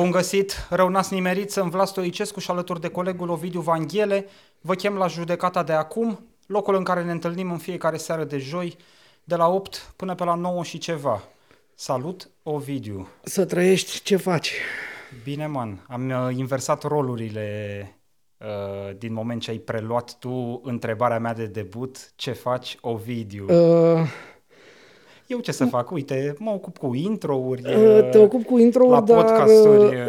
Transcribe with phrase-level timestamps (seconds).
[0.00, 4.26] Bun găsit, rău n-ați nimerit, sunt Vlad Stoicescu și alături de colegul Ovidiu Vanghele.
[4.60, 8.38] Vă chem la judecata de acum, locul în care ne întâlnim în fiecare seară de
[8.38, 8.76] joi,
[9.24, 11.22] de la 8 până pe la 9 și ceva.
[11.74, 13.08] Salut, Ovidiu!
[13.22, 14.52] Să trăiești, ce faci?
[15.24, 17.98] Bine, man, am uh, inversat rolurile
[18.38, 23.44] uh, din moment ce ai preluat tu întrebarea mea de debut, ce faci, Ovidiu?
[23.48, 24.08] Uh,
[25.30, 25.90] eu ce să fac?
[25.90, 27.62] Uite, mă ocup cu intro-uri.
[28.10, 29.46] Te ocup cu intro-uri, dar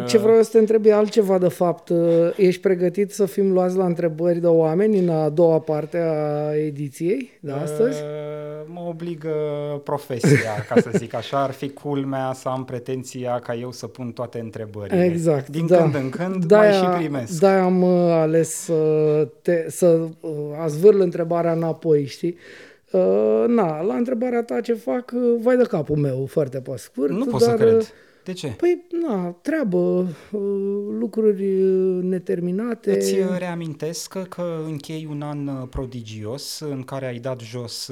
[0.06, 1.92] ce vreau să te întreb e altceva de fapt.
[2.36, 7.30] Ești pregătit să fim luați la întrebări de oameni în a doua parte a ediției
[7.40, 7.98] de astăzi?
[8.66, 9.30] Mă obligă
[9.84, 11.42] profesia, ca să zic așa.
[11.42, 15.04] Ar fi culmea să am pretenția ca eu să pun toate întrebările.
[15.04, 15.48] Exact.
[15.48, 15.76] Din da.
[15.76, 17.40] când în când da mai și primesc.
[17.40, 20.00] Da, am ales să, te, să
[20.62, 22.36] azvârl întrebarea înapoi, știi?
[22.92, 27.10] Uh, na, la întrebarea ta ce fac, uh, vai de capul meu, foarte pe scurt.
[27.10, 27.76] Nu pot dar, să cred.
[27.76, 27.86] Uh,
[28.24, 28.46] de ce?
[28.46, 30.40] Păi, na, treabă, uh,
[30.98, 31.44] lucruri
[32.02, 32.96] neterminate.
[32.96, 37.90] Îți reamintesc că închei un an prodigios în care ai dat jos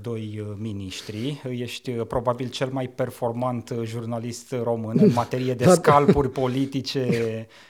[0.00, 1.42] doi miniștri.
[1.50, 7.44] Ești probabil cel mai performant jurnalist român în materie de scalpuri politice Uh,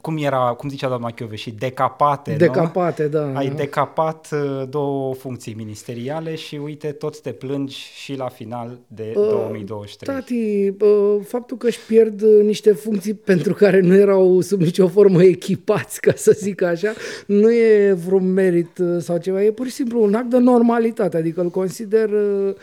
[0.00, 3.08] cum era, cum zicea doamna și decapate, Decapate, nu?
[3.08, 3.32] da.
[3.34, 9.12] Ai decapat uh, două funcții ministeriale și uite, tot te plângi și la final de
[9.16, 10.14] uh, 2023.
[10.14, 14.88] Tati, uh, faptul că își pierd uh, niște funcții pentru care nu erau sub nicio
[14.88, 16.92] formă echipați, ca să zic așa,
[17.26, 21.40] nu e vreun merit sau ceva, e pur și simplu un act de normalitate, adică
[21.40, 22.56] îl consider uh, Uh,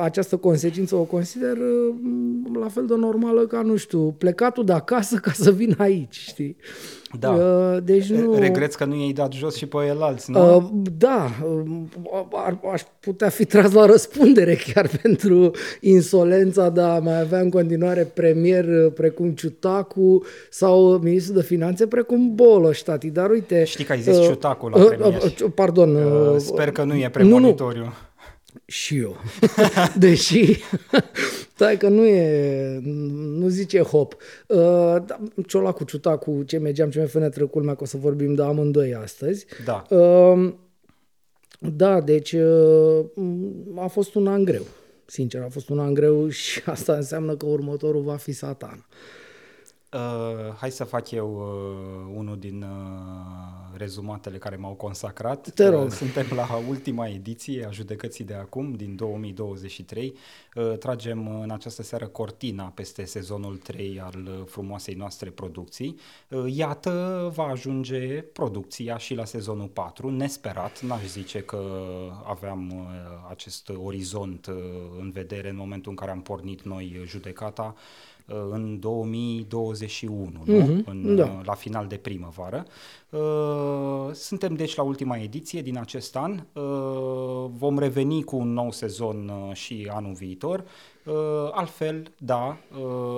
[0.00, 1.94] această consecință o consider uh,
[2.60, 6.56] la fel de normală ca, nu știu, plecatul de acasă ca să vin aici, știi?
[7.18, 7.30] Da.
[7.30, 8.34] Uh, deci nu...
[8.38, 10.56] Regreți că nu i-ai dat jos și pe el alți, nu?
[10.56, 10.64] Uh,
[10.98, 11.30] da,
[12.32, 15.50] ar, aș putea fi tras la răspundere chiar pentru
[15.80, 22.34] insolența de a mai avea în continuare premier precum Ciutacu sau ministrul de finanțe precum
[22.34, 23.10] Boloș, tati.
[23.10, 23.64] Dar uite...
[23.64, 25.22] Știi că ai zis uh, Ciutacu la premier.
[25.22, 25.94] Uh, pardon.
[25.94, 27.80] Uh, sper că nu e premonitoriu.
[27.80, 27.92] Nu, nu.
[28.66, 29.16] Și eu.
[29.98, 30.62] Deși,
[31.54, 32.80] stai că nu e,
[33.38, 34.16] nu zice hop.
[34.46, 34.56] Uh,
[35.06, 38.34] da, Ciola cu ciuta cu ce mergeam, ce mai fănetră culmea, că o să vorbim
[38.34, 39.46] de amândoi astăzi.
[39.64, 39.86] Da.
[39.96, 40.52] Uh,
[41.58, 43.04] da, deci uh,
[43.76, 44.66] a fost un an greu.
[45.06, 48.86] Sincer, a fost un an greu și asta înseamnă că următorul va fi satan.
[48.88, 49.19] Uh,
[50.56, 55.50] hai să fac eu uh, unul din uh, rezumatele care m-au consacrat.
[55.50, 55.84] Te rog.
[55.84, 60.14] Uh, suntem la ultima ediție a judecății de acum, din 2023.
[60.54, 65.98] Uh, tragem uh, în această seară cortina peste sezonul 3 al uh, frumoasei noastre producții.
[66.28, 70.80] Uh, iată, va ajunge producția și la sezonul 4, nesperat.
[70.80, 71.60] N-aș zice că
[72.24, 72.86] aveam uh,
[73.30, 74.54] acest orizont uh,
[75.00, 77.74] în vedere în momentul în care am pornit noi judecata.
[77.76, 78.09] Uh, Uh,
[78.50, 80.44] în 2021, mm-hmm.
[80.44, 80.58] nu?
[80.58, 80.84] Mhm.
[80.86, 81.24] În, da.
[81.24, 82.64] Uh, la final de primăvară.
[83.10, 86.42] Uh, suntem deci la ultima ediție din acest an.
[87.58, 90.64] Vom reveni cu un nou sezon și anul viitor.
[91.50, 92.56] Altfel, da,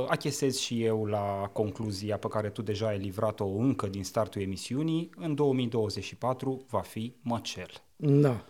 [0.09, 5.11] achesez și eu la concluzia pe care tu deja ai livrat-o încă din startul emisiunii.
[5.17, 7.71] În 2024 va fi măcel.
[7.97, 8.45] Da.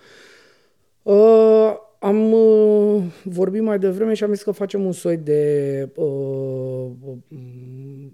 [1.03, 6.91] Uh am uh, vorbit mai devreme și am zis că facem un soi de uh,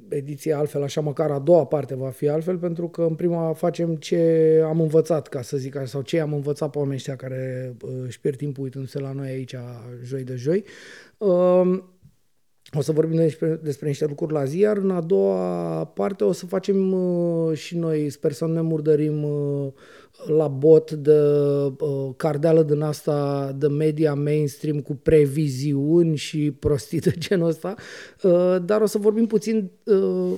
[0.08, 3.94] ediție altfel, așa măcar a doua parte va fi altfel, pentru că în prima facem
[3.94, 7.74] ce am învățat, ca să zic așa, sau ce am învățat pe oamenii ăștia care
[7.82, 9.54] uh, își pierd timpul uitându-se la noi aici
[10.04, 10.64] joi de joi.
[11.18, 11.82] Uh,
[12.76, 16.32] o să vorbim despre, despre niște lucruri la zi, iar în a doua parte o
[16.32, 19.72] să facem uh, și noi, sper să nu ne murdărim uh,
[20.26, 21.20] la bot de
[21.78, 27.74] uh, cardeală din asta de media mainstream cu previziuni și prostii de genul ăsta,
[28.22, 30.32] uh, dar o să vorbim puțin uh,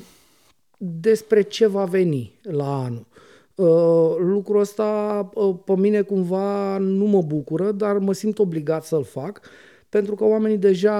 [0.78, 3.06] despre ce va veni la anul.
[3.54, 9.04] Uh, lucrul ăsta uh, pe mine cumva nu mă bucură, dar mă simt obligat să-l
[9.04, 9.40] fac
[9.90, 10.98] pentru că oamenii deja,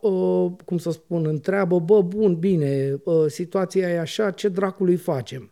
[0.00, 5.50] uh, cum să spun, întreabă, bă, bun, bine, uh, situația e așa, ce dracului facem?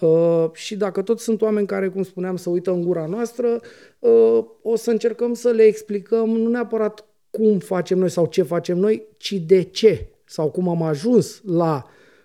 [0.00, 3.60] Uh, și dacă tot sunt oameni care, cum spuneam, să uită în gura noastră,
[3.98, 8.78] uh, o să încercăm să le explicăm nu neapărat cum facem noi sau ce facem
[8.78, 11.84] noi, ci de ce sau cum am ajuns la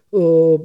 [0.10, 0.60] uh,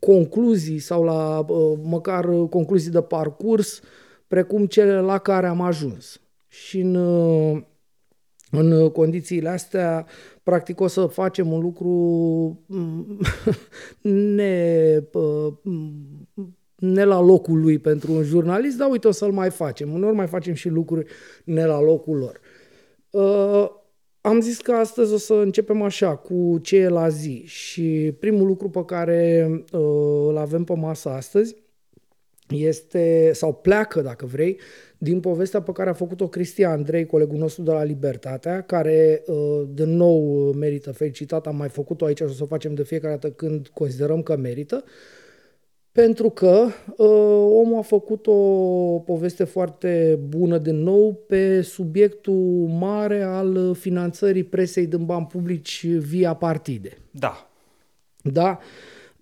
[0.00, 3.80] concluzii sau la uh, măcar concluzii de parcurs,
[4.26, 6.20] precum cele la care am ajuns.
[6.48, 7.62] Și în, uh,
[8.50, 10.06] în condițiile astea,
[10.42, 11.88] practic o să facem un lucru
[12.66, 13.20] mm,
[14.36, 14.98] ne,
[16.76, 19.92] ne la locul lui pentru un jurnalist, dar uite o să-l mai facem.
[19.92, 21.06] Uneori mai facem și lucruri
[21.44, 22.40] ne la locul lor.
[23.10, 23.68] Uh,
[24.20, 27.42] am zis că astăzi o să începem așa, cu ce e la zi.
[27.46, 31.56] Și primul lucru pe care uh, îl avem pe masă astăzi
[32.48, 34.60] este, sau pleacă, dacă vrei,
[34.98, 39.62] din povestea pe care a făcut-o Cristian Andrei, colegul nostru de la Libertatea, care, uh,
[39.68, 41.46] de nou, merită felicitat.
[41.46, 44.36] Am mai făcut-o aici și o să o facem de fiecare dată când considerăm că
[44.36, 44.84] merită.
[45.92, 46.66] Pentru că
[46.96, 47.06] uh,
[47.50, 48.32] omul a făcut o
[48.98, 56.34] poveste foarte bună din nou pe subiectul mare al finanțării presei din bani publici via
[56.34, 56.98] partide.
[57.10, 57.50] Da.
[58.22, 58.58] Da?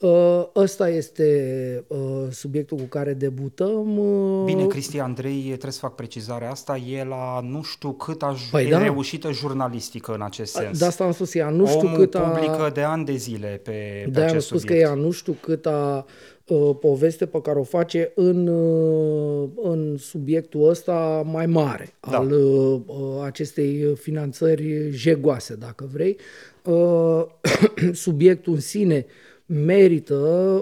[0.04, 1.98] Uh, ăsta este uh,
[2.30, 3.98] subiectul cu care debutăm.
[3.98, 8.36] Uh, Bine, Cristi Andrei, trebuie să fac precizarea asta, el a nu știu cât a
[8.50, 8.78] păi da.
[8.78, 10.78] reușită jurnalistică în acest sens.
[10.78, 12.20] De asta am spus, ea nu știu Omul cât a...
[12.20, 14.82] publică de ani de zile pe, pe acest am spus subiect.
[14.82, 16.04] că ea nu știu cât a
[16.46, 22.18] uh, poveste pe care o face în, uh, în subiectul ăsta mai mare da.
[22.18, 22.80] al uh,
[23.24, 26.16] acestei finanțări jegoase, dacă vrei.
[26.64, 27.24] Uh,
[27.92, 29.06] subiectul în sine
[29.46, 30.16] merită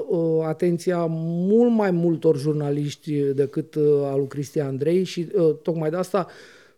[0.08, 5.90] uh, atenția mult mai multor jurnaliști decât uh, al lui Cristian Andrei și uh, tocmai
[5.90, 6.26] de asta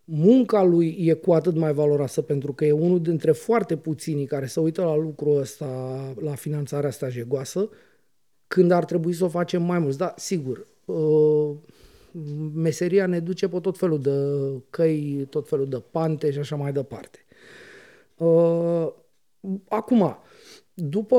[0.05, 4.47] munca lui e cu atât mai valoroasă pentru că e unul dintre foarte puținii care
[4.47, 5.67] se uită la lucrul ăsta,
[6.21, 7.69] la finanțarea asta jegoasă,
[8.47, 9.99] când ar trebui să o facem mai mulți.
[9.99, 11.51] Da, sigur, uh,
[12.55, 14.11] meseria ne duce pe tot felul de
[14.71, 17.19] căi, tot felul de pante și așa mai departe.
[18.17, 18.93] Uh,
[19.69, 20.17] acum,
[20.75, 21.19] după,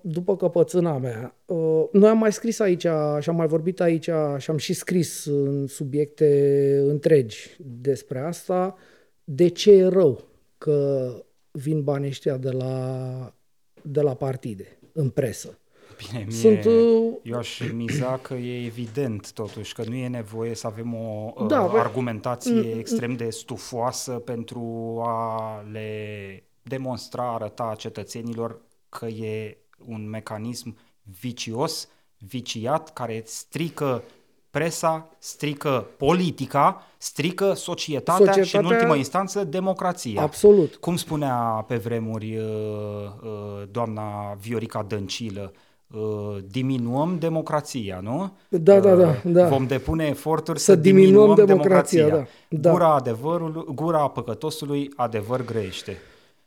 [0.00, 2.86] după căpățâna mea, uh, noi am mai scris aici
[3.20, 8.76] și am mai vorbit aici și am și scris în subiecte întregi despre asta,
[9.24, 10.24] de ce e rău
[10.58, 11.10] că
[11.50, 13.34] vin banii ăștia de la,
[13.82, 15.58] de la partide, în presă.
[15.96, 20.54] Bine, mie, Sunt, uh, eu aș miza că e evident totuși că nu e nevoie
[20.54, 22.78] să avem o da, uh, argumentație mm, mm.
[22.78, 30.76] extrem de stufoasă pentru a le demonstra, arăta cetățenilor că e un mecanism
[31.20, 34.02] vicios, viciat, care strică
[34.50, 40.22] presa, strică politica, strică societatea, societatea și în ultimă instanță democrația.
[40.22, 40.76] Absolut.
[40.76, 45.52] Cum spunea pe vremuri uh, uh, doamna Viorica Dăncilă,
[45.94, 48.36] uh, diminuăm democrația, nu?
[48.48, 49.14] Da, da, da.
[49.24, 49.48] da.
[49.48, 52.04] Vom depune eforturi să, să diminuăm, diminuăm democrația.
[52.04, 52.34] democrația.
[52.48, 52.70] Da, da.
[52.70, 55.96] Gura adevărului, gura păcătosului adevăr grește.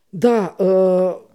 [0.09, 1.27] Da, uh,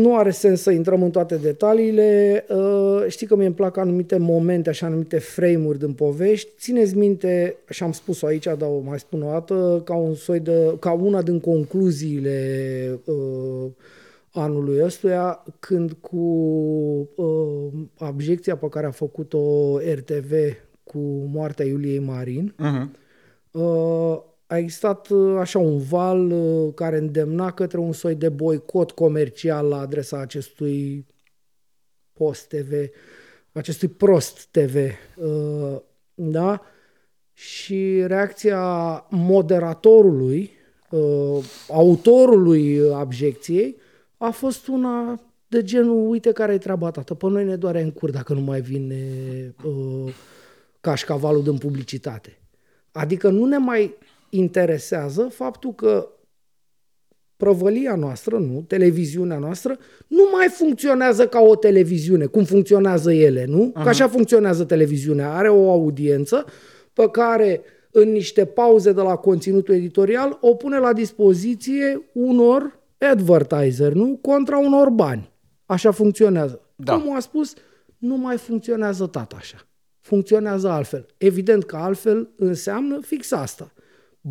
[0.00, 2.44] nu are sens să intrăm în toate detaliile.
[2.48, 6.50] Uh, știi că mi îmi plac anumite momente, așa anumite frame-uri din povești.
[6.58, 10.40] Țineți minte, și am spus-o aici, dar o mai spun o dată, ca, un soi
[10.40, 13.70] de, ca una din concluziile uh,
[14.32, 16.16] anului ăstuia, când cu
[17.14, 20.32] uh, abjecția pe care a făcut-o RTV
[20.84, 20.98] cu
[21.32, 22.88] moartea Iuliei Marin, uh-huh.
[23.50, 28.90] uh, a existat uh, așa un val uh, care îndemna către un soi de boicot
[28.90, 31.06] comercial la adresa acestui
[32.12, 32.72] post TV,
[33.52, 34.76] acestui prost TV.
[35.16, 35.80] Uh,
[36.14, 36.62] da?
[37.32, 38.60] Și reacția
[39.10, 40.50] moderatorului,
[41.68, 43.76] autorului abjecției,
[44.16, 47.90] a fost una de genul, uite care e treaba ta, pe noi ne doare în
[47.90, 49.04] cur dacă nu mai vine
[50.80, 52.38] cașcavalul din publicitate.
[52.92, 53.94] Adică nu ne mai
[54.30, 56.08] interesează faptul că
[57.38, 63.70] prăvălia noastră, nu, televiziunea noastră, nu mai funcționează ca o televiziune, cum funcționează ele, nu?
[63.74, 63.82] Aha.
[63.82, 65.34] Că așa funcționează televiziunea.
[65.34, 66.44] Are o audiență
[66.92, 73.92] pe care în niște pauze de la conținutul editorial o pune la dispoziție unor advertiser,
[73.92, 74.18] nu?
[74.22, 75.32] Contra unor bani.
[75.66, 76.60] Așa funcționează.
[76.76, 76.98] Da.
[76.98, 77.54] Cum a spus,
[77.98, 79.68] nu mai funcționează tata așa.
[80.00, 81.06] Funcționează altfel.
[81.16, 83.72] Evident că altfel înseamnă fix asta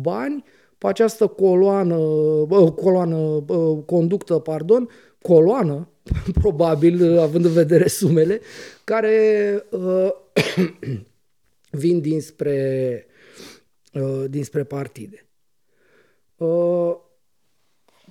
[0.00, 0.44] bani
[0.78, 1.96] pe această coloană,
[2.76, 3.44] coloană
[3.86, 4.88] conductă, pardon,
[5.22, 5.88] coloană,
[6.40, 8.40] probabil, având în vedere sumele,
[8.84, 10.08] care uh,
[11.70, 13.06] vin dinspre,
[13.92, 15.28] uh, dinspre partide.
[16.36, 16.96] Uh,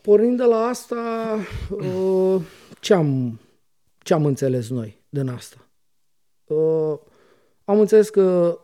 [0.02, 1.38] pornind de la asta,
[1.70, 2.42] uh,
[2.80, 3.40] ce am,
[3.98, 5.68] ce am înțeles noi din asta?
[6.46, 7.00] Uh,
[7.66, 8.60] am înțeles că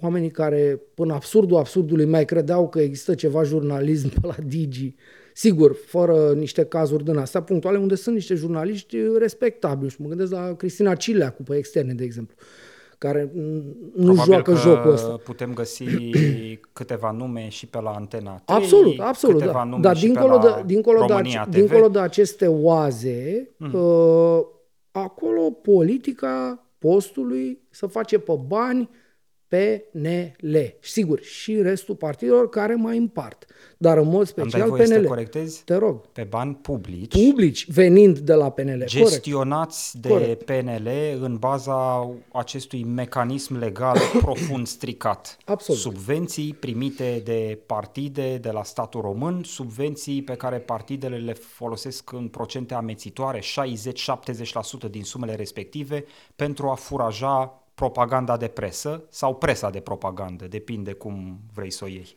[0.00, 4.94] oamenii care, până absurdul absurdului, mai credeau că există ceva jurnalism pe la Digi,
[5.34, 9.90] sigur, fără niște cazuri din astea punctuale, unde sunt niște jurnaliști respectabili.
[9.90, 12.36] Și mă gândesc la Cristina Cileacu pe externe, de exemplu
[12.98, 13.30] care
[13.94, 15.20] nu Probabil joacă că jocul ăsta.
[15.24, 15.84] putem găsi
[16.72, 19.64] câteva nume și pe la Antena 3, absolut, absolut, câteva da.
[19.64, 21.54] nume Dar dincolo, de, dincolo, de, TV.
[21.54, 23.74] dincolo de aceste oaze, mm.
[23.74, 24.40] uh,
[24.90, 28.90] acolo politica postului să face pe bani
[29.48, 30.74] PNL.
[30.80, 33.44] Sigur, și restul partidelor care mai împart.
[33.78, 34.94] Dar în mod special Îmi dai voie PNL.
[34.94, 35.64] Să te, corectezi?
[35.64, 36.06] te rog.
[36.06, 37.24] Pe bani publici.
[37.24, 38.82] Publici venind de la PNL.
[38.86, 40.42] gestionați de Corect.
[40.42, 40.88] PNL
[41.20, 45.36] în baza acestui mecanism legal profund stricat.
[45.44, 45.80] Absolut.
[45.80, 52.28] Subvenții primite de partide de la statul român, subvenții pe care partidele le folosesc în
[52.28, 53.40] procente amețitoare,
[54.86, 56.04] 60-70% din sumele respective,
[56.36, 61.86] pentru a furaja propaganda de presă sau presa de propagandă, depinde cum vrei să o
[61.86, 62.16] iei.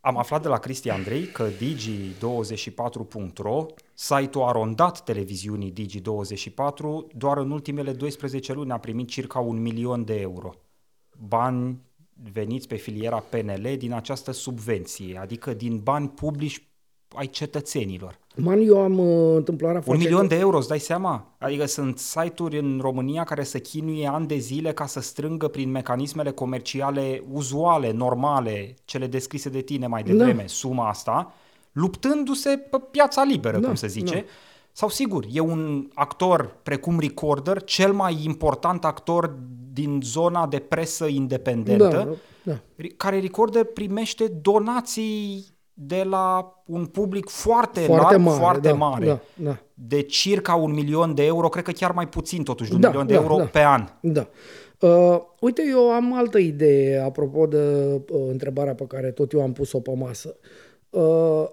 [0.00, 7.92] Am aflat de la Cristi Andrei că Digi24.ro, site-ul arondat televiziunii Digi24, doar în ultimele
[7.92, 10.54] 12 luni a primit circa un milion de euro.
[11.18, 11.80] Bani
[12.32, 16.71] veniți pe filiera PNL din această subvenție, adică din bani publici
[17.14, 18.18] ai cetățenilor.
[18.36, 20.02] Man, eu am uh, întâmplarea Un foarte...
[20.02, 21.26] milion de euro, îți dai seama?
[21.38, 25.70] Adică sunt site-uri în România care să chinuie ani de zile ca să strângă prin
[25.70, 30.46] mecanismele comerciale uzuale, normale, cele descrise de tine mai devreme, Da.
[30.46, 31.32] suma asta,
[31.72, 34.14] luptându-se pe piața liberă, Da, cum se zice.
[34.14, 34.20] da.
[34.72, 39.36] Sau sigur, e un actor precum Recorder, cel mai important actor
[39.72, 42.84] din zona de presă independentă, Da, da.
[42.96, 49.06] care Recorder primește donații de la un public foarte, Foarte larg, mare, foarte da, mare
[49.06, 49.56] da, da.
[49.74, 52.88] de circa un milion de euro, cred că chiar mai puțin totuși, de un Da,
[52.88, 53.44] milion de da, euro da.
[53.44, 53.88] pe an.
[54.00, 54.28] Da.
[54.80, 59.52] Uh, uite, eu am altă idee apropo de uh, întrebarea pe care tot eu am
[59.52, 60.36] pus-o pe masă.
[60.90, 61.44] Uh,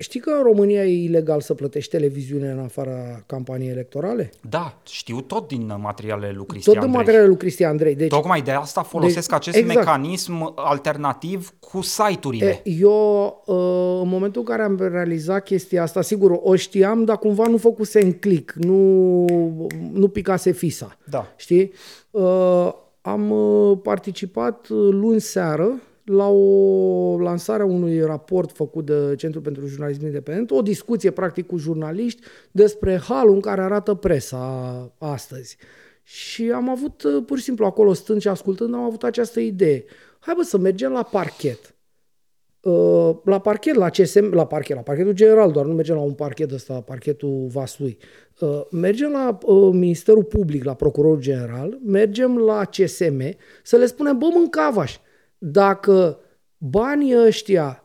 [0.00, 4.30] știi că în România e ilegal să plătești televiziune în afara campaniei electorale?
[4.48, 6.96] Da, știu tot din materialele lui Cristian Tot din Andrei.
[6.96, 7.94] materialele lui Cristian Andrei.
[7.94, 9.78] Deci, Tocmai de asta folosesc Deci, acest exact.
[9.78, 12.60] mecanism alternativ cu site-urile.
[12.64, 17.18] E, eu, uh, în momentul în care am realizat chestia asta, sigur, o știam, dar
[17.18, 19.24] cumva nu făcuse în click, nu,
[19.92, 20.96] nu picase fisa.
[21.04, 21.32] Da.
[21.36, 21.72] Știi?
[22.10, 29.14] Uh, am uh, participat uh, luni seară la o lansare a unui raport făcut de
[29.16, 34.92] Centrul pentru Jurnalism Independent, o discuție practic cu jurnaliști despre halul în care arată presa
[34.98, 35.56] astăzi.
[36.02, 39.84] Și am avut uh, pur și simplu acolo stând și ascultând, am avut această idee.
[40.18, 41.74] Hai bă să mergem la parchet.
[42.60, 46.12] Uh, la parchet, la CSM, la parchet, la parchetul general, doar nu mergem la un
[46.12, 47.98] parchet ăsta, parchetul vasului.
[48.40, 54.18] Uh, mergem la uh, Ministerul Public, la Procurorul General, mergem la CSM să le spunem,
[54.18, 54.96] bă, mâncavaș,
[55.38, 56.20] dacă
[56.56, 57.84] banii ăștia,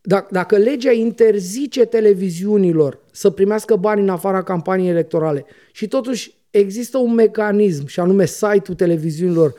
[0.00, 6.98] dacă, dacă legea interzice televiziunilor să primească bani în afara campaniei electorale și totuși există
[6.98, 9.54] un mecanism, și anume site-ul televiziunilor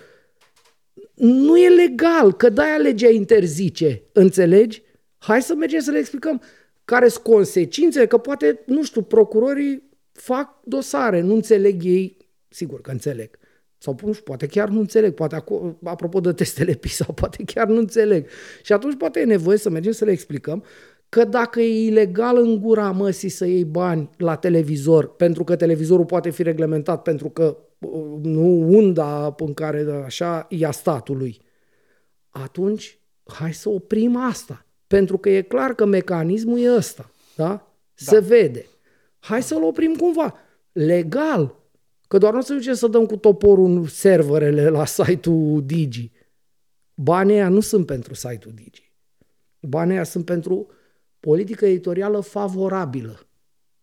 [1.14, 4.84] nu e legal, că de-aia legea interzice, înțelegi?
[5.18, 6.42] Hai să mergem să le explicăm
[6.86, 12.18] care sunt consecințele, că poate, nu știu, procurorii fac dosare, nu înțeleg ei,
[12.48, 13.38] sigur că înțeleg,
[13.80, 17.68] sau nu știu, poate chiar nu înțeleg, poate aco- apropo de testele PISA, poate chiar
[17.68, 18.28] nu înțeleg.
[18.64, 20.64] Și atunci poate e nevoie să mergem să le explicăm
[21.10, 26.06] că dacă e ilegal în gura măsii să iei bani la televizor, pentru că televizorul
[26.06, 31.42] poate fi reglementat, pentru că uh, nu unda în care așa e a statului,
[32.30, 34.66] atunci hai să oprim asta.
[34.88, 37.12] Pentru că e clar că mecanismul e ăsta.
[37.36, 37.74] Da?
[37.94, 38.66] Se vede.
[39.20, 40.36] Hai să-l oprim cumva.
[40.72, 41.59] Legal.
[42.10, 46.12] Că doar nu o să ducem să dăm cu toporul în serverele la site-ul Digi.
[46.94, 48.94] Banii ăia nu sunt pentru site-ul Digi.
[49.60, 50.68] Banii ăia sunt pentru
[51.20, 53.20] politică editorială favorabilă.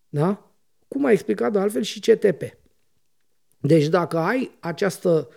[0.09, 0.51] Da?
[0.87, 2.41] Cum a explicat de altfel și CTP.
[3.59, 5.29] Deci dacă ai această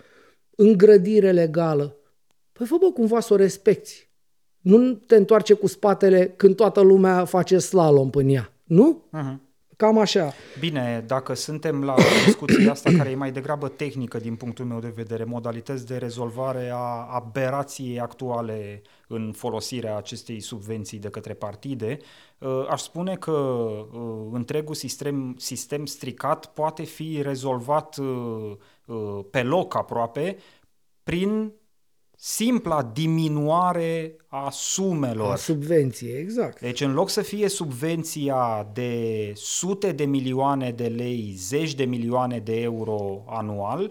[0.50, 1.96] îngrădire legală,
[2.52, 4.08] păi fă bă cumva să o respecti.
[4.60, 8.52] Nu te întoarce cu spatele când toată lumea face slalom în ea.
[8.64, 9.04] Nu?
[9.16, 9.49] Uh-huh.
[9.80, 10.32] Cam așa.
[10.58, 11.94] Bine, dacă suntem la
[12.24, 16.70] discuția asta care e mai degrabă tehnică din punctul meu de vedere, modalități de rezolvare
[16.72, 21.98] a aberației actuale în folosirea acestei subvenții de către partide,
[22.38, 29.76] uh, aș spune că uh, întregul sistem, sistem stricat poate fi rezolvat uh, pe loc
[29.76, 30.36] aproape
[31.02, 31.52] prin
[32.22, 35.32] simpla diminuare a sumelor.
[35.32, 36.60] A subvenție, exact.
[36.60, 42.38] Deci în loc să fie subvenția de sute de milioane de lei, zeci de milioane
[42.38, 43.90] de euro anual,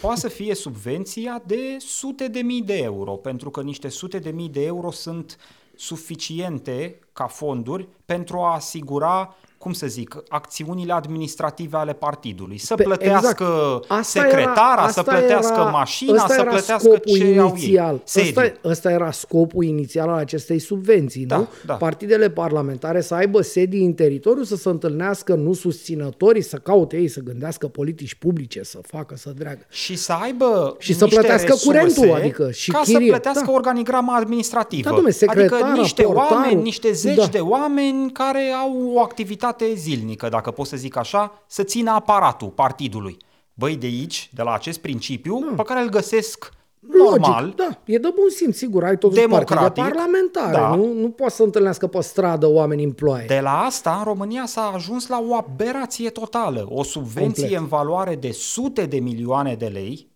[0.00, 4.30] poate să fie subvenția de sute de mii de euro, pentru că niște sute de
[4.30, 5.36] mii de euro sunt
[5.76, 12.58] suficiente ca fonduri pentru a asigura cum să zic, acțiunile administrative ale partidului.
[12.58, 14.04] Să Pe, plătească exact.
[14.04, 17.88] secretara, era, să plătească era, mașina, să plătească ce inițial.
[17.88, 18.22] au ei.
[18.26, 21.48] Ăsta, ăsta era scopul inițial al acestei subvenții, da, nu?
[21.66, 21.74] Da.
[21.74, 27.08] Partidele parlamentare să aibă sedii în teritoriu, să se întâlnească nu susținătorii, să caute ei,
[27.08, 29.66] să gândească politici publice, să facă, să dreagă.
[29.68, 33.00] Și să aibă Și să plătească curentul, adică și ca chirie.
[33.00, 33.52] să plătească da.
[33.52, 34.88] organigrama administrativă.
[34.88, 37.26] Da, domne, adică niște portarul, oameni, niște zeci da.
[37.26, 41.90] de oameni care au o activitate activitate zilnică, dacă pot să zic așa, să țină
[41.90, 43.16] aparatul partidului.
[43.54, 45.54] Băi, de aici, de la acest principiu, da.
[45.56, 47.42] pe care îl găsesc normal.
[47.42, 50.74] Logic, da, e de bun simț, sigur, ai totuși partide parlamentare, da.
[50.74, 53.26] nu, nu poți să întâlnească pe stradă oameni în ploaie.
[53.26, 57.60] De la asta, în România s-a ajuns la o aberație totală, o subvenție Complet.
[57.60, 60.09] în valoare de sute de milioane de lei,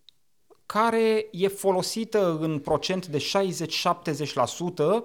[0.79, 3.23] care e folosită în procent de 60-70%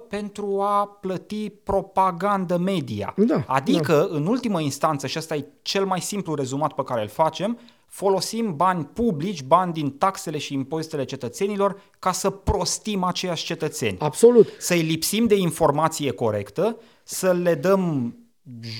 [0.09, 3.15] pentru a plăti propagandă media.
[3.17, 4.17] Da, adică, da.
[4.17, 8.57] în ultimă instanță, și asta e cel mai simplu rezumat pe care îl facem, folosim
[8.57, 13.97] bani publici, bani din taxele și impozitele cetățenilor ca să prostim aceiași cetățeni.
[13.99, 14.49] Absolut.
[14.59, 18.15] Să-i lipsim de informație corectă, să le dăm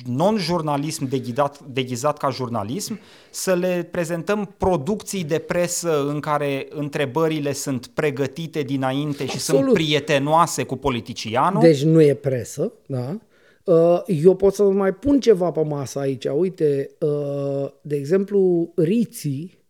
[0.05, 2.99] non-jurnalism deghizat, deghizat ca jurnalism,
[3.31, 9.61] să le prezentăm producții de presă în care întrebările sunt pregătite dinainte și Absolut.
[9.61, 11.61] sunt prietenoase cu politicianul.
[11.61, 13.19] Deci nu e presă, da?
[13.65, 16.25] Uh, eu pot să mai pun ceva pe masă aici.
[16.25, 19.65] Uite, uh, de exemplu, Riții,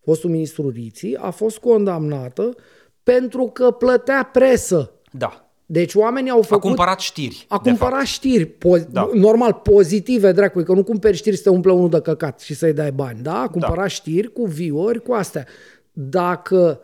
[0.00, 2.54] fostul ministru Riții, a fost condamnată
[3.02, 4.92] pentru că plătea presă.
[5.12, 5.43] Da.
[5.66, 6.64] Deci oamenii au făcut...
[6.64, 7.46] A cumpărat știri.
[7.48, 8.06] A cumpărat fapt.
[8.06, 9.10] știri, po- da.
[9.12, 12.72] normal, pozitive, dracu, că nu cumperi știri să te umple unul de căcat și să-i
[12.72, 13.40] dai bani, da?
[13.40, 13.86] A cumpărat da.
[13.86, 15.46] știri cu viori, cu astea.
[15.92, 16.80] Dacă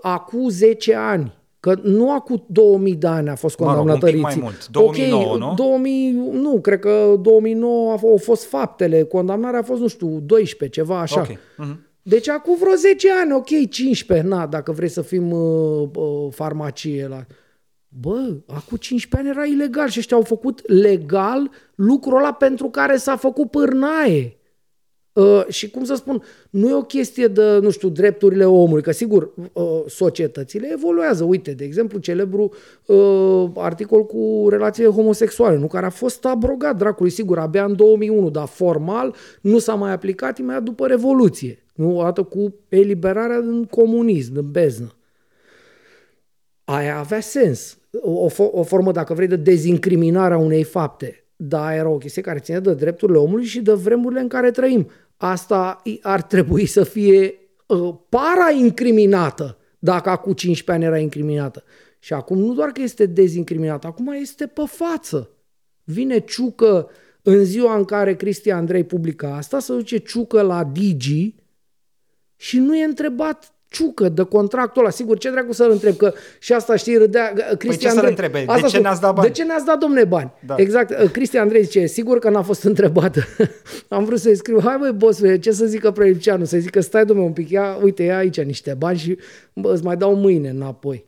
[0.00, 4.38] acum 10 ani, că nu acum 2000 de ani a fost condamnată mă rog, mai
[4.40, 5.54] mult, 2009, okay, nu?
[5.56, 11.00] 2000, nu, cred că 2009 au fost faptele, condamnarea a fost, nu știu, 12, ceva
[11.00, 11.20] așa.
[11.20, 11.36] Okay.
[11.36, 11.86] Uh-huh.
[12.02, 17.06] Deci acum vreo 10 ani, ok, 15, na, dacă vrei să fim uh, uh, farmacie
[17.08, 17.26] la...
[17.88, 22.96] Bă, acum 15 ani era ilegal și ăștia au făcut legal lucrul ăla pentru care
[22.96, 24.38] s-a făcut pârnaie.
[25.18, 28.90] Uh, și cum să spun, nu e o chestie de, nu știu, drepturile omului, că
[28.90, 31.24] sigur, uh, societățile evoluează.
[31.24, 32.52] Uite, de exemplu, celebru
[32.86, 35.66] uh, articol cu relațiile homosexuale, nu?
[35.66, 40.38] care a fost abrogat, dracului, sigur, abia în 2001, dar formal nu s-a mai aplicat
[40.38, 41.64] imediat după Revoluție.
[41.74, 41.98] Nu?
[41.98, 44.92] Odată cu eliberarea din comunism, din beznă.
[46.64, 51.24] Aia avea sens o, o formă, dacă vrei, de dezincriminare a unei fapte.
[51.36, 54.90] Dar era o chestie care ține de drepturile omului și de vremurile în care trăim.
[55.16, 57.34] Asta ar trebui să fie
[57.66, 61.64] uh, para-incriminată dacă acum 15 ani era incriminată.
[61.98, 65.30] Și acum nu doar că este dezincriminată, acum este pe față.
[65.84, 66.90] Vine Ciucă
[67.22, 71.34] în ziua în care Cristian Andrei publică asta, să duce Ciucă la Digi
[72.36, 74.90] și nu e întrebat ciucă de contractul ăla.
[74.90, 75.96] Sigur, ce dracu să-l întreb?
[75.96, 78.44] Că și asta știi, râdea Cristian păi ce să-l întrebe?
[78.60, 79.26] De ce ne-ați dat bani?
[79.26, 80.32] De ce ne-ați dat, domne, bani?
[80.46, 80.54] Da.
[80.58, 81.10] Exact.
[81.12, 83.20] Cristian Andrei zice, sigur că n-a fost întrebată.
[83.88, 86.44] Am vrut să-i scriu, hai băi, boss, ce să zică Prelipceanu?
[86.44, 89.18] Să zică, stai, domne, un pic, ia, uite, ia aici niște bani și
[89.52, 91.06] bă, îți mai dau mâine înapoi.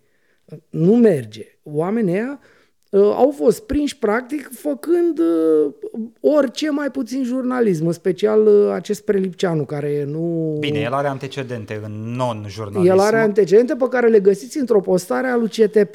[0.68, 1.44] Nu merge.
[1.62, 2.60] Oamenii ăia uh,
[2.98, 5.72] au fost prinși practic făcând uh,
[6.20, 10.57] orice mai puțin jurnalism, în special uh, acest Prelipceanu care nu...
[10.59, 12.92] Bine, el are antecedente în non-jurnalism.
[12.92, 15.94] El are antecedente pe care le găsiți într-o postare a lui CTP.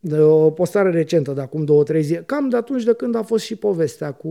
[0.00, 2.22] De o postare recentă de acum două, trei zile.
[2.26, 4.30] Cam de atunci de când a fost și povestea cu,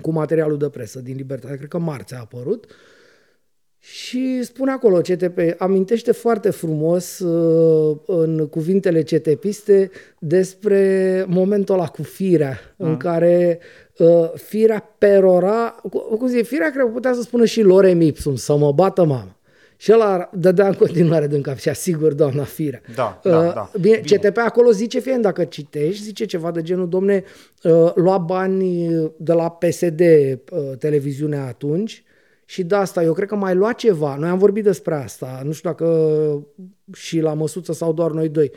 [0.00, 1.56] cu materialul de presă din Libertate.
[1.56, 2.64] Cred că marți a apărut.
[2.64, 2.70] Uh,
[3.80, 12.02] și spune acolo CTP, amintește foarte frumos uh, în cuvintele CTPiste despre momentul ăla cu
[12.02, 12.88] firea, mm.
[12.88, 13.58] în care
[13.98, 15.74] uh, firea perora,
[16.18, 19.34] cum zice, firea cred că putea să spună și lorem ipsum, să mă bată mama.
[19.76, 22.80] Și ăla dădea în continuare din cap și sigur, doamna Firea.
[22.94, 23.70] Da, da, uh, da.
[23.80, 27.24] Bine, bine, CTP acolo zice, fie dacă citești, zice ceva de genul, domne,
[27.62, 32.04] uh, lua bani de la PSD uh, televiziunea atunci,
[32.50, 34.16] și de asta eu cred că mai lua ceva.
[34.16, 35.86] Noi am vorbit despre asta, nu știu dacă
[36.92, 38.50] și la măsuță sau doar noi doi.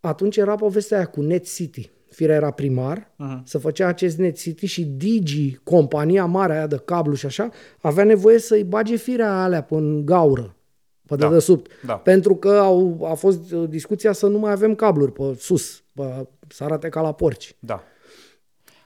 [0.00, 1.90] Atunci era povestea aia cu Net City.
[2.10, 3.42] Firea era primar, uh-huh.
[3.44, 7.48] să făcea acest Net City și Digi, compania mare aia de cablu și așa,
[7.80, 10.56] avea nevoie să-i bage firea alea în gaură,
[11.06, 11.28] pe da.
[11.28, 11.70] dedesubt.
[11.86, 11.94] Da.
[11.94, 16.64] Pentru că au, a fost discuția să nu mai avem cabluri pe sus, pe, să
[16.64, 17.56] arate ca la porci.
[17.58, 17.82] Da.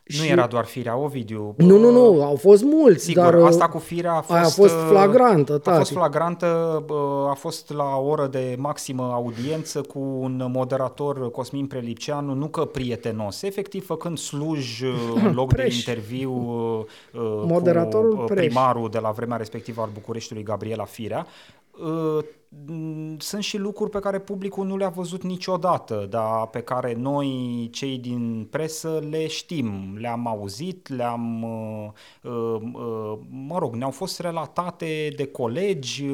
[0.04, 0.30] Nu și...
[0.30, 1.54] era doar firea, Ovidiu.
[1.56, 3.04] Nu, nu, nu, au fost mulți.
[3.04, 4.38] Sigur, dar, asta cu firea a fost...
[4.38, 6.84] a fost flagrantă, A fost flagrantă,
[7.28, 12.64] a fost la o oră de maximă audiență cu un moderator, Cosmin Prelipceanu, nu că
[12.64, 14.82] prietenos, efectiv făcând sluj
[15.24, 15.84] în loc preș.
[15.84, 16.30] de interviu
[17.46, 21.26] Moderatorul cu primarul de la vremea respectivă al Bucureștiului, Gabriela Firea,
[23.18, 27.98] sunt și lucruri pe care publicul nu le-a văzut niciodată, dar pe care noi, cei
[27.98, 35.12] din presă, le știm, le-am auzit, le-am, uh, uh, uh, mă rog, ne-au fost relatate
[35.16, 36.04] de colegi.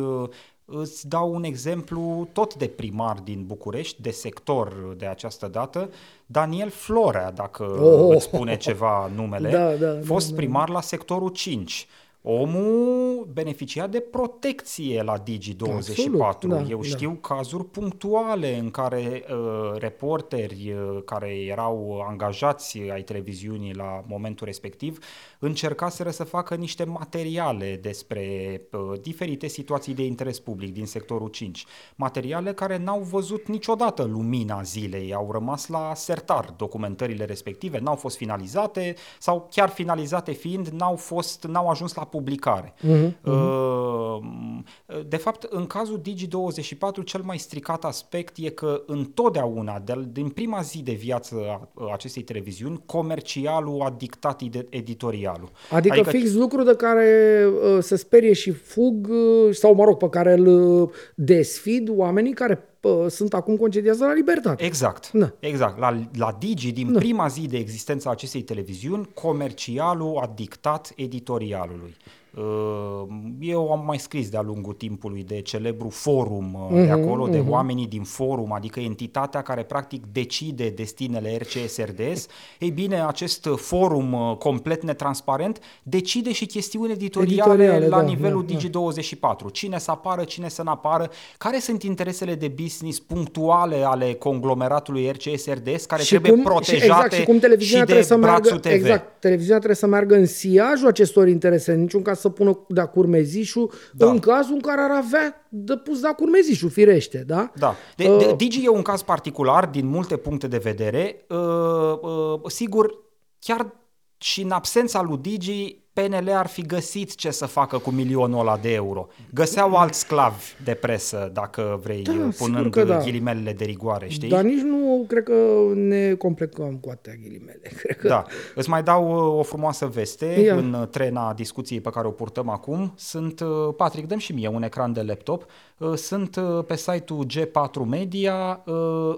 [0.65, 5.91] Îți dau un exemplu tot de primar din București, de sector de această dată,
[6.27, 10.41] Daniel Florea, dacă oh, îți spune ceva numele, da, da, fost da, da.
[10.41, 11.87] primar la sectorul 5
[12.23, 16.47] omul beneficia de protecție la Digi24.
[16.47, 16.89] da, Eu da.
[16.89, 24.47] știu cazuri punctuale în care uh, reporteri uh, care erau angajați ai televiziunii la momentul
[24.47, 24.99] respectiv
[25.39, 31.65] încercaseră să facă niște materiale despre uh, diferite situații de interes public din sectorul 5.
[31.97, 38.17] Materiale care n-au văzut niciodată lumina zilei, au rămas la sertar documentările respective, n-au fost
[38.17, 42.75] finalizate sau chiar finalizate fiind, n-au fost, n-au ajuns la publicare.
[42.77, 45.09] Uh-huh, uh-huh.
[45.09, 50.61] De fapt, în cazul Digi24, cel mai stricat aspect e că întotdeauna, de, din prima
[50.61, 51.37] zi de viață
[51.75, 55.51] a acestei televiziuni, comercialul a dictat editorialul.
[55.71, 59.97] Adică, adică fix lucru de care uh, se sperie și fug, uh, sau mă rog,
[59.97, 62.70] pe care îl uh, desfid oamenii care
[63.09, 64.65] sunt acum concediați la libertate.
[64.65, 65.13] Exact.
[65.13, 65.33] Da.
[65.39, 65.79] Exact.
[65.79, 66.99] La, la Digi, din da.
[66.99, 71.97] prima zi de existență a acestei televiziuni, comercialul a dictat editorialului.
[72.35, 73.07] Uh,
[73.41, 77.31] eu am mai scris de-a lungul timpului de celebru forum uh-huh, de mhm, acolo, uh-huh.
[77.33, 77.51] de mhm.
[77.51, 82.27] oamenii din forum, adică entitatea care practic decide destinele RCSRDS.
[82.59, 88.45] Ei bine, acest forum uh, complet netransparent decide și chestiuni editoriale, editoriale la da, nivelul
[88.47, 89.21] da, Digi24.
[89.21, 89.49] Da.
[89.53, 95.11] Cine să apară, cine să nu apară, care sunt interesele de business punctuale ale conglomeratului
[95.11, 98.59] RCSRDS care și trebuie cum, protejate și, exact, și, cum televiziunea și de să meargă,
[98.59, 98.73] TV.
[98.73, 102.83] Exact, televiziunea trebuie să meargă în siajul acestor interese, în niciun caz să pună de
[102.93, 104.11] curmezișul da.
[104.11, 107.53] în cazul în care ar avea de pus de curmezișul, firește, da?
[107.57, 107.75] Da.
[107.97, 111.27] De, uh, de, Digi e un caz particular din multe puncte de vedere.
[111.29, 112.99] Uh, uh, sigur,
[113.39, 113.75] chiar
[114.19, 118.57] și în absența lui Digi, PNL ar fi găsit ce să facă cu milionul ăla
[118.57, 119.07] de euro.
[119.35, 122.99] Găseau alți sclavi de presă, dacă vrei, da, punând da.
[122.99, 124.29] ghilimelele de rigoare, știi?
[124.29, 125.35] Dar nici nu cred că
[125.75, 127.61] ne complecăm cu atâtea ghilimele.
[127.83, 128.09] Cred că...
[128.09, 128.25] Da.
[128.55, 130.55] Îți mai dau uh, o frumoasă veste Ia.
[130.55, 132.93] în uh, trena discuției pe care o purtăm acum.
[132.97, 135.47] Sunt, uh, Patrick, dăm și mie un ecran de laptop.
[135.95, 138.63] Sunt pe site-ul G4 Media,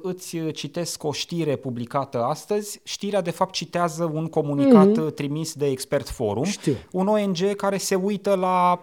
[0.02, 2.80] îți citesc o știre publicată astăzi.
[2.82, 5.14] Știrea, de fapt, citează un comunicat mm-hmm.
[5.14, 6.44] trimis de Expert Forum.
[6.44, 6.76] Știu știu.
[6.90, 8.82] Un ONG care se uită la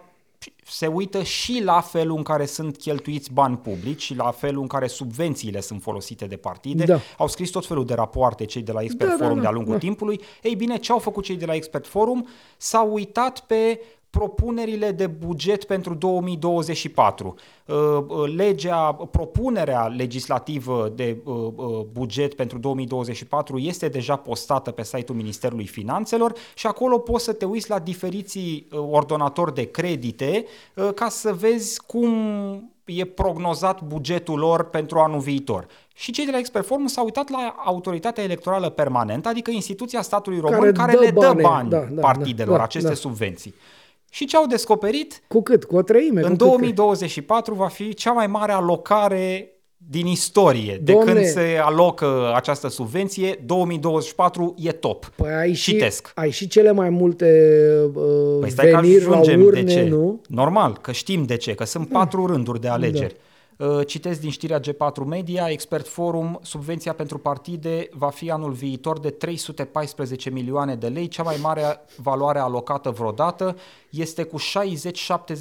[0.64, 4.66] se uită și la felul în care sunt cheltuiți bani publici și la felul în
[4.66, 6.84] care subvențiile sunt folosite de partide.
[6.84, 7.00] Da.
[7.18, 9.48] Au scris tot felul de rapoarte cei de la Expert da, da Forum da, da,
[9.48, 9.78] de-a lungul da.
[9.78, 10.20] timpului.
[10.42, 12.28] Ei bine, ce au făcut cei de la Expert Forum?
[12.56, 17.34] S-au uitat pe propunerile de buget pentru 2024.
[17.66, 21.34] Uh, uh, legea, propunerea legislativă de uh,
[21.92, 27.44] buget pentru 2024 este deja postată pe site-ul Ministerului Finanțelor și acolo poți să te
[27.44, 30.44] uiți la diferiții ordonatori de credite
[30.94, 32.12] ca să vezi cum
[32.84, 35.66] e prognozat bugetul lor pentru anul viitor.
[35.94, 40.38] Și cei de la Expert Forum s-au uitat la autoritatea electorală permanentă, adică instituția statului
[40.40, 42.94] român care, care dă le dă bani, bani da, da, partidelor, da, aceste da.
[42.94, 43.54] subvenții.
[44.12, 45.22] Și ce au descoperit?
[45.28, 45.64] Cu cât?
[45.64, 46.20] Cu o treime?
[46.22, 50.80] În 2024 va fi cea mai mare alocare din istorie.
[50.82, 55.12] De Domne, când se alocă această subvenție, 2024 e top.
[55.16, 56.06] Păi ai Citesc.
[56.06, 57.60] Și, ai și cele mai multe
[57.94, 59.82] uh, păi veniri la urne, de ce.
[59.82, 60.20] nu?
[60.28, 63.14] Normal, că știm de ce, că sunt patru rânduri de alegeri.
[63.14, 63.20] Da.
[63.60, 69.00] Uh, citesc din știrea G4 Media, Expert Forum, subvenția pentru partide va fi anul viitor
[69.00, 73.56] de 314 milioane de lei, cea mai mare valoare alocată vreodată,
[73.90, 74.36] este cu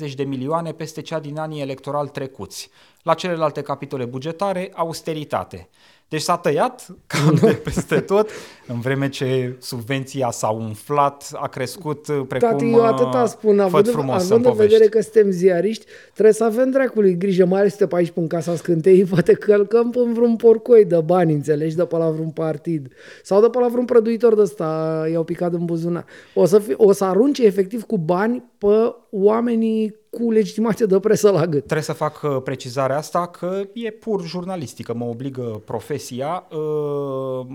[0.09, 2.69] 60-70 de milioane peste cea din anii electoral trecuți.
[3.03, 5.69] La celelalte capitole bugetare, austeritate.
[6.09, 8.29] Deci s-a tăiat cam de peste tot,
[8.67, 13.59] în vreme ce subvenția s-a umflat, a crescut uh, precum Tati, eu atâta uh, spun,
[13.59, 17.75] având, frumos având în vedere că suntem ziariști, trebuie să avem dracului grijă, mai ales
[17.75, 21.97] pe aici în casa scânteii, poate călcăm în vreun porcoi de bani, înțelegi, de pe
[21.97, 22.93] la vreun partid.
[23.23, 26.05] Sau de pe la vreun prăduitor de ăsta, i-au picat în buzunar.
[26.33, 31.29] O să, fi, o să arunce efectiv cu bani pe oamenii cu legitimație de presă
[31.29, 31.63] la gât.
[31.63, 36.47] Trebuie să fac uh, precizarea asta că e pur jurnalistică, mă obligă profesia.
[36.51, 37.45] Uh,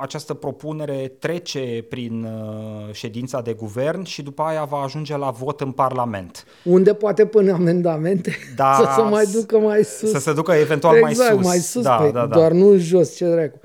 [0.00, 5.60] această propunere trece prin uh, ședința de guvern și după aia va ajunge la vot
[5.60, 6.44] în Parlament.
[6.64, 10.10] Unde poate pune amendamente da, să se mai ducă mai sus.
[10.10, 11.46] Să se ducă eventual exact, mai sus.
[11.46, 12.34] mai sus, da, păi, da, da.
[12.34, 13.58] doar nu în jos, ce dracu.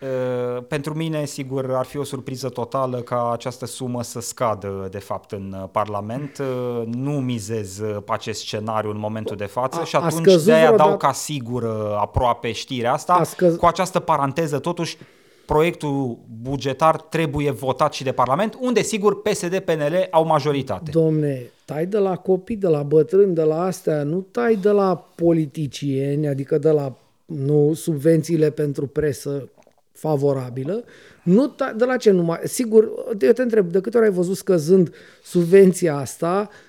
[0.68, 5.32] Pentru mine, sigur, ar fi o surpriză totală ca această sumă să scadă, de fapt,
[5.32, 6.42] în Parlament.
[6.86, 11.12] Nu mizez pe acest scenariu în momentul de față a, și atunci de-aia dau ca
[11.12, 13.24] sigură aproape știrea asta.
[13.24, 13.56] Scăz...
[13.56, 14.98] Cu această paranteză, totuși,
[15.46, 20.92] proiectul bugetar trebuie votat și de Parlament, unde, sigur, PSD-PNL au majoritate.
[20.92, 25.08] Domne, tai de la copii, de la bătrâni, de la astea, nu tai de la
[25.16, 29.50] politicieni, adică de la nu subvențiile pentru presă
[29.92, 30.84] favorabilă,
[31.24, 34.36] nu ta, de la ce numai, sigur, eu te întreb, de câte ori ai văzut
[34.36, 36.65] scăzând subvenția asta, uh,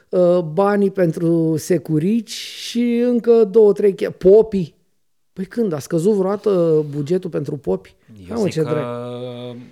[0.52, 4.74] banii pentru securici și încă două, trei, popii,
[5.36, 5.72] Păi când?
[5.72, 7.94] A scăzut vreodată bugetul pentru popi?
[8.30, 8.84] Eu zic ce că drag.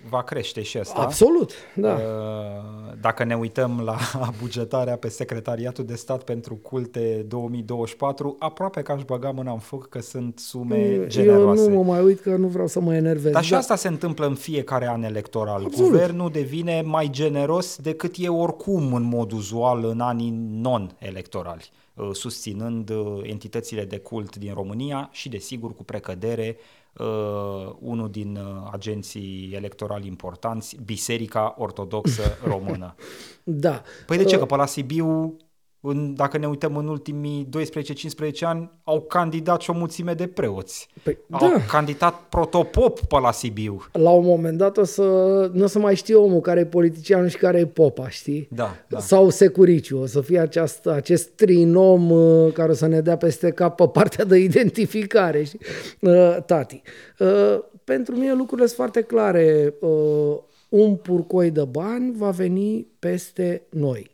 [0.08, 1.00] va crește și asta.
[1.00, 1.92] Absolut, da.
[1.92, 3.96] Uh, dacă ne uităm la
[4.40, 9.88] bugetarea pe Secretariatul de Stat pentru Culte 2024, aproape că aș băga mâna în foc
[9.88, 11.62] că sunt sume generoase.
[11.62, 13.32] Eu nu mă mai uit că nu vreau să mă enervez.
[13.32, 13.56] Dar și da.
[13.56, 15.64] asta se întâmplă în fiecare an electoral.
[15.64, 15.90] Absolut.
[15.90, 21.70] Guvernul devine mai generos decât e oricum în mod uzual în anii non-electorali.
[21.94, 26.56] Uh, susținând uh, entitățile de cult din România și, desigur, cu precădere,
[26.98, 28.38] uh, unul din
[28.70, 32.94] agenții electorali importanți, Biserica Ortodoxă Română.
[33.44, 33.82] Da.
[34.06, 34.38] Păi de ce?
[34.38, 35.36] Că pe la Sibiu
[35.86, 37.48] în, dacă ne uităm în ultimii
[38.28, 40.88] 12-15 ani, au candidat și o mulțime de preoți.
[41.02, 41.60] Păi, au da.
[41.68, 43.84] candidat protopop pe la Sibiu.
[43.92, 45.02] La un moment dat o să,
[45.52, 48.48] nu o să mai știe omul care e politician și care e popa, știi?
[48.50, 48.98] Da, da.
[48.98, 50.00] Sau securiciu.
[50.00, 53.88] O să fie aceast, acest trinom uh, care o să ne dea peste cap pe
[53.88, 55.60] partea de identificare, știi?
[56.00, 56.82] Uh, tati.
[57.18, 59.74] Uh, pentru mine lucrurile sunt foarte clare.
[59.80, 64.13] Uh, un purcoi de bani va veni peste noi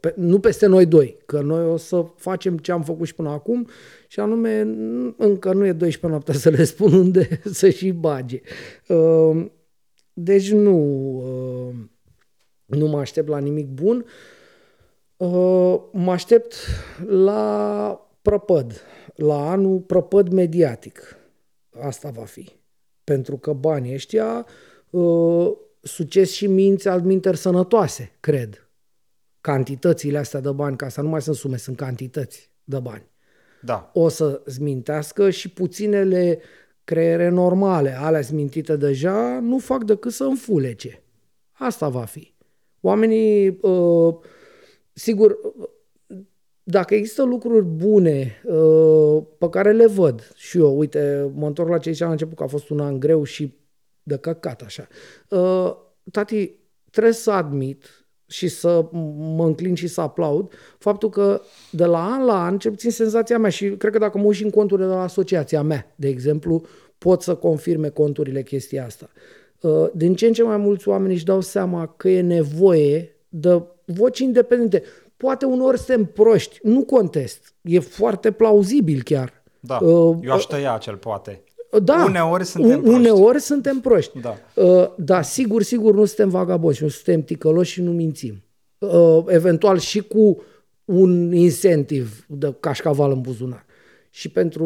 [0.00, 3.28] pe, nu peste noi doi, că noi o să facem ce am făcut și până
[3.28, 3.68] acum
[4.08, 4.60] și anume
[5.16, 8.40] încă nu e 12 noaptea să le spun unde să și bage.
[8.88, 9.46] Uh,
[10.12, 10.76] deci nu,
[11.16, 11.74] uh,
[12.64, 14.04] nu mă aștept la nimic bun.
[15.92, 16.54] Mă aștept
[17.06, 18.80] la prăpăd,
[19.14, 21.16] la anul prăpăd mediatic.
[21.80, 22.48] Asta va fi.
[23.04, 24.46] Pentru că banii ăștia
[25.80, 28.69] succes și minți altminteri sănătoase, cred
[29.40, 33.10] cantitățile astea de bani, ca să nu mai sunt sume, sunt cantități de bani.
[33.62, 33.90] Da.
[33.94, 36.40] O să zmintească și puținele
[36.84, 41.02] creiere normale, alea smintite deja, nu fac decât să înfulece.
[41.52, 42.34] Asta va fi.
[42.80, 44.14] Oamenii, uh,
[44.92, 45.38] sigur,
[46.62, 51.78] dacă există lucruri bune uh, pe care le văd și eu, uite, mă întorc la
[51.78, 53.54] ce ziceam la început, că a fost un an greu și
[54.02, 54.88] de căcat așa.
[55.28, 55.76] Uh,
[56.10, 56.54] tati,
[56.90, 57.99] trebuie să admit
[58.30, 58.84] și să
[59.36, 61.40] mă înclin și să aplaud faptul că
[61.70, 64.36] de la an la an, cel puțin senzația mea și cred că dacă mă uit
[64.36, 66.64] și în conturile de la asociația mea, de exemplu,
[66.98, 69.10] pot să confirme conturile chestia asta.
[69.60, 73.62] Uh, din ce în ce mai mulți oameni își dau seama că e nevoie de
[73.84, 74.82] voci independente.
[75.16, 77.54] Poate unor suntem proști, nu contest.
[77.60, 79.42] E foarte plauzibil chiar.
[79.60, 81.42] Da, uh, eu aș tăia acel poate.
[81.78, 82.98] Da, uneori suntem proști.
[82.98, 84.20] Uneori suntem proști.
[84.20, 84.36] Da.
[84.54, 88.42] Uh, da, sigur, sigur nu suntem vagaboși, nu suntem ticăloși și nu mințim.
[88.78, 90.42] Uh, eventual și cu
[90.84, 93.64] un incentiv de cașcaval în buzunar.
[94.10, 94.64] Și pentru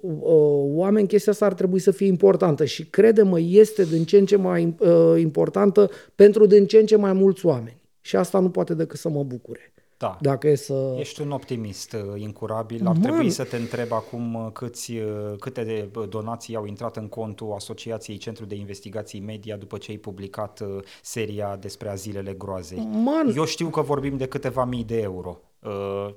[0.00, 4.26] uh, oameni chestia asta ar trebui să fie importantă și crede-mă, este din ce în
[4.26, 7.80] ce mai uh, importantă pentru din ce în ce mai mulți oameni.
[8.00, 9.72] Și asta nu poate decât să mă bucure.
[10.02, 10.16] Da.
[10.20, 10.96] Dacă e să...
[10.98, 12.86] Ești un optimist uh, incurabil.
[12.86, 13.02] Ar Man.
[13.02, 17.52] trebui să te întreb acum uh, câți, uh, câte de donații au intrat în contul
[17.54, 20.62] Asociației Centru de Investigații Media după ce ai publicat
[21.02, 22.88] seria despre azilele groazei.
[23.04, 23.32] Man.
[23.36, 25.40] Eu știu că vorbim de câteva mii de euro.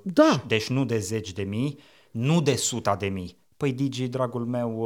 [0.01, 0.43] Da.
[0.47, 1.79] Deci nu de zeci de mii,
[2.11, 3.37] nu de suta de mii.
[3.57, 4.79] Păi Digi, dragul meu,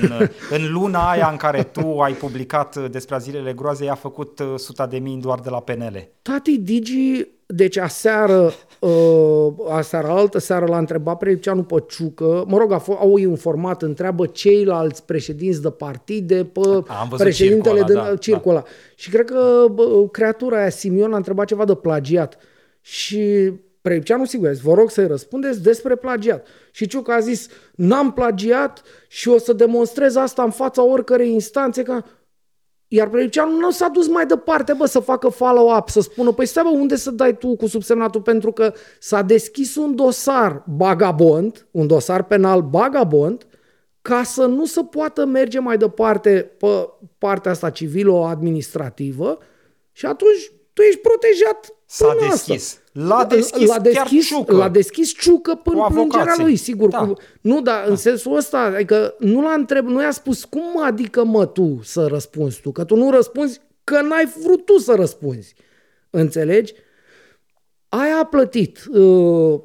[0.00, 4.86] în, în luna aia în care tu ai publicat despre zilele groazei, a făcut suta
[4.86, 6.08] de mii doar de la PNL.
[6.22, 12.72] Tati, Digi deci aseară, uh, aseară altă seară l-a întrebat Prelipceanu pe Ciucă, mă rog,
[12.88, 18.62] au informat, întreabă ceilalți președinți de partide pe Am președintele din da, circul da.
[18.94, 22.38] Și cred că bă, creatura aia, Simion, a întrebat ceva de plagiat.
[22.80, 26.46] Și Prelipceanu, sigur, vă rog să-i răspundeți despre plagiat.
[26.70, 31.82] Și Ciucă a zis, n-am plagiat și o să demonstrez asta în fața oricărei instanțe.
[31.82, 32.02] Că...
[32.88, 36.62] Iar Prelipceanu nu s-a dus mai departe, bă, să facă follow-up, să spună, păi stai,
[36.62, 38.20] bă, unde să dai tu cu subsemnatul?
[38.20, 43.46] Pentru că s-a deschis un dosar bagabond, un dosar penal bagabond,
[44.02, 49.38] ca să nu se poată merge mai departe pe partea asta civilo-administrativă
[49.92, 52.64] și atunci tu ești protejat S-a deschis.
[52.64, 52.80] Asta.
[52.92, 54.56] L-a deschis, l-a deschis chiar ciucă.
[54.56, 56.88] L-a deschis ciucă până plângerea lui, sigur.
[56.88, 56.98] Da.
[56.98, 57.90] Cu, nu, dar da.
[57.90, 62.06] în sensul ăsta, adică nu l-a întrebat, nu i-a spus cum adică mă tu să
[62.06, 65.54] răspunzi tu, că tu nu răspunzi că n-ai vrut tu să răspunzi.
[66.10, 66.74] Înțelegi?
[67.88, 69.60] Aia a plătit uh,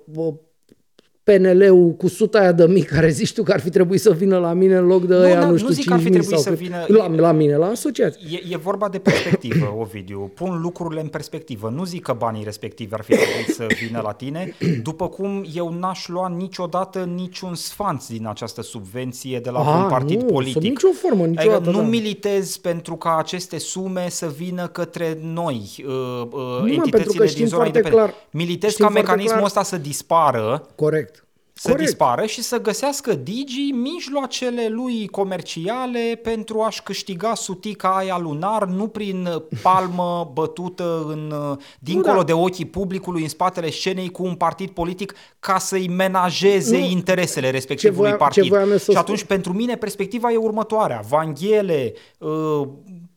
[1.38, 4.38] PNL-ul cu suta aia de mii care zici tu că ar fi trebuit să vină
[4.38, 6.10] la mine în loc de ăia, nu, nu, nu știu, nu zic că ar fi
[6.10, 6.86] trebuit să vină...
[6.88, 8.42] La, la mine, la asociație.
[8.50, 10.32] E, e vorba de perspectivă, Ovidiu.
[10.34, 11.70] Pun lucrurile în perspectivă.
[11.76, 15.74] Nu zic că banii respectivi ar fi trebuit să vină la tine, după cum eu
[15.80, 20.54] n-aș lua niciodată niciun sfanț din această subvenție de la A, un partid nu, politic.
[20.54, 21.70] Sub nicio formă, adică niciodată.
[21.70, 21.90] Adică nu da.
[21.90, 25.94] militez pentru ca aceste sume să vină către noi, uh,
[26.32, 28.14] uh, nu, entitățile din zona independentă.
[28.32, 29.46] Militez ca mecanismul clar.
[29.46, 30.68] ăsta să dispară.
[30.76, 31.21] Corect
[31.62, 31.88] să Corect.
[31.88, 38.88] dispară și să găsească Digi mijloacele lui comerciale pentru a-și câștiga sutica aia lunar, nu
[38.88, 39.30] prin
[39.62, 41.34] palmă bătută în,
[41.80, 42.24] dincolo da.
[42.24, 46.86] de ochii publicului, în spatele scenei, cu un partid politic ca să-i menajeze nu.
[46.86, 48.44] interesele respectivului voia, partid.
[48.44, 49.36] Și atunci, spun?
[49.36, 51.04] pentru mine, perspectiva e următoarea.
[51.08, 52.68] Vanghele, uh,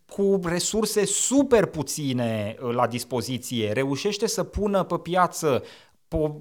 [0.09, 5.63] cu resurse super puține uh, la dispoziție, reușește să pună pe piață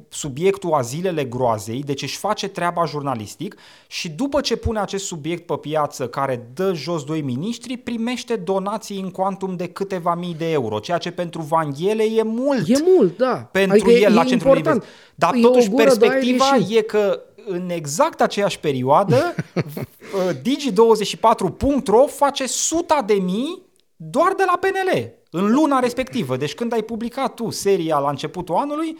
[0.09, 3.55] subiectul Azilele Groazei, deci își face treaba jurnalistic
[3.87, 8.99] și după ce pune acest subiect pe piață care dă jos doi miniștri, primește donații
[8.99, 12.67] în cuantum de câteva mii de euro, ceea ce pentru Vanghele e mult.
[12.67, 13.49] E mult, da.
[13.51, 14.85] Pentru adică el e, la centrul important.
[15.15, 19.35] Dar e totuși perspectiva e că în exact aceeași perioadă
[20.43, 26.37] Digi24.ro face suta de mii doar de la PNL, în luna respectivă.
[26.37, 28.97] Deci când ai publicat tu seria la începutul anului,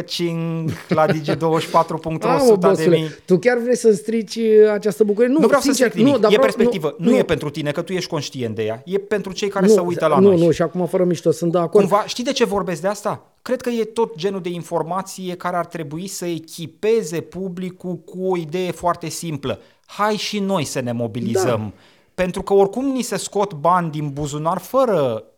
[0.00, 3.08] căcing la Digi24.100 de mii.
[3.24, 4.38] Tu chiar vrei să strici
[4.72, 5.28] această bucurie?
[5.28, 6.14] Nu, nu vreau sincer, să stric nimic.
[6.14, 6.94] Nu, dar e vreau, perspectivă.
[6.98, 8.82] Nu, nu, nu, e pentru tine, că tu ești conștient de ea.
[8.84, 10.38] E pentru cei care nu, se uită la nu, noi.
[10.38, 11.88] Nu, nu, și acum fără mișto, sunt de acord.
[11.88, 13.26] Cumva, știi de ce vorbesc de asta?
[13.42, 18.36] Cred că e tot genul de informație care ar trebui să echipeze publicul cu o
[18.36, 19.60] idee foarte simplă.
[19.86, 21.58] Hai și noi să ne mobilizăm.
[21.58, 21.72] Da.
[22.14, 25.24] Pentru că oricum ni se scot bani din buzunar fără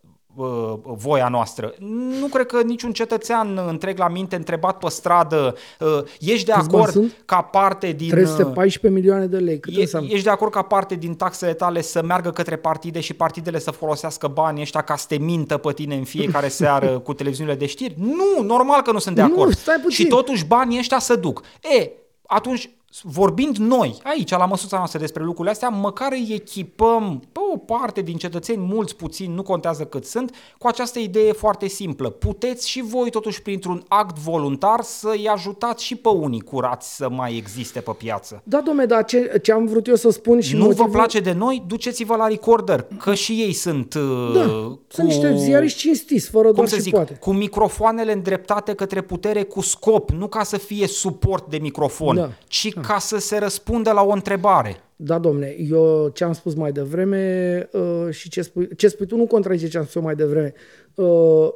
[0.83, 1.73] voia noastră.
[2.19, 5.87] Nu cred că niciun cetățean întreg la minte întrebat pe stradă uh,
[6.19, 8.09] ești de acord ca parte din...
[8.09, 9.59] 314 uh, milioane de lei.
[9.59, 13.13] Cât e, ești de acord ca parte din taxele tale să meargă către partide și
[13.13, 17.13] partidele să folosească banii ăștia ca să te mintă pe tine în fiecare seară cu
[17.13, 17.95] televiziunile de știri?
[17.97, 19.49] Nu, normal că nu sunt de acord.
[19.49, 20.05] Nu, stai puțin.
[20.05, 21.43] Și totuși banii ăștia să duc.
[21.79, 21.91] E,
[22.27, 22.69] atunci
[23.03, 28.01] vorbind noi, aici, la măsuța noastră despre lucrurile astea, măcar îi echipăm pe o parte
[28.01, 32.09] din cetățeni, mulți, puțini, nu contează cât sunt, cu această idee foarte simplă.
[32.09, 37.35] Puteți și voi, totuși, printr-un act voluntar, să-i ajutați și pe unii curați să mai
[37.35, 38.41] existe pe piață.
[38.43, 40.85] Da, domne, dar ce, ce am vrut eu să spun și Nu motivul...
[40.85, 41.63] vă place de noi?
[41.67, 43.93] Duceți-vă la recorder, că și ei sunt...
[43.93, 44.81] Uh, da, cu...
[44.87, 47.13] sunt niște ziariști cinstiți, fără Cum doar să și zic, poate.
[47.13, 52.29] Cu microfoanele îndreptate către putere cu scop, nu ca să fie suport de microfon, da.
[52.47, 54.75] ci ca să se răspundă la o întrebare.
[54.95, 59.15] Da, domne, eu ce am spus mai devreme uh, și ce spui, ce spui tu
[59.15, 60.53] nu contrazice ce am spus mai devreme.
[60.95, 61.49] Uh,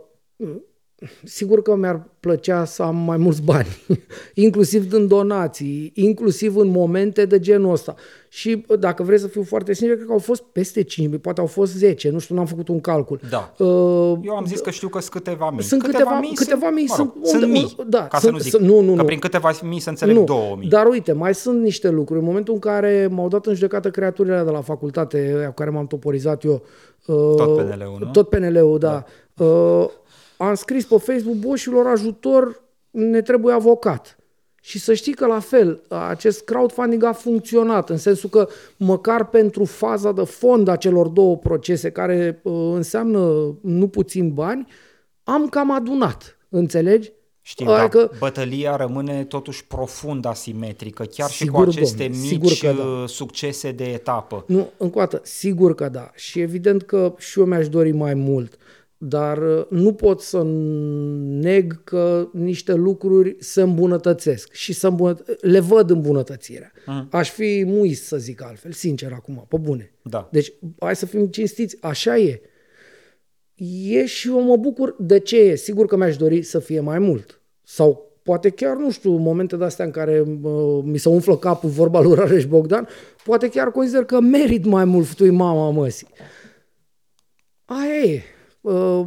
[1.24, 3.68] sigur că mi-ar plăcea să am mai mulți bani,
[4.46, 7.96] inclusiv din donații, inclusiv în momente de genul ăsta.
[8.30, 11.46] Și dacă vrei să fiu foarte sincer, cred că au fost peste 5.000, poate au
[11.48, 13.20] fost 10, nu știu, n-am făcut un calcul.
[13.30, 13.54] Da.
[13.58, 15.63] Uh, Eu am zis că știu că sunt câteva mii.
[15.63, 18.22] Sunt câteva, câteva mii, câteva mii sunt, mă rog, sunt, sunt mii, da, ca sunt,
[18.22, 19.04] să nu zic, sunt, nu, nu, că nu.
[19.04, 20.70] prin câteva mii să înțeleg nu, 2000.
[20.70, 22.20] Dar uite, mai sunt niște lucruri.
[22.20, 25.88] În momentul în care m-au dat în judecată creaturile de la facultate, cu care m-am
[25.88, 26.62] toporizat eu,
[27.06, 28.12] uh, tot PNL-ul, nu?
[28.12, 29.04] Tot PNL-ul, da.
[29.34, 29.46] da.
[29.46, 29.89] Uh,
[30.38, 34.17] am scris pe Facebook, boșilor ajutor, ne trebuie avocat.
[34.62, 39.65] Și să știi că la fel, acest crowdfunding a funcționat, în sensul că măcar pentru
[39.65, 44.67] faza de fond a celor două procese, care uh, înseamnă nu puțin bani,
[45.24, 47.12] am cam adunat, înțelegi?
[47.41, 52.62] Știm, adică, dar bătălia rămâne totuși profund asimetrică, chiar sigur, și cu aceste domne, mici
[52.62, 52.84] că da.
[52.84, 54.44] Uh, succese de etapă.
[54.48, 56.12] Nu, încă o dată, sigur că da.
[56.15, 58.58] Și evident că și eu mi-aș dori mai mult.
[58.98, 60.43] Dar uh, nu pot să
[61.23, 66.71] neg că niște lucruri se îmbunătățesc și să îmbunăt- le văd îmbunătățirea.
[66.71, 67.10] Uh-huh.
[67.10, 69.93] Aș fi muist să zic altfel, sincer acum, pe bune.
[70.02, 70.29] Da.
[70.31, 72.41] Deci, hai să fim cinstiți, așa e.
[73.87, 75.56] E și eu mă bucur de ce e.
[75.56, 77.41] Sigur că mi-aș dori să fie mai mult.
[77.63, 82.02] Sau poate chiar, nu știu, momente de-astea în care uh, mi se umflă capul vorba
[82.02, 82.87] lui Rareș Bogdan,
[83.23, 86.08] poate chiar consider că merit mai mult tu mama măsii.
[87.65, 88.23] Aia e.
[88.66, 89.06] Uh,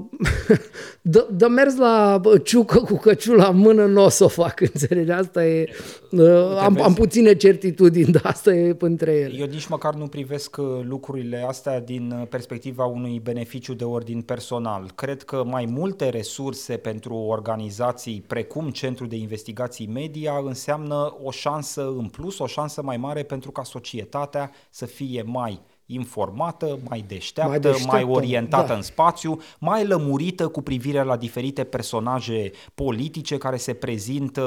[1.03, 5.11] dă, dă mers la ciucă cu căciula în mână, nu o să o fac, înțelegi?
[5.11, 5.69] Asta e...
[6.11, 9.39] Uh, am, am puține certitudini, dar asta e între ele.
[9.39, 14.91] Eu nici măcar nu privesc uh, lucrurile astea din perspectiva unui beneficiu de ordin personal.
[14.95, 21.95] Cred că mai multe resurse pentru organizații precum Centrul de Investigații Media înseamnă o șansă
[21.99, 27.51] în plus, o șansă mai mare pentru ca societatea să fie mai informată, mai deșteaptă,
[27.51, 28.75] mai, deșteaptă, mai orientată da.
[28.75, 34.43] în spațiu, mai lămurită cu privire la diferite personaje politice care se prezintă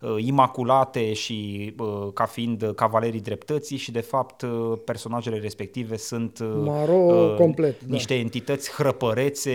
[0.00, 6.38] uh, imaculate și uh, ca fiind cavalerii dreptății și de fapt uh, personajele respective sunt
[6.38, 7.92] uh, Maro uh, complet, da.
[7.92, 9.50] niște entități hrăpărețe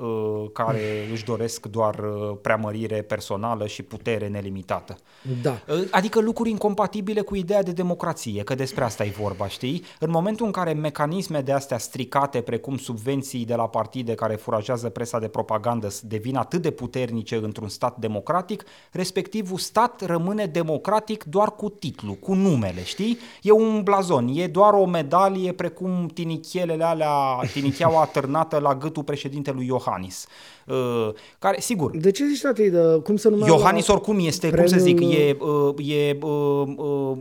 [0.00, 0.80] uh, care
[1.12, 4.96] își doresc doar uh, preamărire personală și putere nelimitată.
[5.42, 5.62] Da.
[5.68, 9.82] Uh, adică lucruri incompatibile cu ideea de democrație, că despre asta e vorba, știi?
[9.98, 14.34] În momentul momentul în care mecanisme de astea stricate, precum subvenții de la partide care
[14.34, 21.24] furajează presa de propagandă, devin atât de puternice într-un stat democratic, respectivul stat rămâne democratic
[21.24, 23.18] doar cu titlu, cu numele, știi?
[23.42, 29.66] E un blazon, e doar o medalie precum tinichielele alea, tinicheaua atârnată la gâtul președintelui
[29.66, 30.26] Iohannis.
[30.66, 31.96] Uh, care, sigur...
[31.96, 33.50] De ce zici, tati, de, cum să numește?
[33.50, 34.70] Iohannis oricum este, premiul...
[34.70, 36.68] cum să zic, e, uh, e uh,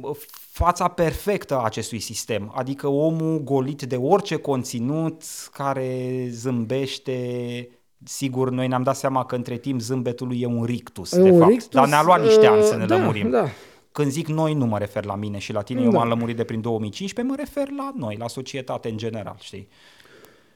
[0.02, 0.16] uh,
[0.52, 7.70] fața perfectă a acestui sistem, adică omul golit de orice conținut care zâmbește
[8.04, 11.30] Sigur, noi ne-am dat seama că între timp zâmbetul lui e un rictus, e de
[11.30, 13.30] un fapt, rictus, dar ne-a luat niște ani să ne uh, da, lămurim.
[13.30, 13.46] Da.
[13.92, 15.86] Când zic noi, nu mă refer la mine și la tine, da.
[15.86, 19.68] eu m-am lămurit de prin 2015, mă refer la noi, la societate în general, știi?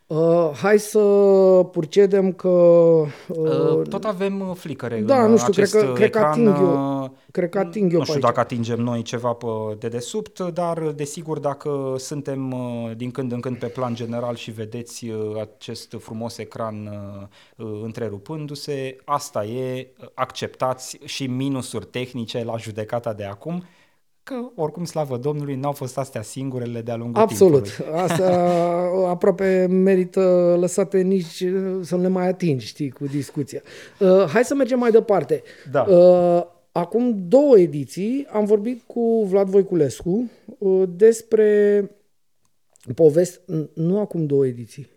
[0.08, 1.00] Uh, hai să
[1.72, 2.48] procedem că...
[2.48, 6.48] Uh, uh, tot avem uh, flicăre Da, în nu știu, cred că, cred că ating
[6.48, 7.02] eu.
[7.04, 9.48] Uh, cred că ating eu Nu știu dacă atingem noi ceva pe
[9.80, 12.56] dedesubt, dar desigur dacă suntem
[12.98, 16.90] din când în când pe plan general și vedeți acest frumos ecran
[17.84, 23.64] întrerupându-se, asta e, acceptați și minusuri tehnice la judecata de acum
[24.24, 27.64] că oricum, slavă Domnului, n-au fost astea singurele de-a lungul Absolut.
[27.64, 28.00] timpului.
[28.00, 28.30] Asta
[29.16, 31.44] aproape merită lăsate nici
[31.82, 33.62] să nu le mai atingi, știi, cu discuția.
[34.00, 35.44] Uh, hai să mergem mai departe.
[35.72, 35.82] Da.
[35.82, 41.90] Uh, acum două ediții am vorbit cu Vlad Voiculescu uh, despre
[42.96, 43.40] povesti,
[43.74, 44.90] nu acum două ediții,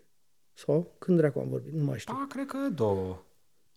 [0.53, 2.13] sau când dracu am vorbit, nu mai știu.
[2.13, 3.21] Da, cred că două.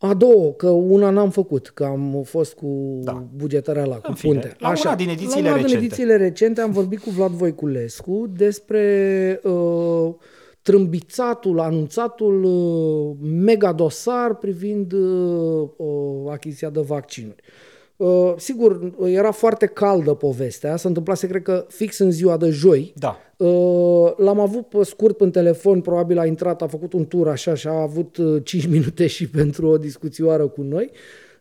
[0.03, 3.23] A două, că una n-am făcut, că am fost cu da.
[3.35, 4.55] bugetarea la, cu fine, punte.
[4.59, 5.75] La Așa, una din edițiile la una recente.
[5.75, 10.13] din edițiile recente am vorbit cu Vlad Voiculescu despre uh,
[10.61, 15.69] trâmbițatul, anunțatul uh, mega dosar privind uh,
[16.31, 17.43] achiziția de vaccinuri.
[17.43, 17.80] Uh,
[18.37, 22.93] sigur, era foarte caldă povestea, se întâmplase, cred că, fix în ziua de joi.
[22.95, 23.17] Da.
[23.37, 27.53] Uh, l-am avut pe scurt pe telefon, probabil a intrat, a făcut un tur așa
[27.53, 30.91] și a avut uh, 5 minute și pentru o discuțioară cu noi.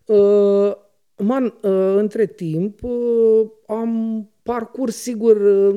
[0.05, 0.73] Uh,
[1.17, 5.75] man, uh, între timp, uh, am parcurs, sigur, uh,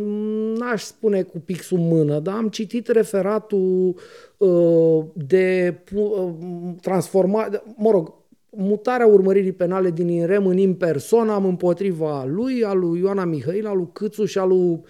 [0.57, 3.95] n-aș spune cu pixul în mână, dar am citit referatul
[4.37, 6.29] uh, de uh,
[6.81, 8.13] transformat, mă rog,
[8.55, 13.89] mutarea urmăririi penale din INREM în impersonam împotriva lui, al lui Ioana Mihail, al lui
[13.93, 14.81] Câțu și al lui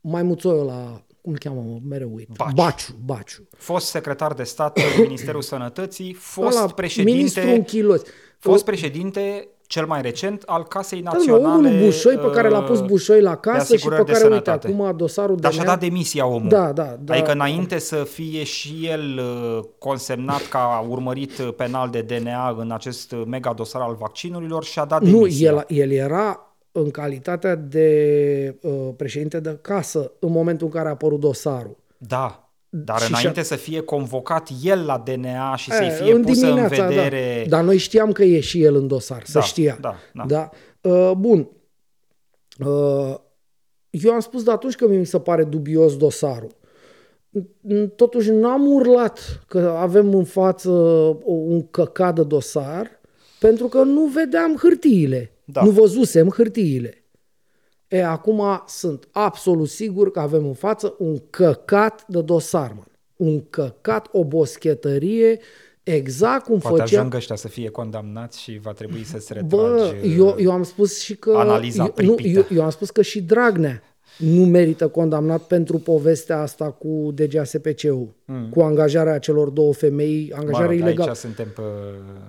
[0.00, 2.28] Maimuțoiu la cum îl cheamă, mereu uit.
[2.36, 2.54] Baciu.
[2.54, 3.48] Baciu, Baciu.
[3.56, 7.12] Fost secretar de stat în Ministerul Sănătății, fost Ăla, președinte...
[7.12, 8.02] Ministru închilos.
[8.38, 12.86] Fost președinte cel mai recent al Casei Naționale Unul Bușoi pe care l-a pus uh,
[12.86, 16.48] Bușoi la casă și pe care, uite, acum dosarul Dar și-a dat demisia omul.
[16.48, 17.12] Da, da, da.
[17.12, 23.14] Adică înainte să fie și el uh, consemnat ca urmărit penal de DNA în acest
[23.26, 25.50] mega dosar al vaccinurilor, și-a dat demisia.
[25.50, 30.88] Nu, el, el era în calitatea de uh, președinte de casă în momentul în care
[30.88, 31.76] a apărut dosarul.
[31.96, 32.41] Da,
[32.74, 36.54] dar și înainte să fie convocat el la DNA și să-i fie în pusă în
[36.54, 36.66] da.
[36.66, 37.46] vedere...
[37.48, 37.56] Da.
[37.56, 39.78] Dar noi știam că e și el în dosar, da, să știa.
[39.80, 40.24] Da, da.
[40.26, 40.50] da?
[40.90, 41.48] Uh, bun.
[42.58, 43.14] Uh,
[43.90, 46.56] eu am spus de atunci că mi se pare dubios dosarul.
[47.96, 50.70] Totuși n-am urlat că avem în față
[51.24, 53.00] un căcat de dosar
[53.38, 55.32] pentru că nu vedeam hârtiile.
[55.44, 55.64] Da.
[55.64, 57.01] Nu văzusem hârtiile.
[57.92, 62.86] E, acum sunt absolut sigur că avem în față un căcat de dosar, man.
[63.16, 65.40] Un căcat, o boschetărie,
[65.82, 66.98] exact cum Poate făcea...
[66.98, 70.62] ajung ăștia să fie condamnați și va trebui să se retrage Bă, eu, eu am
[70.62, 71.32] spus și că...
[71.36, 73.82] Analiza eu, nu, eu, eu am spus că și Dragnea
[74.18, 78.48] nu merită condamnat pentru povestea asta cu DGASPC-ul, mm.
[78.50, 81.08] cu angajarea celor două femei, angajarea mă rog, ilegală.
[81.08, 81.62] Aici suntem pe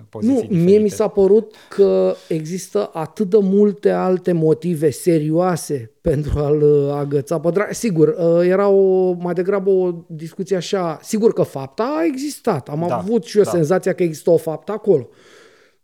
[0.09, 0.63] poziții Nu, diferite.
[0.63, 6.93] mie mi s-a părut că există atât de multe alte motive serioase pentru a-l uh,
[6.95, 7.71] agăța pe drag.
[7.71, 12.85] Sigur, uh, era o, mai degrabă o discuție așa, sigur că fapta a existat, am
[12.87, 13.49] da, avut și eu da.
[13.49, 15.09] senzația că există o faptă acolo.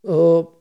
[0.02, 0.59] Uh, Mm,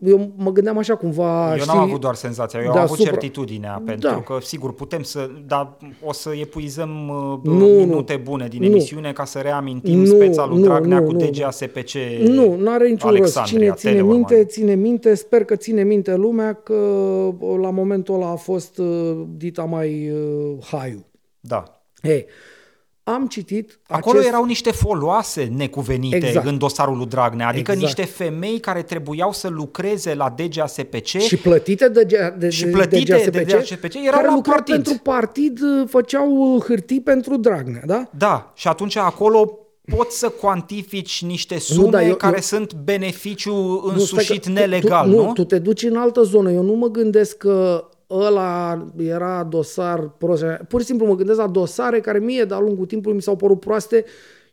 [0.00, 1.50] eu mă gândeam așa cumva...
[1.50, 3.10] Eu știi, n-am avut doar senzația, eu am avut supra...
[3.10, 3.92] certitudinea, da.
[3.92, 5.30] pentru că, sigur, putem să...
[5.46, 8.66] Dar o să epuizăm uh, nu, minute nu, bune din nu.
[8.66, 11.90] emisiune ca să reamintim nu, speța lui nu, Dragnea nu, cu nu, DGASPC
[12.20, 13.42] Nu, nu are niciun rost.
[13.42, 15.14] Cine ține minte, ține minte.
[15.14, 16.74] Sper că ține minte lumea că
[17.38, 21.04] uh, la momentul ăla a fost uh, dita mai uh, haiu.
[21.40, 21.80] Da.
[22.02, 22.26] Hey,
[23.04, 24.32] am citit Acolo acest...
[24.32, 26.46] erau niște foloase necuvenite exact.
[26.46, 27.96] în dosarul lui Dragnea, adică exact.
[27.96, 33.30] niște femei care trebuiau să lucreze la DGASPC și plătite de, de, și plătite DGASPC,
[33.30, 34.74] de DGASPC erau care la partid.
[34.74, 38.08] pentru partid uh, făceau uh, hârtii pentru Dragnea, da?
[38.16, 39.58] Da, și atunci acolo
[39.96, 45.10] poți să cuantifici niște sume nu, da, eu, care eu, sunt beneficiu însușit nu, nelegal,
[45.10, 45.24] tu, nu?
[45.24, 46.50] Nu, tu te duci în altă zonă.
[46.50, 47.88] Eu nu mă gândesc că
[48.20, 50.44] ăla era dosar prost.
[50.68, 53.60] Pur și simplu mă gândesc la dosare care mie de-a lungul timpului mi s-au părut
[53.60, 54.04] proaste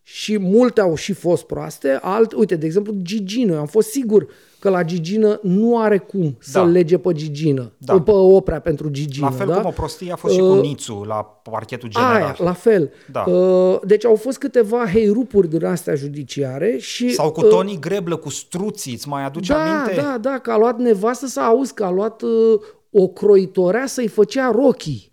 [0.04, 2.00] și multe au și fost proaste.
[2.02, 3.54] Alt, uite, de exemplu, Gigină.
[3.54, 4.28] Eu am fost sigur
[4.60, 6.36] că la Gigină nu are cum da.
[6.40, 8.02] să lege pe Gigină, da.
[8.02, 9.26] pe oprea pentru Gigină.
[9.26, 9.56] La fel da?
[9.56, 12.16] cum o prostie a fost uh, și cu uh, Nițu la parchetul general.
[12.16, 12.92] Aia, la fel.
[13.12, 13.22] Da.
[13.22, 17.10] Uh, deci au fost câteva heirupuri din astea judiciare și...
[17.10, 20.02] Sau cu uh, Tony uh, Greblă, cu struții, îți mai aduce da, aminte?
[20.02, 22.60] Da, da, că a luat nevastă să auzi că a luat uh,
[22.92, 25.12] o croitorea să-i făcea rochii.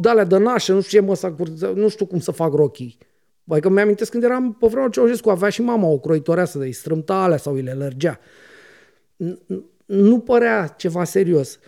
[0.00, 2.98] Dalea de nașă, nu știu ce mă, să, nu știu cum să fac rochii.
[3.48, 7.36] Adică mi-amintesc când eram pe vremea Ceaușescu, avea și mama o croitoreasă de-i strâmta alea
[7.36, 8.20] sau îi le lărgea.
[9.86, 11.58] Nu părea ceva serios.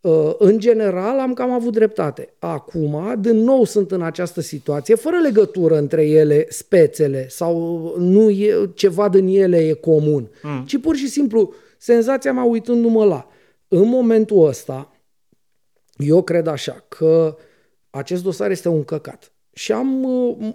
[0.00, 2.34] Uh, în general am cam avut dreptate.
[2.38, 8.70] Acum, din nou sunt în această situație, fără legătură între ele, spețele, sau nu e,
[8.74, 10.64] ceva din ele e comun, mm.
[10.66, 13.28] ci pur și simplu senzația mea uitându-mă la.
[13.68, 14.92] În momentul ăsta,
[15.96, 17.36] eu cred așa că
[17.90, 19.32] acest dosar este un căcat.
[19.52, 20.06] Și am,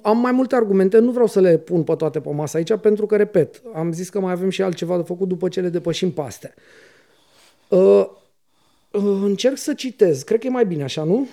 [0.01, 3.05] am mai multe argumente, nu vreau să le pun pe toate pe masă aici, pentru
[3.05, 6.11] că, repet, am zis că mai avem și altceva de făcut după ce le depășim
[6.11, 6.53] pe astea.
[7.69, 8.05] Uh,
[8.91, 11.27] uh, încerc să citez, cred că e mai bine așa, nu?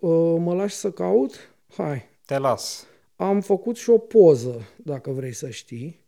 [0.00, 1.54] Uh, mă lași să caut?
[1.76, 2.08] Hai.
[2.26, 2.86] Te las.
[3.16, 6.04] Am făcut și o poză, dacă vrei să știi,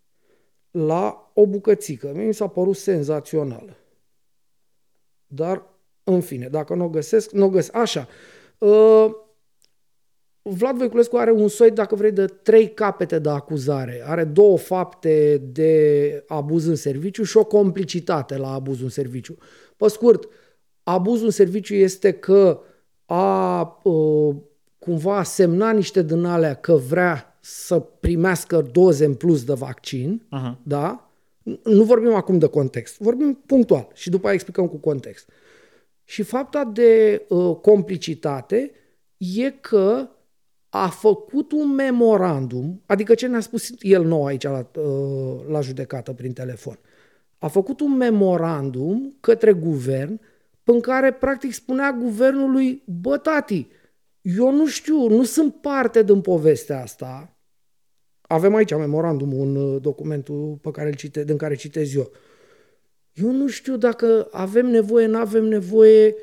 [0.71, 2.13] la o bucățică.
[2.15, 3.77] Mie mi s-a părut senzațională.
[5.27, 5.63] Dar
[6.13, 7.77] în fine, dacă nu o găsesc, nu o găsesc.
[7.77, 8.09] Așa.
[8.59, 9.07] Uh,
[10.43, 14.03] Vlad Voiculescu are un soi, dacă vrei, de trei capete de acuzare.
[14.07, 19.37] Are două fapte de abuz în serviciu și o complicitate la abuz în serviciu.
[19.77, 20.29] Pe scurt,
[20.83, 22.61] abuzul în serviciu este că
[23.05, 24.35] a uh,
[24.79, 30.63] cumva semnat niște din alea că vrea să primească doze în plus de vaccin, uh-huh.
[30.63, 31.11] da?
[31.63, 35.29] Nu vorbim acum de context, vorbim punctual și după aia explicăm cu context.
[35.29, 35.46] Uh,
[36.09, 38.71] și fapta de uh, complicitate
[39.17, 40.09] e că
[40.69, 46.13] a făcut un memorandum, adică ce ne-a spus el nou aici la, uh, la judecată
[46.13, 46.79] prin telefon.
[47.39, 50.21] A făcut un memorandum către guvern
[50.65, 53.69] în care practic spunea guvernului, bă tati,
[54.21, 57.37] eu nu știu, nu sunt parte din povestea asta.
[58.21, 62.11] Avem aici memorandumul în uh, documentul pe care îl cite, din care citez eu.
[63.23, 66.15] Eu nu știu dacă avem nevoie, nu avem nevoie.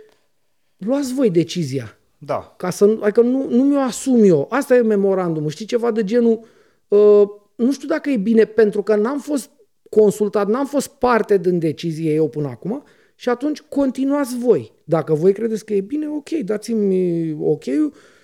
[0.78, 1.98] Luați voi decizia.
[2.18, 2.54] Da.
[2.58, 4.48] Ca să, adică nu, nu mi-o asum eu.
[4.50, 5.50] Asta e memorandumul.
[5.50, 6.40] Știi ceva de genul,
[6.88, 7.24] uh,
[7.56, 9.50] nu știu dacă e bine, pentru că n-am fost
[9.90, 12.84] consultat, n-am fost parte din decizie eu până acum
[13.16, 14.72] și atunci continuați voi.
[14.84, 17.64] Dacă voi credeți că e bine, ok, dați-mi ok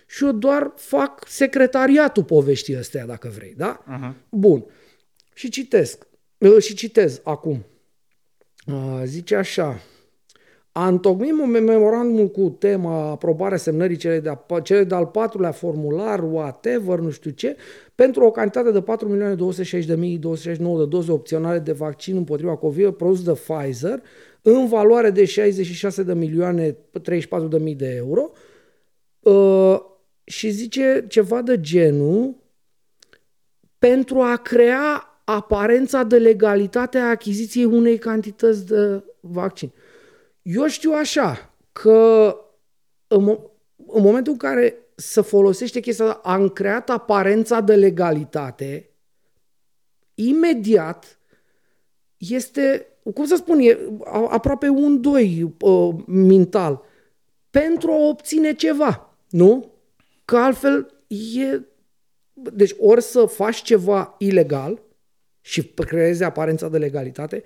[0.07, 3.83] și eu doar fac secretariatul poveștii astea, dacă vrei, da?
[3.83, 4.29] Uh-huh.
[4.29, 4.65] Bun.
[5.33, 6.07] Și citesc.
[6.37, 7.65] Uh, și citez acum.
[9.05, 9.79] Zice așa,
[10.71, 16.99] a întocmit un memorandum cu tema aprobarea semnării cele, de, cele de-al patrulea formular, whatever,
[16.99, 17.55] nu știu ce,
[17.95, 24.01] pentru o cantitate de 4.260.269 de doze opționale de vaccin împotriva COVID produs de Pfizer,
[24.41, 28.31] în valoare de 66 de milioane 34 de mii de euro.
[29.19, 29.79] Uh,
[30.23, 32.35] și zice ceva de genul
[33.79, 39.71] pentru a crea aparența de legalitate a achiziției unei cantități de vaccin.
[40.41, 42.35] Eu știu așa că
[43.07, 43.41] în, mo-
[43.87, 48.89] în momentul în care se folosește chestia asta, am creat aparența de legalitate,
[50.13, 51.19] imediat
[52.17, 53.77] este, cum să spun, e
[54.29, 56.81] aproape un doi uh, mental
[57.49, 59.15] pentru a obține ceva.
[59.29, 59.71] Nu?
[60.25, 61.59] Că altfel e...
[62.33, 64.81] Deci ori să faci ceva ilegal
[65.49, 67.43] și creezi aparența de legalitate,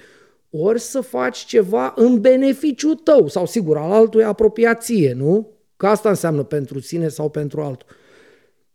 [0.49, 5.51] ori să faci ceva în beneficiu tău sau sigur al altuia apropiație, nu?
[5.77, 7.87] Că asta înseamnă pentru sine sau pentru altul.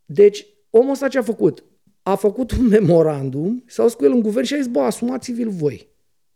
[0.05, 1.65] Deci omul ăsta ce a făcut?
[2.03, 5.89] A făcut un memorandum, s-au scris el în guvern și a zis, bă, asumați-vi-l voi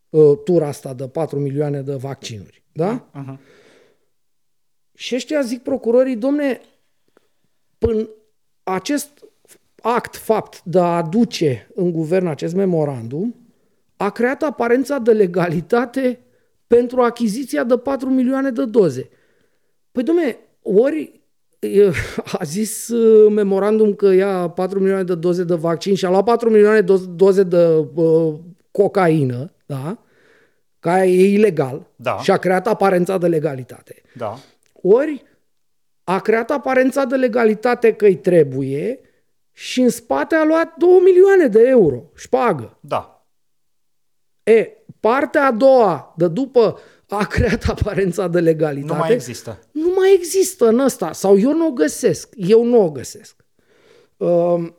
[0.08, 2.62] uh, tura asta de 4 milioane de vaccinuri.
[2.72, 3.10] Da?
[3.10, 3.38] Uh-huh.
[4.94, 6.60] Și ăștia zic procurorii, domne,
[7.78, 8.08] până
[8.62, 9.21] acest
[9.82, 13.34] act, fapt de a aduce în guvern acest memorandum,
[13.96, 16.20] a creat aparența de legalitate
[16.66, 19.08] pentru achiziția de 4 milioane de doze.
[19.92, 21.20] Păi, domne, ori
[22.38, 26.24] a zis uh, memorandum că ia 4 milioane de doze de vaccin și a luat
[26.24, 28.34] 4 milioane de doze de uh,
[28.70, 29.98] cocaină, da?
[30.82, 32.18] care e ilegal da.
[32.18, 34.02] și a creat aparența de legalitate.
[34.16, 34.38] Da.
[34.82, 35.24] Ori
[36.04, 39.00] a creat aparența de legalitate că îi trebuie
[39.52, 42.78] și în spate a luat 2 milioane de euro șpagă.
[42.80, 43.26] Da.
[44.42, 44.68] E,
[45.00, 46.78] partea a doua, de după
[47.08, 48.92] a creat aparența de legalitate.
[48.92, 49.58] Nu mai există.
[49.72, 51.12] Nu mai există în ăsta.
[51.12, 52.28] Sau eu nu o găsesc.
[52.36, 53.44] Eu nu o găsesc.
[54.16, 54.76] Um,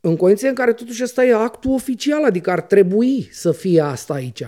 [0.00, 4.14] în condiție în care totuși ăsta e actul oficial, adică ar trebui să fie asta
[4.14, 4.46] aici.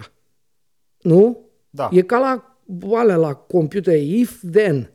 [0.98, 1.50] Nu?
[1.70, 1.88] Da.
[1.92, 2.58] E ca la,
[2.98, 4.92] alea, la computer, if, then.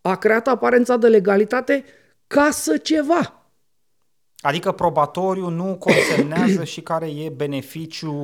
[0.00, 1.84] A creat aparența de legalitate
[2.26, 3.40] ca să ceva.
[4.40, 8.14] Adică probatoriu nu consemnează și care e beneficiu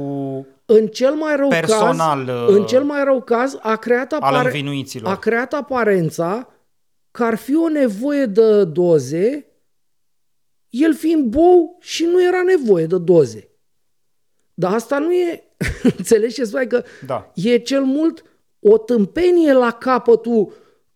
[0.64, 4.64] în cel mai rău personal caz, în cel mai rău caz a creat, apare,
[5.02, 6.48] a creat aparența
[7.10, 9.46] că ar fi o nevoie de doze,
[10.68, 13.50] el fiind bou și nu era nevoie de doze.
[14.54, 15.44] Dar asta nu e,
[15.96, 16.66] înțelegi ce spui?
[16.66, 17.30] Că da.
[17.34, 18.24] e cel mult
[18.60, 20.52] o tâmpenie la capătul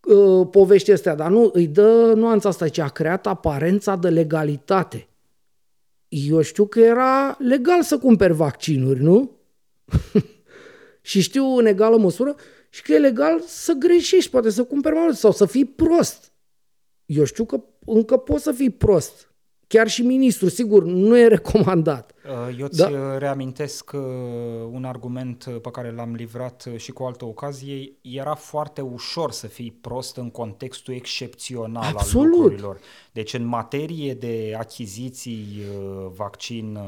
[0.07, 5.09] uh, poveștii astea, dar nu, îi dă nuanța asta, ce a creat aparența de legalitate.
[6.09, 9.31] Eu știu că era legal să cumperi vaccinuri, nu?
[11.01, 12.35] și știu în egală măsură
[12.69, 16.33] și că e legal să greșești, poate să cumperi mai mult sau să fii prost.
[17.07, 19.35] Eu știu că încă poți să fii prost.
[19.69, 22.15] Chiar și ministru, sigur, nu e recomandat.
[22.27, 23.19] Uh, eu ți da?
[23.19, 24.01] reamintesc uh,
[24.71, 27.93] un argument uh, pe care l-am livrat și cu altă ocazie.
[28.01, 32.27] Era foarte ușor să fii prost în contextul excepțional Absolut.
[32.27, 32.79] al lucrurilor.
[33.13, 35.63] Deci în materie de achiziții
[36.17, 36.79] vaccin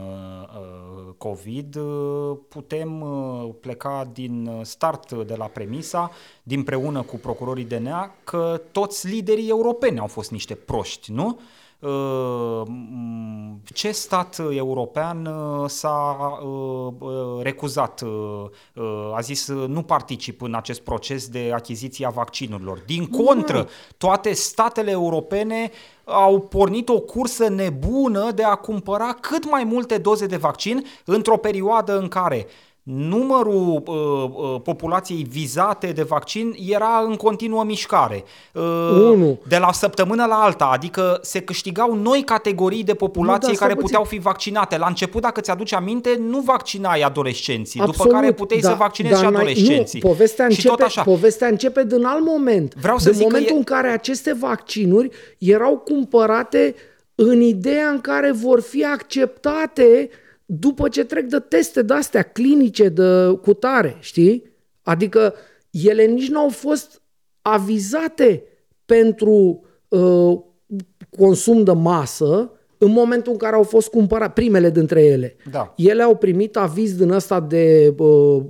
[1.16, 1.78] COVID
[2.48, 3.04] putem
[3.60, 6.10] pleca din start de la premisa,
[6.42, 11.38] dinpreună cu procurorii DNA, că toți liderii europeni au fost niște proști, nu?
[11.80, 12.62] Uh,
[13.74, 18.02] ce stat european uh, s-a uh, recuzat,
[19.14, 22.82] a zis nu particip în acest proces de achiziție a vaccinurilor.
[22.86, 25.70] Din contră, toate statele europene
[26.04, 31.36] au pornit o cursă nebună de a cumpăra cât mai multe doze de vaccin într-o
[31.36, 32.46] perioadă în care
[32.90, 38.24] numărul uh, uh, populației vizate de vaccin era în continuă mișcare.
[38.52, 38.62] Uh,
[38.92, 39.38] Unu.
[39.48, 44.04] De la săptămână la alta, adică se câștigau noi categorii de populație nu, care puteau
[44.04, 44.78] fi vaccinate.
[44.78, 49.14] La început, dacă ți-aduce aminte, nu vaccinai adolescenții, Absolut, după care puteai da, să vaccinezi
[49.14, 50.00] da, și adolescenții.
[50.02, 51.02] Nu, povestea, și începe, tot așa.
[51.02, 52.74] povestea începe din alt moment.
[52.74, 53.58] Vreau să din momentul e...
[53.58, 56.74] în care aceste vaccinuri erau cumpărate
[57.14, 62.88] în ideea în care vor fi acceptate uh, după ce trec de teste de-astea clinice
[62.88, 64.42] de cutare, știi?
[64.82, 65.34] Adică
[65.70, 67.02] ele nici nu au fost
[67.42, 68.42] avizate
[68.84, 70.38] pentru uh,
[71.18, 75.36] consum de masă în momentul în care au fost cumpărate, primele dintre ele.
[75.50, 75.74] Da.
[75.76, 78.42] Ele au primit aviz din ăsta de uh,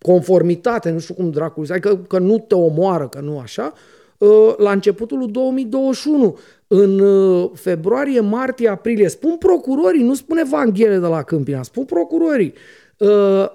[0.00, 3.72] conformitate, nu știu cum dracu, adică că nu te omoară, că nu așa,
[4.18, 6.36] uh, la începutul lui 2021
[6.76, 12.54] în uh, februarie, martie, aprilie, spun procurorii, nu spune Vanghele de la Câmpina, spun procurorii.
[12.98, 13.46] Uh,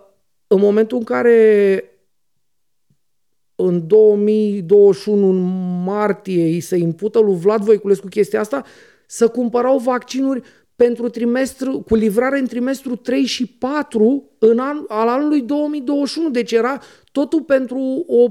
[0.48, 1.84] în momentul în care
[3.56, 8.64] în 2021, în martie, îi se impută lui Vlad Voiculescu chestia asta,
[9.08, 10.42] să cumpărau vaccinuri
[10.76, 16.30] pentru trimestru, cu livrare în trimestru 3 și 4 în an, al anului 2021.
[16.30, 18.30] Deci era totul pentru o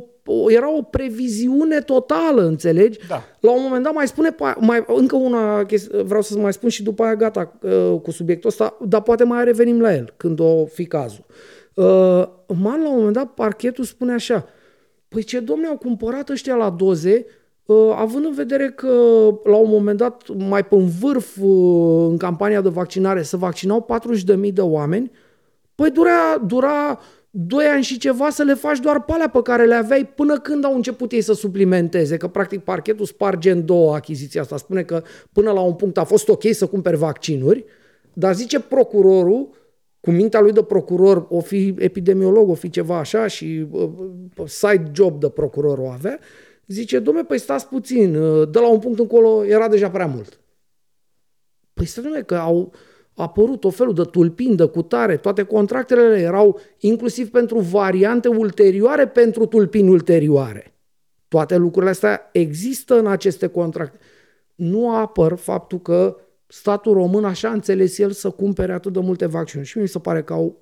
[0.49, 2.99] era o previziune totală, înțelegi?
[3.09, 3.22] Da.
[3.41, 5.66] La un moment dat mai spune, mai, încă una,
[6.05, 9.45] vreau să mai spun și după aia gata uh, cu subiectul ăsta, dar poate mai
[9.45, 11.24] revenim la el când o fi cazul.
[11.74, 11.85] Uh,
[12.57, 14.47] man, la un moment dat, parchetul spune așa,
[15.09, 17.26] păi ce domne au cumpărat ăștia la doze,
[17.64, 18.89] uh, având în vedere că
[19.45, 21.37] la un moment dat, mai pe vârf
[22.09, 23.87] în campania de vaccinare, se vaccinau
[24.41, 25.11] 40.000 de oameni,
[25.79, 27.01] Păi dura, dura
[27.31, 30.39] 2 ani și ceva să le faci doar pe alea pe care le aveai până
[30.39, 34.57] când au început ei să suplimenteze, că practic parchetul sparge în două achiziția asta.
[34.57, 35.03] Spune că
[35.33, 37.64] până la un punct a fost ok să cumperi vaccinuri,
[38.12, 39.49] dar zice procurorul,
[40.01, 43.91] cu mintea lui de procuror, o fi epidemiolog, o fi ceva așa și uh,
[44.45, 46.18] side job de procuror o avea,
[46.66, 50.41] zice, domne, păi stați puțin, uh, de la un punct încolo era deja prea mult.
[51.72, 52.72] Păi să că au, a
[53.19, 59.47] apărut o felul de tulpini, de cutare, toate contractele erau inclusiv pentru variante ulterioare, pentru
[59.47, 60.73] tulpini ulterioare.
[61.29, 63.99] Toate lucrurile astea există în aceste contracte.
[64.55, 66.16] Nu apăr faptul că
[66.47, 69.69] statul român așa a înțeles el să cumpere atât de multe vaccinuri.
[69.69, 70.61] Și mi se pare că au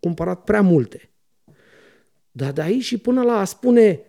[0.00, 1.10] cumpărat prea multe.
[2.30, 4.00] Dar de aici și până la a spune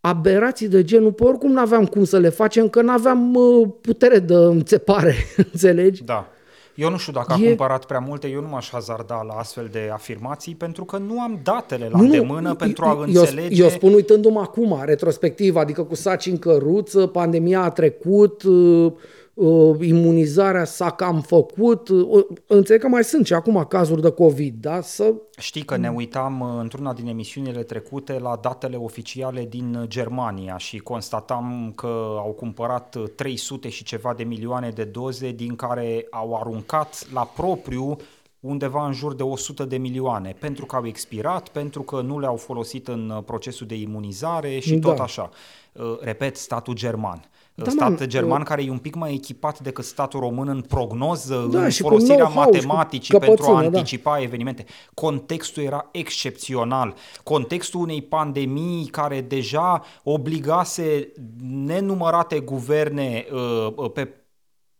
[0.00, 4.34] aberații de genul, pe oricum n-aveam cum să le facem, că n-aveam uh, putere de
[4.34, 5.14] înțepare,
[5.52, 6.04] înțelegi?
[6.04, 6.28] Da.
[6.74, 7.44] Eu nu știu dacă e...
[7.44, 11.20] a cumpărat prea multe, eu nu m-aș hazarda la astfel de afirmații pentru că nu
[11.20, 13.62] am datele la nu, îndemână nu, pentru a eu, înțelege...
[13.62, 18.92] Eu spun uitându-mă acum, retrospectiv, adică cu saci în căruță, pandemia a trecut, uh,
[19.34, 21.88] uh, imunizarea s-a cam făcut.
[21.88, 24.80] Uh, înțeleg că mai sunt și acum cazuri de COVID, da?
[24.80, 25.14] Să...
[25.38, 30.78] Știi că ne uitam uh, într-una din emisiunile trecute la datele oficiale din Germania și
[30.78, 37.06] constatam că au cumpărat 300 și ceva de milioane de doze, din care au aruncat
[37.12, 37.96] la propriu
[38.40, 42.36] undeva în jur de 100 de milioane, pentru că au expirat, pentru că nu le-au
[42.36, 44.88] folosit în uh, procesul de imunizare și da.
[44.88, 45.30] tot așa.
[45.72, 49.58] Uh, repet, statul german da, stat man, german uh, care e un pic mai echipat
[49.60, 53.66] decât statul român în prognoză, da, în folosirea matematicii pentru a da.
[53.66, 54.22] anticipa da.
[54.22, 54.64] evenimente.
[54.94, 56.94] Contextul era excepțional.
[57.22, 63.26] Contextul unei pandemii care deja obligase nenumărate guverne
[63.76, 64.16] uh, pe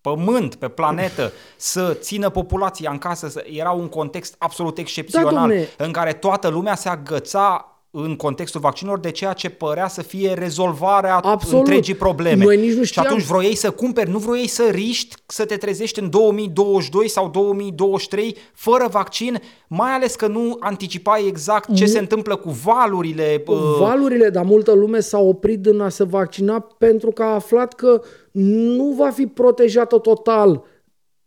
[0.01, 5.93] pământ, pe planetă, să țină populația în casă, era un context absolut excepțional da, în
[5.93, 11.17] care toată lumea se agăța în contextul vaccinurilor de ceea ce părea să fie rezolvarea
[11.17, 11.59] Absolut.
[11.59, 12.45] întregii probleme.
[12.45, 13.05] Noi nici nu știam.
[13.05, 17.29] Și atunci vroiei să cumperi, nu vroiei să riști, să te trezești în 2022 sau
[17.29, 23.43] 2023 fără vaccin, mai ales că nu anticipai exact ce M- se întâmplă cu valurile.
[23.45, 23.77] Cu uh...
[23.79, 28.03] Valurile, dar multă lume s-a oprit din a se vaccina pentru că a aflat că
[28.33, 30.65] nu va fi protejată total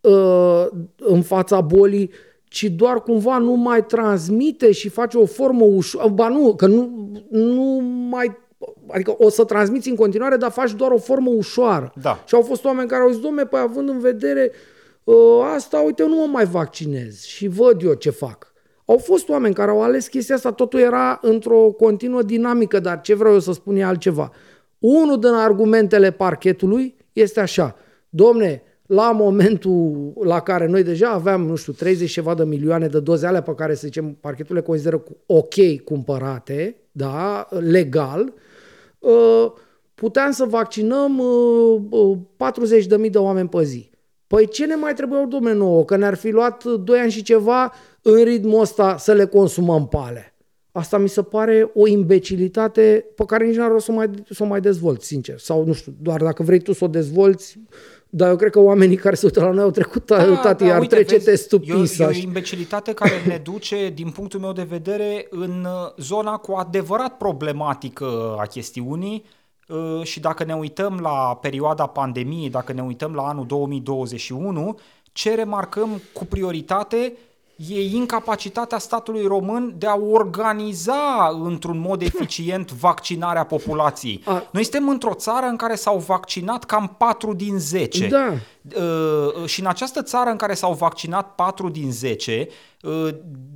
[0.01, 2.09] uh, în fața bolii
[2.55, 6.09] ci doar cumva nu mai transmite și face o formă ușoară.
[6.09, 8.43] Ba nu, că nu, nu mai
[8.87, 11.93] Adică o să transmiți în continuare, dar faci doar o formă ușoară.
[12.01, 12.23] Da.
[12.25, 14.51] Și au fost oameni care au zis, domne, păi având în vedere
[15.03, 15.15] uh,
[15.55, 18.53] asta, uite, eu nu mă mai vaccinez și văd eu ce fac.
[18.85, 23.15] Au fost oameni care au ales chestia asta, totul era într-o continuă dinamică, dar ce
[23.15, 24.31] vreau eu să spun e altceva.
[24.79, 27.75] Unul din argumentele parchetului este așa,
[28.09, 32.99] domne, la momentul la care noi deja aveam, nu știu, 30 ceva de milioane de
[32.99, 38.33] doze alea pe care, să zicem, parchetul le consideră ok cumpărate, da, legal,
[38.99, 39.51] uh,
[39.95, 41.21] puteam să vaccinăm
[42.37, 43.89] 40.000 uh, de oameni pe zi.
[44.27, 45.85] Păi ce ne mai trebuiau, domne, nouă?
[45.85, 49.97] Că ne-ar fi luat 2 ani și ceva în ritmul ăsta să le consumăm pe
[49.99, 50.35] alea.
[50.71, 54.43] Asta mi se pare o imbecilitate pe care nici n-ar rost să o mai, să
[54.43, 55.39] o mai dezvolți, sincer.
[55.39, 57.59] Sau, nu știu, doar dacă vrei tu să o dezvolți,
[58.15, 60.73] dar eu cred că oamenii care se uită la noi au trecut, da, tati, da,
[60.73, 62.03] ar uite, trece vezi, testul PISA.
[62.03, 65.93] E o, e o imbecilitate care ne duce, din punctul meu de vedere, în uh,
[65.97, 69.23] zona cu adevărat problematică a chestiunii
[69.67, 74.79] uh, și dacă ne uităm la perioada pandemiei, dacă ne uităm la anul 2021,
[75.11, 77.13] ce remarcăm cu prioritate
[77.55, 84.21] e incapacitatea statului român de a organiza într-un mod eficient vaccinarea populației.
[84.25, 84.43] A.
[84.51, 88.07] Noi suntem într-o țară în care s-au vaccinat cam 4 din 10.
[88.07, 88.33] Da.
[88.81, 92.53] Uh, și în această țară în care s-au vaccinat 4 din 10, uh,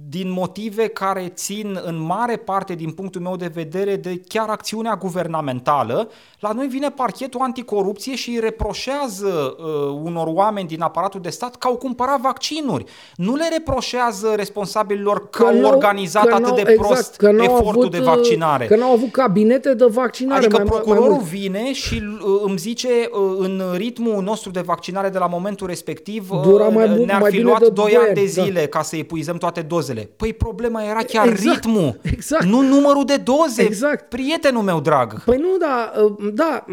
[0.09, 4.95] din motive care țin în mare parte, din punctul meu de vedere, de chiar acțiunea
[4.95, 6.09] guvernamentală,
[6.39, 11.55] la noi vine parchetul anticorupție și îi reproșează uh, unor oameni din aparatul de stat
[11.55, 12.85] că au cumpărat vaccinuri.
[13.15, 17.81] Nu le reproșează responsabililor că, că au organizat că atât de exact, prost că efortul
[17.81, 18.65] avut, de vaccinare.
[18.65, 20.45] Că n-au avut cabinete de vaccinare.
[20.45, 22.03] Adică mai, procurorul mai vine și
[22.43, 22.89] îmi zice
[23.37, 27.31] în ritmul nostru de vaccinare vaccinare de la momentul respectiv Dura mai bun, ne-ar mai
[27.31, 28.41] fi luat 2 ani de da.
[28.41, 28.67] zile da.
[28.67, 30.09] ca să epuizăm toate dozele.
[30.15, 32.43] Păi problema era chiar exact, ritmul, exact.
[32.43, 33.61] nu numărul de doze.
[33.61, 34.09] Exact.
[34.09, 35.23] Prietenul meu drag.
[35.23, 35.91] Păi nu, da,
[36.33, 36.65] da,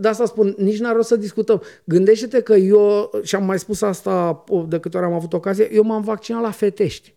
[0.00, 1.62] de asta spun, nici n-ar rost să discutăm.
[1.84, 5.82] Gândește-te că eu, și am mai spus asta de câte ori am avut ocazie, eu
[5.82, 7.14] m-am vaccinat la Fetești.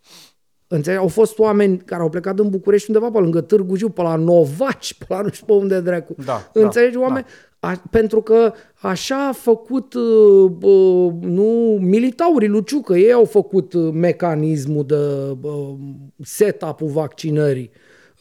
[0.67, 1.01] Înțelegi?
[1.01, 4.15] Au fost oameni care au plecat în București undeva pe lângă Târgu Jiu, pe la
[4.15, 6.15] Novaci, pe la nu știu pe unde dracu.
[6.25, 6.93] Da, Înțelegi?
[6.93, 7.25] da, oameni,
[7.63, 13.89] a, pentru că așa a făcut uh, uh, nu, militaurii Luciucă, ei au făcut uh,
[13.93, 14.95] mecanismul de
[15.41, 15.73] uh,
[16.23, 17.71] setup-ul vaccinării.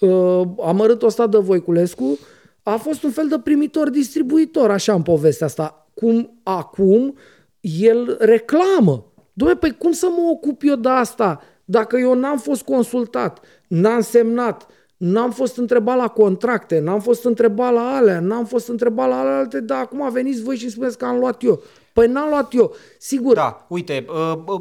[0.01, 2.19] Uh, amărâtul ăsta de Voiculescu
[2.63, 5.89] a fost un fel de primitor-distribuitor, așa în povestea asta.
[5.95, 7.17] Cum acum
[7.61, 9.13] el reclamă.
[9.33, 14.01] Dom'le, păi cum să mă ocup eu de asta dacă eu n-am fost consultat, n-am
[14.01, 14.67] semnat,
[15.01, 19.61] n-am fost întrebat la contracte, n-am fost întrebat la alea, n-am fost întrebat la alte,
[19.61, 21.63] dar acum veniți voi și spuneți că am luat eu.
[21.93, 22.75] Păi n-am luat eu.
[22.99, 23.35] Sigur.
[23.35, 24.61] Da, uite, uh, uh,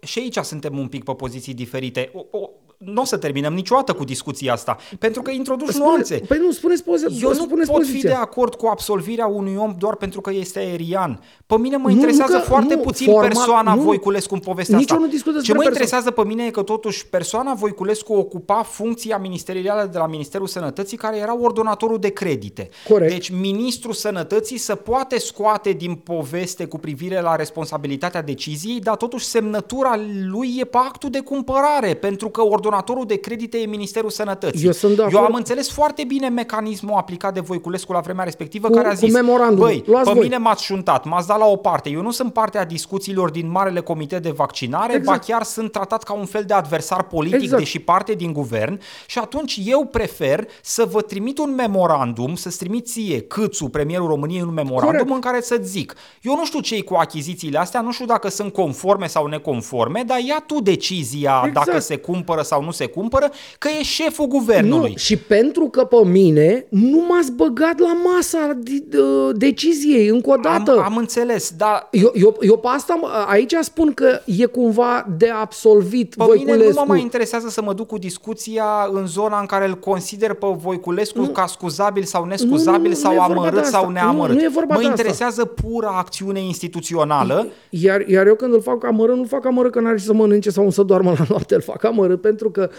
[0.00, 2.10] și aici suntem un pic pe poziții diferite.
[2.14, 6.16] O, o, nu o să terminăm niciodată cu discuția asta, pentru că introduci Spune, nuanțe.
[6.28, 7.18] Păi nu, spuneți poziția.
[7.22, 8.00] Eu nu spuneți pot poziția.
[8.00, 11.20] fi de acord cu absolvirea unui om doar pentru că este aerian.
[11.46, 13.80] Pe mine mă interesează nu că- foarte nu, puțin formal- persoana nu.
[13.82, 14.94] Voiculescu în povestea Nici asta.
[15.00, 15.84] eu nu discut despre Ce mă persoană.
[15.84, 20.96] interesează pe mine e că totuși persoana Voiculescu ocupa funcția ministerială de la Ministerul Sănătății
[20.96, 22.68] care era ordonatorul de credite.
[22.88, 23.12] Corect.
[23.12, 29.24] Deci ministrul Sănătății să poate scoate din poveste cu privire la responsabilitatea deciziei, dar totuși
[29.24, 32.64] semnătura lui e pe actul de cumpărare, pentru că ordonatorul
[33.06, 34.66] de credite e Ministerul Sănătății.
[34.66, 35.24] Eu sunt de Eu acord.
[35.24, 38.96] am înțeles foarte bine mecanismul aplicat de Voiculescu la vremea respectivă, Cu- care a cu
[38.96, 39.66] zis, memorandumul.
[39.66, 42.32] băi, Luați pe voi." mine m-ați șuntat, m-ați dat la o parte, eu nu sunt
[42.32, 45.18] partea discuțiilor din Marele Comitet de Vaccinare, Exact.
[45.18, 47.62] ba chiar sunt tratat ca un fel de adversar politic, Exact.
[47.62, 52.86] deși parte din guvern și atunci eu prefer să vă trimit un memorandum, să-ți trimit
[52.86, 55.10] ție, Câțu, premierul României, un memorandum Corect.
[55.14, 58.52] în care să-ți zic, eu nu știu ce cu achizițiile astea, nu știu dacă sunt
[58.52, 61.66] conforme sau neconforme, dar ia tu decizia Exact.
[61.66, 64.90] dacă se cumpără sau nu se cumpără, că e șeful guvernului.
[64.90, 68.98] Nu, și pentru că pe mine nu m-ați băgat la masa de, de,
[69.32, 70.70] deciziei încă o dată.
[70.72, 75.06] Am, am înțeles, dar Eu, eu, eu pe asta, mă- aici spun că e cumva
[75.18, 76.80] de absolvit Pe mine nu Voiculescu.
[76.80, 80.46] mă mai interesează să mă duc cu discuția în zona în care îl consider pe
[80.56, 81.26] Voiculescu nu.
[81.26, 83.78] ca scuzabil sau nescuzabil Nu, nu, nu, sau nu e vorba amărât de asta.
[83.78, 84.34] sau neamărât.
[84.34, 85.00] Nu, nu e vorba mă de asta.
[85.00, 87.46] interesează pura acțiune instituțională.
[87.70, 90.50] Iar, iar eu când îl fac amărât, nu-l fac amărât că n-are ce să mănânce
[90.50, 92.70] sau să doarmă la noapte, îl fac amărât pentru că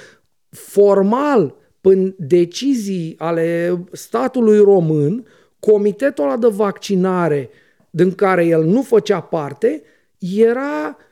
[0.50, 5.26] formal, prin decizii ale statului român,
[5.60, 7.50] comitetul ăla de vaccinare
[7.90, 9.82] din care el nu făcea parte,
[10.20, 11.07] era, uh,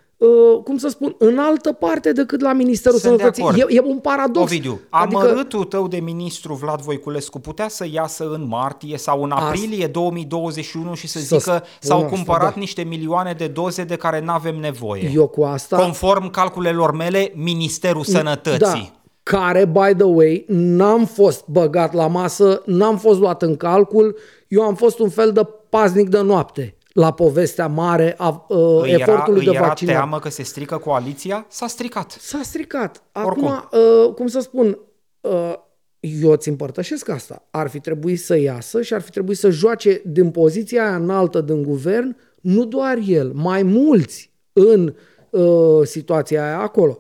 [0.64, 3.44] cum să spun, în altă parte decât la Ministerul Sunt de Sănătății.
[3.44, 3.58] acord.
[3.60, 4.46] E, e un paradox.
[4.52, 9.32] Ovidiu, Adică- amărâtul tău de ministru Vlad Voiculescu putea să iasă în martie sau în
[9.32, 12.60] aprilie 2021 și să, Să zică spun s-au asta, cumpărat da.
[12.60, 15.12] niște milioane de doze de care nu avem nevoie.
[15.14, 15.78] Eu cu asta...
[15.78, 18.60] Conform calculelor mele, Ministerul Sănătății.
[18.60, 18.90] Da,
[19.24, 24.18] care, by the way, n-am fost băgat la masă, n-am fost luat în calcul,
[24.48, 28.90] eu am fost un fel de paznic de noapte la povestea mare a uh, Îi
[28.92, 29.98] era, efortului îi de era vaccinare.
[29.98, 31.46] teamă că se strică coaliția?
[31.50, 32.12] S-a stricat.
[32.20, 33.04] S-a stricat.
[33.12, 33.80] Acum, Oricum.
[34.08, 34.80] uh, cum să spun,
[35.22, 35.54] uh,
[36.00, 37.48] eu îți împărtășesc asta.
[37.52, 41.42] Ar fi trebuit să iasă și ar fi trebuit să joace din poziția aia înaltă
[41.42, 44.94] din guvern, nu doar el, mai mulți în
[45.30, 47.00] uh, situația aia acolo.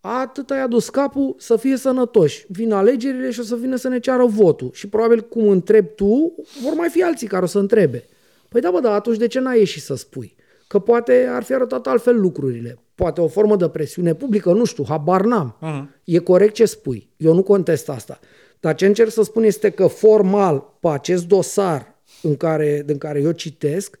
[0.00, 2.44] Atât ai adus capul să fie sănătoși.
[2.48, 4.70] Vin alegerile și o să vină să ne ceară votul.
[4.72, 8.04] Și probabil cum întrebi tu, vor mai fi alții care o să întrebe.
[8.50, 10.36] Păi da, bă, da, atunci de ce n-ai ieșit să spui?
[10.66, 12.78] Că poate ar fi arătat altfel lucrurile.
[12.94, 15.56] Poate o formă de presiune publică, nu știu, habar n-am.
[15.62, 16.00] Uh-huh.
[16.04, 17.10] E corect ce spui.
[17.16, 18.18] Eu nu contest asta.
[18.60, 23.20] Dar ce încerc să spun este că formal, pe acest dosar în care, din care
[23.20, 23.98] eu citesc,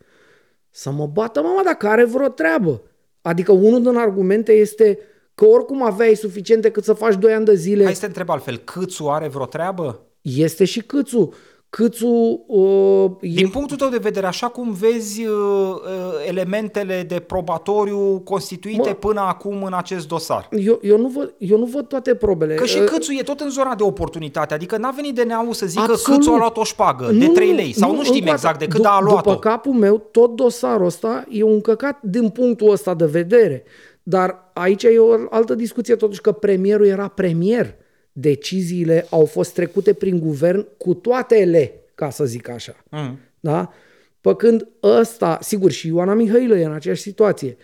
[0.70, 2.82] să mă bată mama dacă are vreo treabă.
[3.22, 4.98] Adică unul din argumente este
[5.34, 7.84] că oricum aveai suficiente cât să faci 2 ani de zile.
[7.84, 10.06] Hai să te întreb altfel, Câțu are vreo treabă?
[10.20, 11.34] Este și câțu.
[11.70, 17.20] Câțu uh, e Din punctul tău de vedere, așa cum vezi uh, uh, elementele de
[17.20, 20.48] probatoriu constituite Mă- până acum în acest dosar?
[20.50, 22.54] Eu, eu, nu văd, eu nu văd toate probele.
[22.54, 25.52] Că și Uh, Câțu e tot în zona de oportunitate, adică n-a venit de neau
[25.52, 26.18] să zică Absolut.
[26.18, 28.64] Câțu a luat o șpagă de 3 lei sau nu, știm încă o exact de
[28.64, 29.30] dată, cât, dar a du- luat-o.
[29.30, 33.62] După capul meu, tot dosarul ăsta e un căcat din punctul ăsta de vedere.
[34.02, 37.74] Dar aici e o altă discuție totuși că premierul era premier.
[38.12, 42.76] Deciziile au fost trecute prin guvern cu toate ele, ca să zic așa.
[42.90, 43.18] Mm.
[43.40, 43.72] Da?
[44.20, 47.56] Pe când ăsta, sigur, și Ioana Mihailă e în aceeași situație.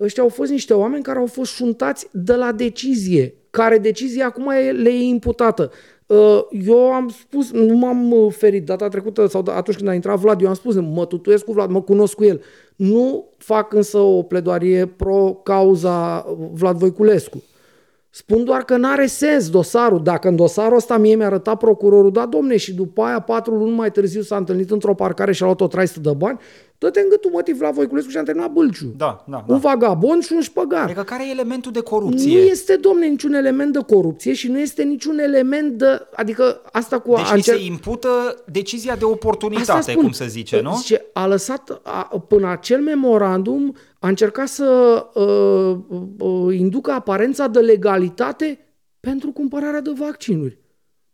[0.00, 4.50] Ăștia au fost niște oameni care au fost șuntați de la decizie, care decizia acum
[4.50, 5.70] e- le e imputată.
[6.06, 10.18] Uh, Eu am spus, nu m-am uh, ferit data trecută sau atunci când a intrat
[10.18, 12.42] Vlad, eu am spus, mă tutuiesc cu Vlad, mă cunosc cu el.
[12.76, 17.42] Nu fac însă o pledoarie pro-cauza Vlad Voiculescu.
[18.16, 20.02] Spun doar că n-are sens dosarul.
[20.02, 23.74] Dacă în dosarul ăsta mie mi-a arătat procurorul, da, domne, și după aia, patru luni
[23.74, 26.38] mai târziu s-a întâlnit într-o parcare și a luat o traistă de bani,
[26.78, 28.94] Dă-te în gâtul motiv la Voiculescu și am terminat Bâlciu.
[28.96, 29.68] Da, da, Un da.
[29.68, 30.82] vagabond și un șpăgar.
[30.84, 32.38] Adică care e elementul de Nu corupție?
[32.38, 35.86] este, domne, niciun element de corupție și nu este niciun element de...
[36.14, 37.14] Adică asta cu...
[37.14, 38.08] Deci a li se încer- impută
[38.50, 40.02] decizia de Asta oportunitate, spun.
[40.02, 40.74] cum se zice, nu?
[40.76, 44.66] Zice, a lăsat, a, până acel memorandum, a încercat să
[45.14, 45.78] uh,
[46.18, 48.58] uh, inducă aparența de legalitate
[49.00, 50.58] pentru cumpărarea de vaccinuri.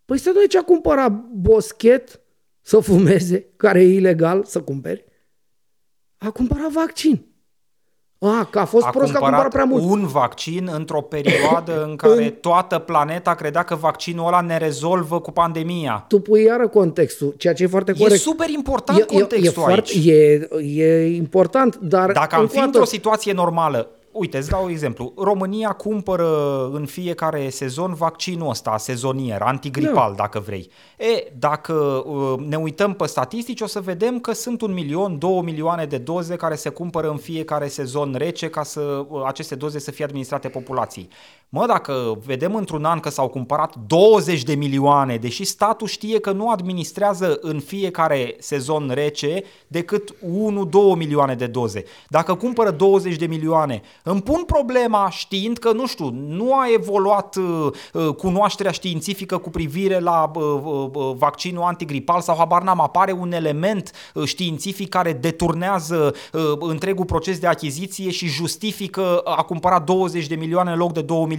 [0.04, 2.20] Păi să nu ce a cumpărat boschet
[2.60, 5.04] să fumeze, care e ilegal să cumperi.
[6.16, 7.29] A cumpărat vaccin.
[8.22, 9.82] A, că a fost a prost că a cumpărat prea mult.
[9.82, 15.30] un vaccin într-o perioadă în care toată planeta credea că vaccinul ăla ne rezolvă cu
[15.30, 16.04] pandemia.
[16.08, 18.20] Tu pui iară contextul, ceea ce e foarte E corect.
[18.20, 20.06] super important contextul foarte, aici.
[20.06, 22.12] e, e important, dar...
[22.12, 25.12] Dacă am încă fi o dată, într-o situație normală, uite, îți dau un exemplu.
[25.16, 26.28] România cumpără
[26.72, 30.22] în fiecare sezon vaccinul ăsta sezonier, antigripal, Da.
[30.22, 30.70] dacă vrei.
[30.98, 35.42] E, dacă uh, ne uităm pe statistici, o să vedem că sunt un milion, două
[35.42, 39.78] milioane de doze care se cumpără în fiecare sezon rece ca să uh, aceste doze
[39.78, 41.08] să fie administrate populației.
[41.52, 46.32] Mă, dacă vedem într-un an că s-au cumpărat 20 de milioane, deși statul știe că
[46.32, 50.18] nu administrează în fiecare sezon rece decât 1-2
[50.96, 51.84] milioane de doze.
[52.08, 57.36] Dacă cumpără 20 de milioane, îmi pun problema știind că, nu știu, nu a evoluat
[57.36, 62.80] uh, uh, cunoașterea științifică cu privire la uh, uh, uh, vaccinul antigripal sau habar n-am,
[62.80, 69.42] apare un element uh, științific care deturnează uh, întregul proces de achiziție și justifică a
[69.42, 71.38] cumpăra 20 de milioane în loc de 2 milioane.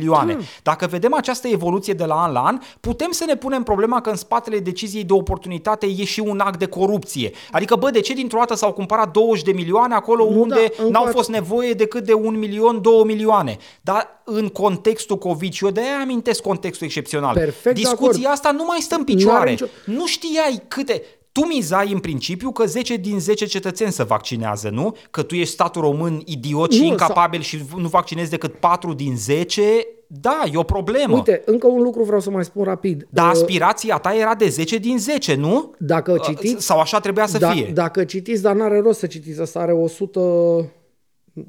[0.63, 4.09] Dacă vedem această evoluție de la an la an, putem să ne punem problema că
[4.09, 7.31] în spatele deciziei de oportunitate e și un act de corupție.
[7.51, 10.61] Adică, bă, de ce dintr-o dată s-au cumpărat 20 de milioane acolo Nu, unde da,
[10.83, 13.57] încă n-au o dată- fost nevoie decât de un milion, două milioane.
[13.81, 18.25] Dar în contextul COVID, și eu de-aia amintesc contextul excepțional, Perfect de discuția acord.
[18.31, 19.49] asta nu mai stă în N-are picioare.
[19.49, 21.01] nicio- Nu știai câte...
[21.31, 24.95] Tu mizai în principiu că 10 din 10 cetățeni se vaccinează, nu?
[25.11, 29.17] Că tu ești statul român idiot și Nu, incapabil și nu vaccinezi decât 4 din
[29.17, 29.61] 10,
[30.07, 31.15] da, e o problemă.
[31.15, 33.07] Uite, încă un lucru vreau să mai spun rapid.
[33.09, 35.71] Dar Uh, aspirația ta era de 10 din 10, nu?
[35.77, 36.65] Dacă Uh, citiți...
[36.65, 37.71] Sau așa trebuia să da, fie.
[37.73, 40.19] Dacă citiți, dar n-are rost să citiți, asta are 100,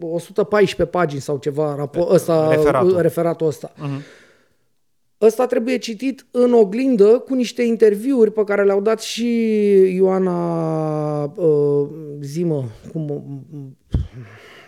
[0.00, 3.00] 114 pagini sau ceva, rapo- ăsta, Referatul.
[3.00, 3.72] referatul ăsta.
[3.72, 4.02] Uh-huh.
[5.22, 9.28] Ăsta trebuie citit în oglindă cu niște interviuri pe care le-au dat și
[9.94, 11.88] Ioana uh,
[12.20, 13.24] Zimă, cum,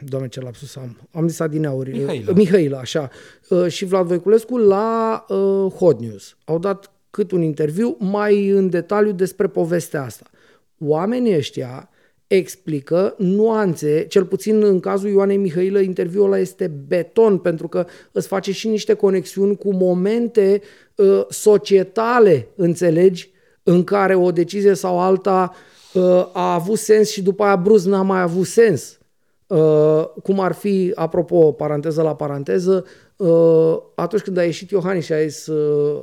[0.00, 1.08] Doamne, ce lapsus am.
[1.12, 1.90] Am zis adineauri.
[1.90, 2.32] Mihaila.
[2.32, 3.10] Mihaila, așa.
[3.48, 6.36] Uh, și Vlad Voiculescu la uh, Hot News.
[6.44, 10.24] Au dat cât un interviu mai în detaliu despre povestea asta.
[10.78, 11.88] Oamenii ăștia
[12.36, 18.26] explică nuanțe, cel puțin în cazul Ioanei Mihailă, interviul ăla este beton, pentru că îți
[18.26, 20.60] face și niște conexiuni cu momente
[20.96, 23.32] uh, societale, înțelegi,
[23.62, 25.54] în care o decizie sau alta
[25.92, 28.98] uh, a avut sens și după aia brusc n-a mai avut sens.
[29.46, 32.84] Uh, cum ar fi, apropo, paranteză la paranteză,
[33.16, 36.02] uh, atunci când a ieșit Iohannis și a zis uh,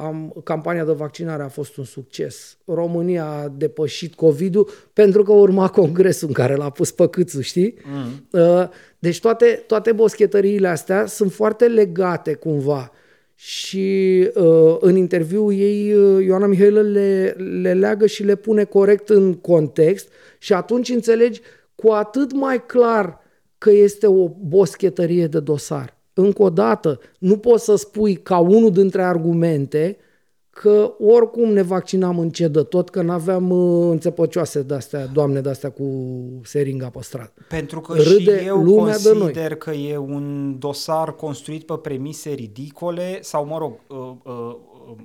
[0.00, 2.56] am, campania de vaccinare a fost un succes.
[2.64, 7.74] România a depășit COVID-ul pentru că urma congresul în care l-a pus pe câțu, știi?
[7.84, 8.40] Mm.
[8.40, 8.68] Uh,
[8.98, 12.92] deci toate, toate boschetăriile astea sunt foarte legate cumva.
[13.34, 19.08] Și uh, în interviu ei, uh, Ioana Mihailă le, le leagă și le pune corect
[19.08, 21.40] în context și atunci înțelegi
[21.74, 23.20] cu atât mai clar
[23.58, 25.97] că este o boschetărie de dosar.
[26.20, 29.96] Încă o dată, nu poți să spui ca unul dintre argumente
[30.50, 35.84] că oricum ne vaccinam încet de tot, că n-aveam uh, înțepăcioase de-astea, doamne de-astea cu
[36.42, 37.32] seringa pe stradă.
[37.48, 39.18] Pentru că Râde și eu lumea de noi.
[39.18, 44.56] consider că e un dosar construit pe premise ridicole sau, mă rog, uh, uh,
[44.90, 44.96] uh,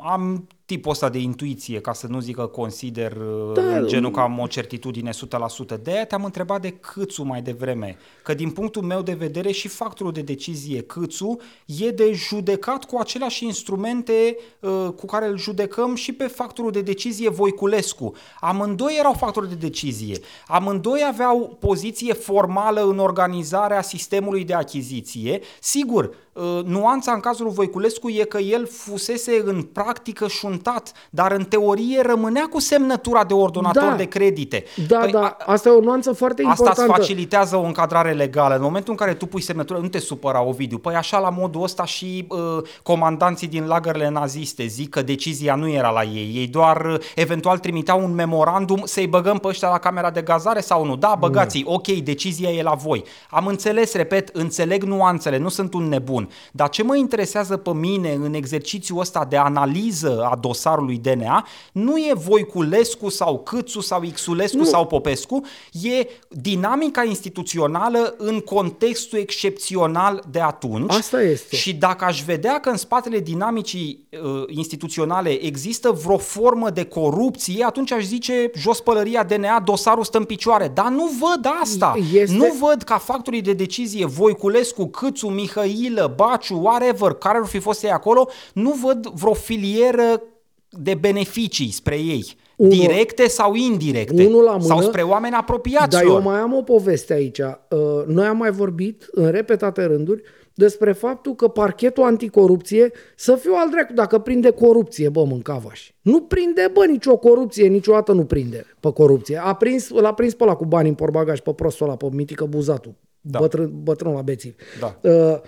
[0.00, 4.20] am tipul ăsta de intuiție, ca să nu zic că consider uh, Da, genul că
[4.20, 5.80] am o certitudine 100%.
[5.82, 9.68] De aia te-am întrebat de Câțu mai devreme, că din punctul meu de vedere și
[9.68, 15.94] factorul de decizie Câțu e de judecat cu aceleași instrumente uh, cu care îl judecăm
[15.94, 18.12] și pe factorul de decizie Voiculescu.
[18.40, 20.18] Amândoi erau factori de decizie.
[20.46, 25.40] Amândoi aveau poziție formală în organizarea sistemului de achiziție.
[25.60, 26.25] Sigur, uh,
[26.64, 32.02] nuanța în cazul lui Voiculescu e că el fusese în practică șuntat, dar în teorie
[32.02, 33.94] rămânea cu semnătura de ordonator Da.
[33.94, 34.64] de credite.
[34.88, 36.92] Da, Păi, da, asta e o nuanță foarte Asta îți importantă.
[37.02, 38.54] facilitează o încadrare legală.
[38.54, 40.78] În momentul în care tu pui semnătură, nu te supăra, Ovidiu.
[40.78, 42.38] Păi așa la modul ăsta și uh,
[42.82, 46.32] comandanții din lagările naziste zic că decizia nu era la ei.
[46.34, 50.60] Ei doar uh, eventual trimiteau un memorandum să-i băgăm pe ăștia la camera de gazare
[50.60, 50.96] sau nu.
[50.96, 53.04] Da, băgați ok, decizia e la voi.
[53.30, 56.25] Am înțeles, repet, înțeleg nuanțele, nu sunt un nebun.
[56.52, 61.96] Dar ce mă interesează pe mine în exercițiul ăsta de analiză a dosarului DNA nu
[61.96, 64.64] e Voiculescu sau Câțu sau Xulescu nu.
[64.64, 65.42] sau Popescu,
[65.82, 70.92] e dinamica instituțională în contextul excepțional de atunci.
[70.92, 71.56] Asta este.
[71.56, 77.64] Și dacă aș vedea că în spatele dinamicii uh, instituționale există vreo formă de corupție,
[77.64, 80.70] atunci aș zice jos pălăria DNA, dosarul stă în picioare.
[80.74, 81.94] Dar nu văd asta.
[82.12, 82.36] Este...
[82.36, 87.82] Nu văd ca factorii de decizie Voiculescu, Câțu, Mihailă, Baciu, whatever, care ar fi fost
[87.82, 90.22] ei acolo, nu văd vreo filieră
[90.68, 92.36] de beneficii spre ei.
[92.56, 94.26] Unul, directe sau indirecte.
[94.26, 95.88] Unul la mână, sau spre oameni apropiați.
[95.88, 97.38] Dar eu mai am o poveste aici.
[97.38, 100.22] Uh, noi am mai vorbit în repetate rânduri
[100.54, 105.90] despre faptul că parchetul anticorupție să fiu al drept dacă prinde corupție, bă, mâncavaș.
[106.02, 109.40] Nu prinde, bă, nicio corupție, niciodată nu prinde pe corupție.
[109.44, 112.44] A prins, l-a prins pe ăla cu bani în porbagaj, pe prostul ăla, pe mitică
[112.44, 113.38] buzatul, da.
[113.38, 114.54] bătrân, bătrân la bețiv.
[114.80, 115.10] Da.
[115.10, 115.40] Uh,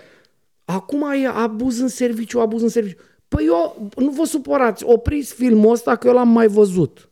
[0.75, 2.97] acum e abuz în serviciu, abuz în serviciu.
[3.27, 7.09] Păi eu, nu vă supărați, opriți filmul ăsta că eu l-am mai văzut.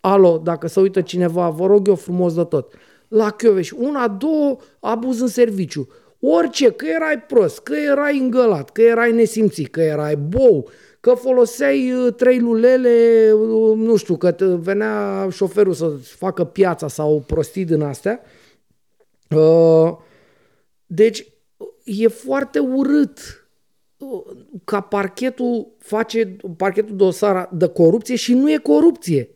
[0.00, 2.72] Alo, dacă se uită cineva, vă rog eu frumos de tot.
[3.08, 5.88] La Chioveș, una, două, abuz în serviciu.
[6.20, 10.68] Orice, că erai prost, că erai îngălat, că erai nesimțit, că erai bou,
[11.00, 17.24] că foloseai uh, trei lulele, uh, nu știu, că venea șoferul să facă piața sau
[17.26, 18.20] prostii din astea.
[19.30, 19.96] Uh,
[20.86, 21.26] deci
[21.86, 23.18] e foarte urât
[24.64, 29.28] ca parchetul face parchetul dosar de corupție și nu e corupție.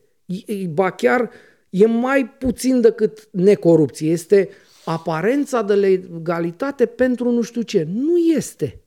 [0.68, 1.30] Ba chiar
[1.70, 4.11] e mai puțin decât necorupție.
[4.11, 4.48] Este
[4.84, 7.88] aparența de legalitate pentru nu știu ce.
[7.92, 8.82] Nu este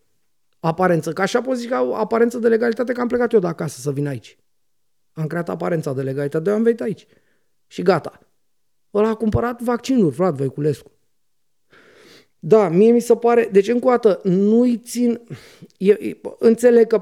[0.60, 1.14] aparență.
[1.14, 3.92] Ca așa pot zic că aparență de legalitate că am plecat eu de acasă să
[3.92, 4.38] vin aici.
[5.14, 7.08] Am creat aparența de legalitate, de am venit aici.
[7.68, 8.20] Și gata.
[8.94, 10.92] Ăla a cumpărat vaccinuri, Vlad Voiculescu.
[12.46, 15.22] Da, mie mi se pare, deci încă o dată, nu-i țin,
[15.78, 17.00] e, e, înțeleg că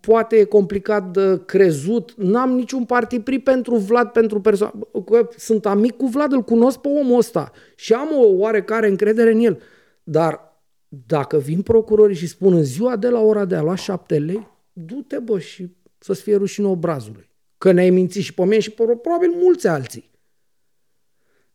[0.00, 4.88] poate e complicat de crezut, n-am niciun partipri pentru Vlad, pentru persoană,
[5.36, 9.38] sunt amic cu Vlad, îl cunosc pe omul ăsta și am o oarecare încredere în
[9.38, 9.60] el,
[10.02, 14.18] dar dacă vin procurorii și spun în ziua de la ora de a lua șapte
[14.18, 18.70] lei, du-te bă și să-ți fie rușine obrazului, că ne-ai mințit și pe mine și
[18.70, 20.10] pe probabil mulți alții.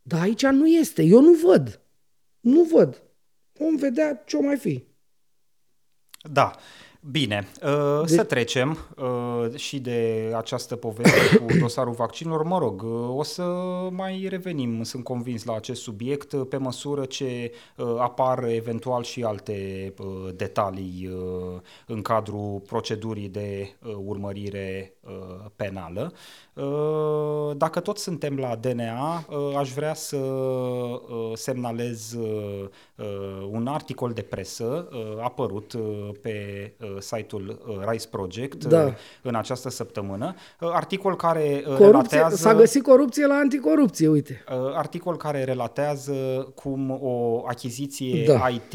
[0.01, 1.81] Dar aici nu este, eu nu văd,
[2.39, 2.99] nu văd.
[3.57, 4.83] Vom vedea ce o mai fi.
[6.31, 6.55] Da.
[7.11, 8.13] Bine, uh, de...
[8.13, 12.43] să trecem uh, și de această poveste cu dosarul vaccinilor.
[12.43, 13.43] Mă rog, uh, o să
[13.91, 19.23] mai revenim, sunt convins, la acest subiect uh, pe măsură ce uh, apar eventual și
[19.23, 26.13] alte uh, detalii uh, în cadrul procedurii de uh, urmărire uh, penală.
[26.53, 32.69] Uh, dacă tot suntem la DNA, uh, aș vrea să uh, semnalez uh,
[33.49, 38.83] un articol de presă uh, apărut uh, pe uh, site-ul uh, Rice Project da.
[38.83, 40.35] uh, în această săptămână.
[40.59, 42.35] Uh, articol care uh, corupție, relatează...
[42.35, 44.43] S-a găsit corupție la anticorupție, uite.
[44.49, 46.13] Uh, articol care relatează
[46.55, 48.47] cum o achiziție da.
[48.47, 48.73] IT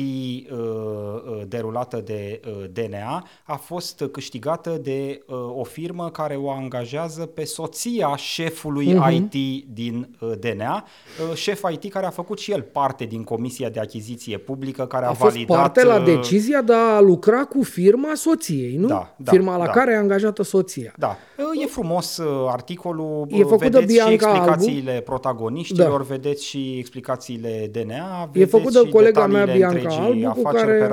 [0.51, 6.51] uh, uh, derulată de uh, DNA a fost câștigată de uh, o firmă care o
[6.51, 9.13] angajează pe soția șefului uh-huh.
[9.13, 9.31] Mhm.
[9.33, 10.85] IT din uh, DNA,
[11.31, 15.05] uh, șef IT care a făcut și el parte din comisia de achiziție publică care
[15.05, 15.57] a, a fost validat...
[15.57, 18.87] parte la uh, decizia de a lucra cu firma firma soției, nu?
[18.87, 19.71] Da, da, firma la da.
[19.71, 20.95] care e angajată soția.
[20.97, 21.17] Da.
[21.63, 25.03] E frumos uh, articolul, e făcut vedeți de Bianca și explicațiile Albu.
[25.03, 26.07] protagoniștilor, da.
[26.09, 30.89] vedeți și explicațiile DNA, E făcut de colega mea Bianca Albu, cu care,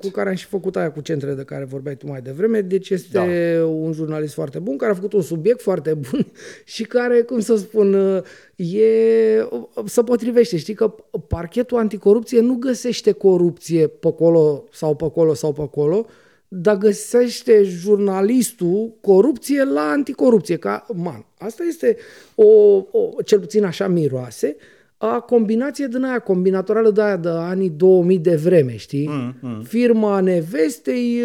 [0.00, 2.90] cu care am și făcut aia cu centrele de care vorbeai tu mai devreme, deci
[2.90, 3.18] este
[3.58, 3.64] da.
[3.64, 6.26] un jurnalist foarte bun, care a făcut un subiect foarte bun
[6.74, 8.22] și care, cum să spun, uh,
[8.56, 9.48] e,
[9.84, 10.56] se potrivește.
[10.56, 10.94] Știi că
[11.28, 16.06] parchetul anticorupție nu găsește corupție pe acolo sau pe acolo sau pe acolo,
[16.54, 20.56] dar găsește jurnalistul corupție la anticorupție.
[20.56, 21.96] Ca, man, asta este
[22.34, 24.56] o, o, cel puțin așa miroase,
[24.96, 29.08] a combinație din aia, combinatorală de aia de anii 2000 de vreme, știi?
[29.08, 29.62] Mm, mm.
[29.62, 31.22] Firma nevestei,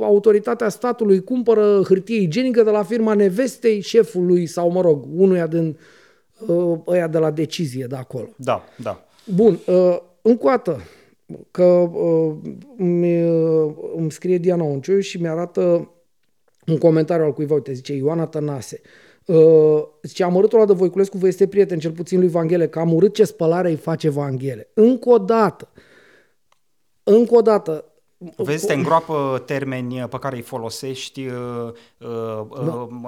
[0.00, 5.76] autoritatea statului cumpără hârtie igienică de la firma nevestei șefului sau, mă rog, unuia din
[6.86, 8.28] ăia de la decizie de acolo.
[8.36, 9.04] Da, da.
[9.24, 9.58] Bun,
[10.22, 10.80] încă o dată,
[11.50, 12.34] că uh,
[12.76, 15.90] îmi, uh, îmi scrie Diana Onciu și mi-arată
[16.66, 18.80] un comentariu al cuiva, uite, zice Ioana Tănase.
[19.26, 22.92] Uh, zice, amărâtul ăla de Voiculescu vă este prieten, cel puțin lui Vanghele, că am
[22.94, 24.70] urât ce spălare îi face Vanghele.
[24.74, 25.72] Încă o dată,
[27.02, 27.91] încă o dată,
[28.36, 32.08] Vezi, te îngroapă termeni pe care îi folosești, uh, uh,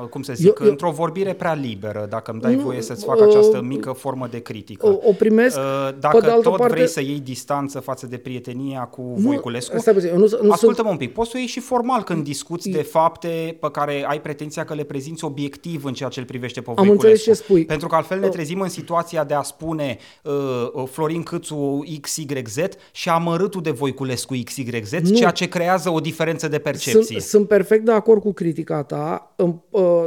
[0.00, 2.80] uh, cum să zic, eu, eu, într-o vorbire prea liberă, dacă îmi dai nu, voie
[2.80, 4.86] să-ți fac uh, această mică formă de critică.
[4.86, 6.74] O, o primesc, uh, Dacă de tot parte...
[6.74, 9.76] vrei să iei distanță față de prietenia cu nu, Voiculescu,
[10.12, 12.82] nu, nu, nu ascultă-mă un pic, poți să o iei și formal când discuți de
[12.82, 16.72] fapte pe care ai pretenția că le prezinți obiectiv în ceea ce îl privește pe
[16.74, 16.92] Voiculescu.
[16.92, 17.64] Am înțeles ce spui.
[17.64, 22.58] Pentru că altfel ne trezim în situația de a spune uh, Florin Câțu XYZ
[22.92, 25.16] și amărâtul de Voiculescu XYZ, nu.
[25.16, 27.02] ceea ce creează o diferență de percepție.
[27.02, 29.34] Sunt, sunt perfect de acord cu critica ta.
[29.70, 30.06] Uh,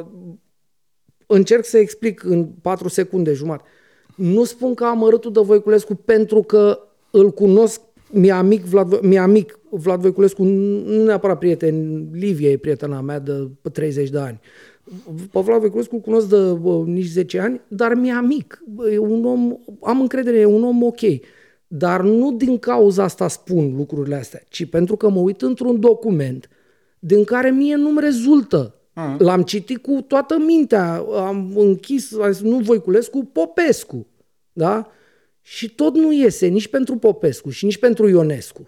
[1.26, 3.69] încerc să explic în 4 secunde jumătate.
[4.15, 6.80] Nu spun că amărâtul de Voiculescu pentru că
[7.11, 13.02] îl cunosc mi-e amic Vlad, mi amic Vlad Voiculescu, nu neapărat prieten, Livia e prietena
[13.02, 14.40] mea de 30 de ani.
[15.32, 18.64] Pe Vlad Voiculescu îl cunosc de bă, nici 10 ani, dar mi-e amic.
[18.91, 21.02] E un om, am încredere, e un om ok.
[21.68, 26.49] Dar nu din cauza asta spun lucrurile astea, ci pentru că mă uit într-un document
[26.99, 28.72] din care mie nu-mi rezultă.
[28.73, 29.18] Uh-huh.
[29.18, 34.07] L-am citit cu toată mintea, am închis, am zis, nu Voiculescu, Popescu.
[34.53, 34.91] Da?
[35.41, 38.65] Și tot nu iese nici pentru Popescu și nici pentru Ionescu.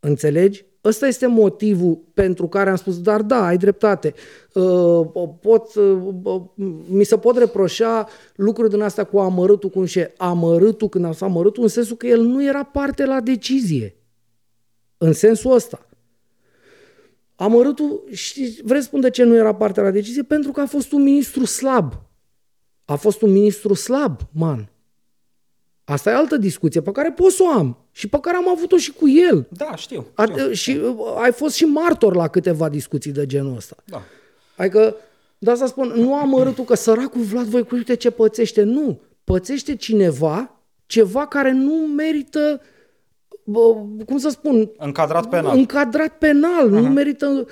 [0.00, 0.64] Înțelegi?
[0.84, 4.14] Ăsta este motivul pentru care am spus, dar da, ai dreptate.
[4.52, 5.06] Uh,
[5.40, 6.42] pot, uh,
[6.88, 11.28] mi se pot reproșa lucruri din astea cu amărâtul, cum și amărâtul, când am spus
[11.28, 13.96] amărâtul, în sensul că el nu era parte la decizie.
[14.98, 15.88] În sensul ăsta.
[17.34, 20.22] Amărâtul, și vreți spun de ce nu era parte la decizie?
[20.22, 21.92] Pentru că a fost un ministru slab.
[22.84, 24.68] A fost un ministru slab, man.
[25.84, 28.76] Asta e altă discuție pe care pot să o am și pe care am avut-o
[28.76, 29.46] și cu el.
[29.50, 30.06] Da, știu.
[30.22, 30.44] știu.
[30.48, 33.76] A, și uh, ai fost și martor la câteva discuții de genul ăsta.
[33.84, 34.02] Da.
[34.56, 34.96] Adică,
[35.38, 38.62] de asta spun, nu am arătul că săracul Vlad voi uite ce pățește.
[38.62, 39.00] Nu.
[39.24, 40.54] Pățește cineva
[40.86, 42.60] ceva care nu merită,
[43.44, 43.60] bă,
[44.06, 44.70] cum să spun...
[44.76, 45.56] Încadrat penal.
[45.56, 46.66] Încadrat penal.
[46.66, 46.82] Uh-huh.
[46.82, 47.46] Nu merită...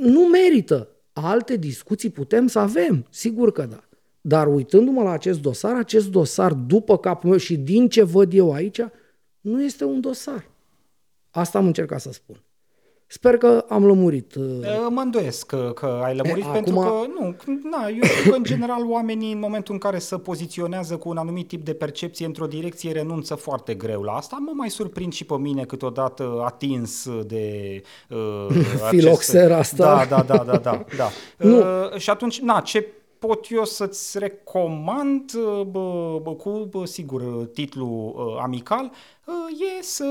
[0.00, 0.88] Nu merită.
[1.12, 3.06] Alte discuții putem să avem.
[3.10, 3.85] Sigur că da.
[4.28, 8.52] Dar uitându-mă la acest dosar, acest dosar după capul meu și din ce văd eu
[8.52, 8.80] aici,
[9.40, 10.50] nu este un dosar.
[11.30, 12.42] Asta am încercat să spun.
[13.06, 14.34] Sper că am lămurit.
[14.34, 14.44] Uh,
[14.90, 17.36] mă îndoiesc că, că ai lămurit e, pentru acum...
[17.38, 20.96] că, nu, na, eu cred că în general oamenii în momentul în care se poziționează
[20.96, 24.36] cu un anumit tip de percepție într-o direcție renunță foarte greu la asta.
[24.40, 28.46] Mă mai surprind și pe mine câteodată atins de uh,
[28.90, 30.06] filoxera asta.
[30.08, 30.84] Da, da, da, da, da.
[30.96, 31.08] da.
[31.38, 31.58] Nu.
[31.58, 32.86] Uh, și atunci, na, ce
[33.26, 35.32] pot eu să-ți recomand,
[35.70, 38.92] bă, bă, cu, bă, sigur, titlu uh, amical,
[39.78, 40.04] e să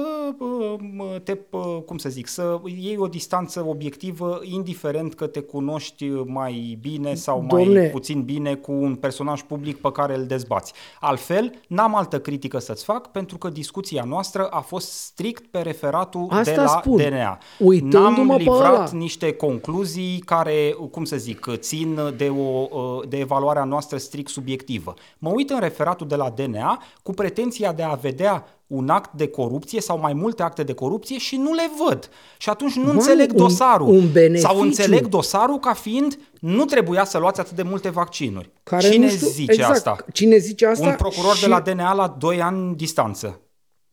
[1.23, 1.37] te,
[1.85, 7.45] cum să zic, să iei o distanță obiectivă indiferent că te cunoști mai bine sau
[7.47, 7.79] Domne.
[7.79, 10.73] mai puțin bine cu un personaj public pe care îl dezbați.
[10.99, 16.27] Altfel, n-am altă critică să-ți fac pentru că discuția noastră a fost strict pe referatul
[16.29, 16.97] Asta de la spun.
[16.97, 17.39] DNA.
[17.81, 24.29] N-am livrat niște concluzii care, cum să zic, țin de, o, de evaluarea noastră strict
[24.29, 24.93] subiectivă.
[25.17, 29.27] Mă uit în referatul de la DNA cu pretenția de a vedea un act de
[29.27, 32.09] corupție sau mai multe acte de corupție și nu le văd.
[32.37, 33.87] Și atunci nu Mă, înțeleg un, dosarul.
[33.87, 34.47] Un beneficiu.
[34.47, 38.51] Sau înțeleg dosarul ca fiind nu trebuia să luați atât de multe vaccinuri.
[38.63, 39.71] Care Cine știu, zice exact.
[39.71, 40.05] asta?
[40.13, 40.87] Cine zice asta?
[40.87, 41.41] Un procuror și...
[41.41, 43.39] de la DNA la 2 ani distanță.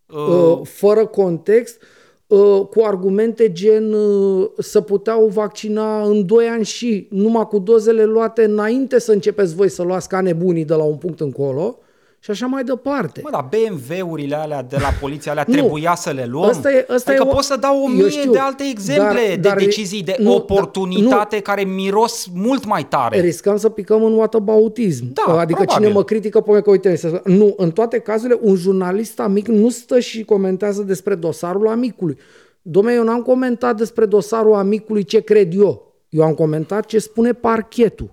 [0.07, 1.83] Uh, fără context,
[2.27, 8.05] uh, cu argumente gen uh, să puteau vaccina în 2 ani și numai cu dozele
[8.05, 11.79] luate înainte să începeți voi să luați ca nebunii de la un punct încolo
[12.25, 13.21] și așa mai departe.
[13.25, 16.49] Mă, dar BMW-urile alea de la poliția alea nu, trebuia să le luăm?
[16.49, 17.35] Asta e, asta adică e o...
[17.35, 20.35] pot să dau o mie știu, de alte exemple dar, de dar, decizii, de nu,
[20.35, 23.21] oportunitate nu, care miros mult mai tare.
[23.21, 25.13] Riscăm să picăm în whataboutism.
[25.13, 25.87] Da, adică probabil.
[25.87, 29.99] cine mă critică, pune că uite, nu, în toate cazurile, un jurnalist amic nu stă
[29.99, 32.19] și comentează despre dosarul amicului.
[32.61, 35.95] Dom'le, eu n-am comentat despre dosarul amicului ce cred eu.
[36.09, 38.11] Eu am comentat ce spune parchetul.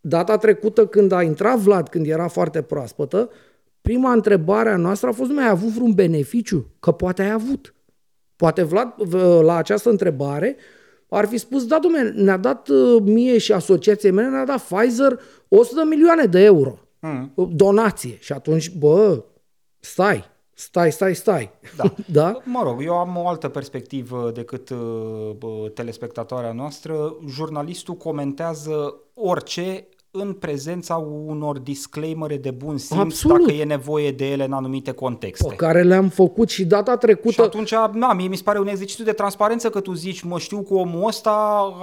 [0.00, 3.30] Data trecută când a intrat Vlad, când era foarte proaspătă,
[3.80, 6.66] prima întrebare a noastră a fost, nu ai avut vreun beneficiu?
[6.80, 7.74] Că poate ai avut.
[8.36, 10.56] Poate Vlad, la această întrebare,
[11.08, 15.20] ar fi spus, da, domnule, ne-a dat uh, mie și asociației mele, ne-a dat Pfizer
[15.48, 16.78] 100 de milioane de euro.
[17.00, 17.32] Mm.
[17.52, 18.16] Donație.
[18.20, 19.24] Și atunci, bă,
[19.78, 20.24] stai,
[20.60, 21.50] stai, stai, stai.
[21.76, 21.94] Da.
[22.20, 22.40] da?
[22.44, 27.16] Mă rog, eu am o altă perspectivă decât uh, telespectatoarea noastră.
[27.28, 30.96] Jurnalistul comentează orice în prezența
[31.26, 33.38] unor disclaimere de bun simț Absolut.
[33.38, 35.48] dacă e nevoie de ele în anumite contexte.
[35.48, 37.32] Pe care le-am făcut și data trecută.
[37.32, 40.38] Și atunci, na, mie mi se pare un exercițiu de transparență că tu zici, mă
[40.38, 41.30] știu cu omul ăsta,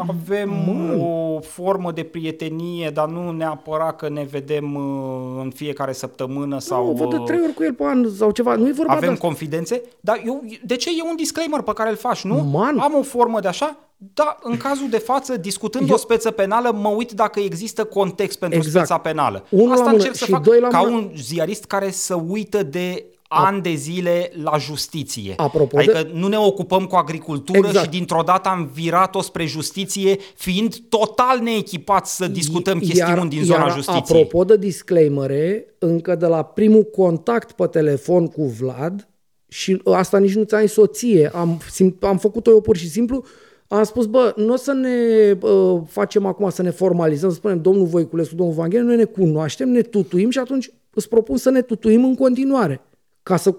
[0.08, 1.04] avem Mă.
[1.04, 6.86] o formă de prietenie, dar nu neapărat că ne vedem uh, în fiecare săptămână sau...
[6.86, 8.56] Sau, văd de uh, trei ori cu el pe an sau ceva.
[8.56, 9.26] Nu e vorba de avem asta.
[9.26, 12.36] confidențe, dar eu, de ce e un disclaimer pe care îl faci, nu?
[12.36, 12.78] Man.
[12.80, 16.72] Am o formă de așa, da, în cazul de față, discutând Eu- o speță penală,
[16.82, 18.86] mă uit dacă există context pentru Exact.
[18.86, 19.46] speța penală.
[19.50, 20.96] Unul la Asta mână încerc să și fac doi la ca mână.
[20.96, 25.34] un ziarist care să uită de ani de zile la justiție.
[25.38, 27.84] Apropo adică de- nu ne ocupăm cu agricultură Exact.
[27.86, 33.60] și dintr-o dată am virat-o spre justiție, fiind total neechipați să discutăm chestiuni din zona
[33.60, 34.22] iar, justiției.
[34.22, 39.08] Apropo de disclaimere, încă de la primul contact pe telefon cu Vlad,
[39.48, 43.24] și asta nici nu ți-am zis soție, am, sim, am făcut-o eu pur și simplu,
[43.68, 47.62] am spus, bă, nu o să ne uh, facem acum să ne formalizăm, să spunem,
[47.62, 51.62] domnul Voiculescu, domnul Vanghel, noi ne cunoaștem, ne tutuim și atunci îți propun să ne
[51.62, 52.82] tutuim în continuare,
[53.24, 53.56] ca să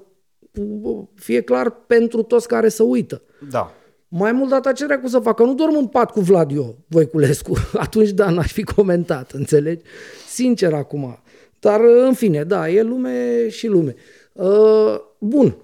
[0.55, 3.23] uh, fie clar pentru toți care să uită.
[3.51, 3.73] Da.
[4.09, 5.45] Mai mult data ce dracu să facă?
[5.45, 7.57] Nu dorm în pat cu Vlad eu, Voiculescu.
[7.75, 9.85] Atunci, da, n-aș fi comentat, înțelegi?
[10.29, 11.19] Sincer acum.
[11.59, 13.95] Dar, în fine, da, e lume și lume.
[14.33, 15.57] Uh, bun.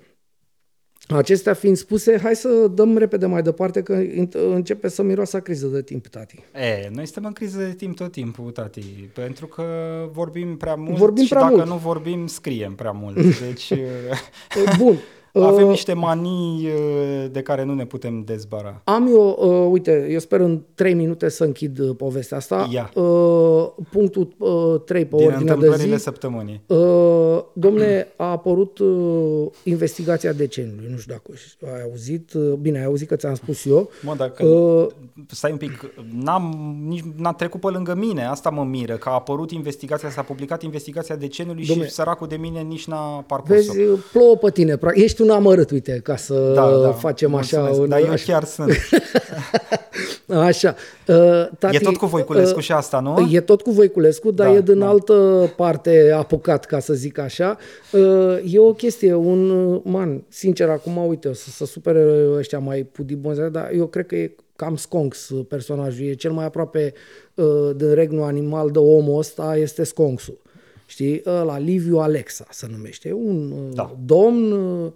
[1.08, 4.02] Acestea fiind spuse, hai să dăm repede mai departe, că
[4.32, 6.44] începe să miroasă criză de timp, tati.
[6.54, 8.80] E, noi suntem în criză de timp tot timpul, tati,
[9.14, 9.64] pentru că
[10.12, 11.68] vorbim prea mult Vorbim și prea dacă mult.
[11.68, 13.16] nu vorbim, scriem prea mult.
[13.46, 14.96] Deci Uh, Bun.
[15.42, 18.80] Avem Uh, niște manii uh, de care nu ne putem dezbara.
[18.84, 22.68] Am eu, uh, uite, eu sper în 3 minute să închid uh, povestea asta.
[22.72, 22.90] Ia.
[22.94, 26.02] Uh, punctul uh, 3 pe Din ordinea de întâmplările zi.
[26.02, 26.60] săptămânii.
[26.66, 30.86] Uh, domne, a apărut uh, investigația deceniului.
[30.90, 31.38] Nu știu dacă
[31.74, 32.32] ai auzit.
[32.32, 33.90] Uh, bine, ai auzit că ți-am spus eu.
[34.02, 34.86] Mă, dacă, Uh,
[35.28, 35.90] stai un pic,
[36.22, 40.22] n-am, nici, n-a trecut pe lângă mine, asta mă miră, că a apărut investigația, s-a
[40.22, 41.84] publicat investigația decenului Dom'le.
[41.84, 43.72] și săracul de mine nici n-a parcurs-o.
[43.72, 44.76] vezi, plouă pe tine.
[44.76, 47.56] pra- Ești un amărât, uite, ca să da, da, facem așa.
[47.58, 48.32] mulțumesc, un- Dar eu așa.
[48.32, 48.70] chiar sunt.
[50.28, 50.74] Așa.
[51.08, 53.28] Uh, tati, E tot cu Voiculescu uh, și asta, nu?
[53.32, 54.86] E tot cu Voiculescu, dar Da, e din da.
[54.88, 57.56] altă parte apucat, ca să zic așa.
[57.92, 62.58] Uh, E o chestie, un uh, man, sincer, acum, uite, o să se supere ăștia
[62.58, 66.92] mai pudibonzi, dar eu cred că e cam sconx uh, personajul, e cel mai aproape
[67.34, 67.46] uh,
[67.76, 70.38] din regnul animal de omul ăsta, este sconxul.
[70.86, 71.22] Știi?
[71.24, 73.08] La Liviu Alexa se numește.
[73.08, 73.96] E un uh, Da.
[74.04, 74.90] domn, uh,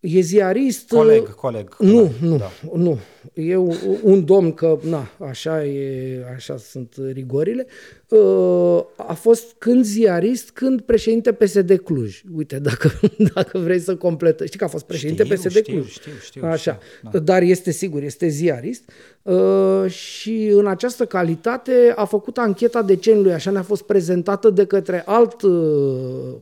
[0.00, 0.90] e ziarist.
[0.92, 1.76] uh, Coleg, coleg.
[1.78, 2.50] nu, coleg, nu, Da.
[2.74, 2.98] nu.
[3.34, 7.66] E un, un domn că, na, așa, e, așa sunt rigorile.
[8.08, 12.22] Uh, A fost când ziarist, când președinte PSD Cluj.
[12.36, 12.90] Uite, dacă,
[13.34, 14.46] dacă vrei să completăm.
[14.46, 15.90] Știi că a fost președinte Știu, PSD știu, Cluj.
[15.90, 16.78] știu, știu, Așa.
[17.06, 18.90] știu, Dar este sigur, este ziarist.
[19.22, 25.02] Uh, Și în această calitate a făcut ancheta deceniului, așa ne-a fost prezentată de către
[25.06, 26.34] alt uh,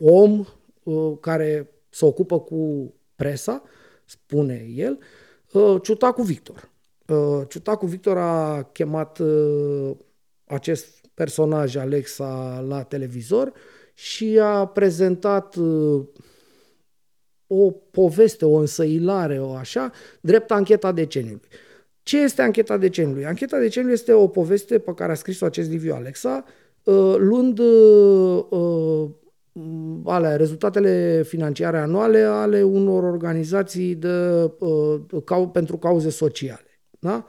[0.00, 0.44] om
[0.82, 3.62] uh, care se ocupă cu presa,
[4.04, 4.98] spune el,
[5.52, 6.70] uh, Ciutacu Victor.
[7.06, 9.90] Uh, Ciutacu Victor a chemat uh,
[10.44, 13.52] acest personaj, Alexa, la televizor
[13.94, 16.02] și a prezentat uh,
[17.46, 21.48] o poveste, o însăilare, o așa, drept ancheta deceniului.
[22.02, 23.26] Ce este ancheta deceniului?
[23.26, 26.44] Ancheta deceniului este o poveste pe care a scris-o acest Liviu Alexa,
[26.84, 29.10] uh, luând uh, uh,
[30.04, 36.80] alea, rezultatele financiare anuale ale unor organizații de, uh, cau, pentru cauze sociale.
[36.98, 37.26] Da?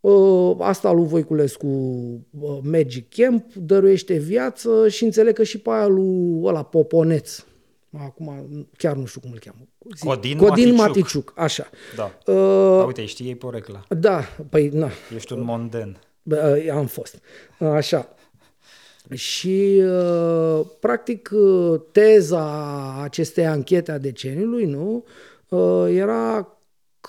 [0.00, 5.86] Uh, Asta lui Voiculescu uh, Magic Camp dăruiește viață și înțeleg că și pe aia
[5.86, 7.44] lui ăla Poponeț.
[7.98, 8.32] Acum
[8.76, 9.58] chiar nu știu cum îl cheamă.
[9.96, 10.04] Zi.
[10.04, 10.76] Codin Codin Maticiuc.
[10.76, 11.70] Maticiuc, așa.
[11.96, 12.32] Da.
[12.32, 13.84] Uh, Da, uite, știi ei porecla.
[13.88, 14.20] da,
[14.50, 15.96] păi na, Ești un monden.
[16.22, 17.20] Bă, am fost.
[17.58, 18.08] Așa.
[19.12, 25.04] Și, uh, practic, uh, teza acestei anchete a deceniului, nu,
[25.48, 26.48] uh, era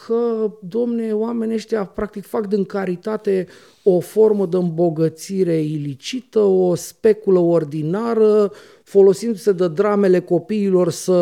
[0.06, 3.48] că, domne, oamenii ăștia practic fac din caritate
[3.84, 8.52] o formă de îmbogățire ilicită, o speculă ordinară,
[8.84, 11.14] folosindu-se de dramele copiilor să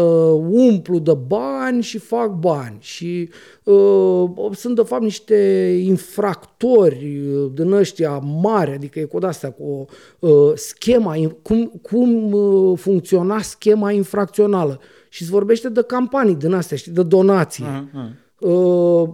[0.50, 2.78] umplu de bani și fac bani.
[2.80, 3.30] Și
[3.64, 5.36] uh, sunt, de fapt, niște
[5.84, 9.86] infractori uh, din ăștia mari, adică e cu astea, cu
[10.20, 14.80] uh, schema, cum, cum uh, funcționa schema infracțională.
[15.10, 17.66] Și se vorbește de campanii din astea, știi, de donații.
[17.66, 18.23] Mm-hmm.
[18.44, 19.10] Uh,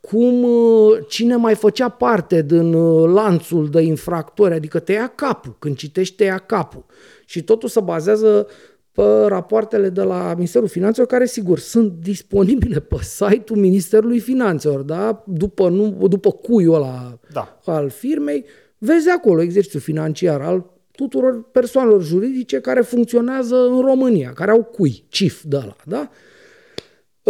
[0.00, 5.56] cum uh, cine mai făcea parte din uh, lanțul de infractori, adică te ia capul,
[5.58, 6.84] când citești te ia capul.
[7.24, 8.46] Și totul se bazează
[8.92, 15.22] pe rapoartele de la Ministerul Finanțelor, care, sigur, sunt disponibile pe site-ul Ministerului Finanțelor, da?
[15.26, 17.60] după, nu, după cuiul ăla Da.
[17.64, 18.44] al firmei,
[18.78, 25.04] vezi acolo exercițiul financiar al tuturor persoanelor juridice care funcționează în România, care au cui,
[25.08, 26.10] CIF de ăla, da?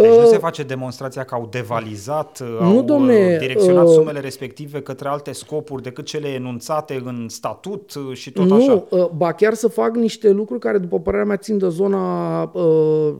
[0.01, 4.81] Deci nu se face demonstrația că au devalizat, nu, au domne, direcționat uh, sumele respective
[4.81, 8.85] către alte scopuri decât cele enunțate în statut și tot nu, așa?
[8.89, 13.13] Nu, ba chiar să fac niște lucruri care, după părerea mea, țin de zona uh,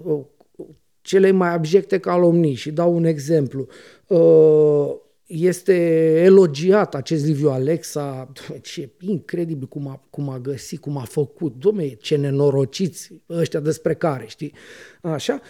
[1.01, 2.53] cele mai abjecte calomnii.
[2.53, 3.67] Și dau un exemplu.
[4.07, 4.95] Uh,
[5.25, 5.75] este
[6.23, 8.31] elogiat acest Liviu Alexa,
[8.61, 13.93] ce incredibil cum a, cum a găsit, cum a făcut, domne, ce nenorociți ăștia despre
[13.93, 14.53] care, știi?
[15.01, 15.41] Așa.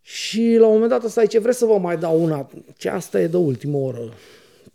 [0.00, 2.50] Și la un moment dat ăsta ce vreți să vă mai dau una?
[2.76, 4.12] Ce asta e de ultimă oră.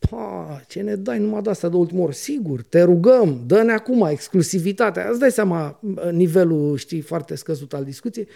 [0.09, 2.11] Pa, ce ne dai numai de asta de ultimă oră?
[2.11, 5.07] Sigur, te rugăm, dă-ne acum exclusivitatea.
[5.09, 5.79] Îți dai seama
[6.11, 8.27] nivelul, știi, foarte scăzut al discuției.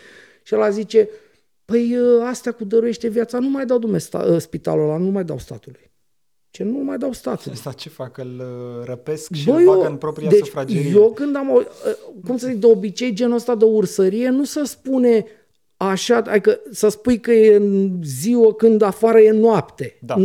[0.44, 1.10] Și el zice,
[1.66, 5.38] păi astea cu dăruiește viața nu mai dau dume sta, spitalul ăla, nu mai dau
[5.38, 5.92] statului.
[6.50, 7.58] Ce nu mai dau statului.
[7.58, 8.18] Asta ce fac?
[8.18, 8.44] Îl
[8.86, 10.92] răpesc și Bă, îl bagă în propria deci sufragerie?
[10.92, 11.68] Eu când am,
[12.26, 15.26] cum să zic, de obicei genul ăsta de ursărie nu se spune
[15.88, 19.98] așa, adică să spui că e în ziua când afară e noapte.
[20.00, 20.16] Da.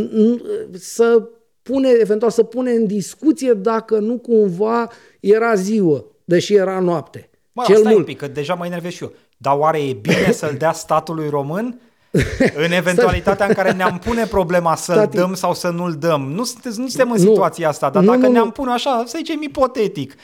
[0.72, 1.28] Să
[1.62, 4.88] pune, eventual să pune în discuție dacă nu cumva
[5.20, 7.28] era ziua, deși era noapte.
[7.52, 7.96] Mă, Cel mult.
[7.96, 9.12] un pic, că deja mă enervez și eu.
[9.36, 11.80] Dar oare e bine să-l dea statului român?
[12.64, 15.16] În eventualitatea în care ne-am pune problema să-l Stati.
[15.16, 16.20] dăm sau să nu-l dăm.
[16.20, 19.42] Nu, nu suntem în situația asta, dar nu, dacă nu, ne-am pune așa, să zicem
[19.42, 20.14] ipotetic,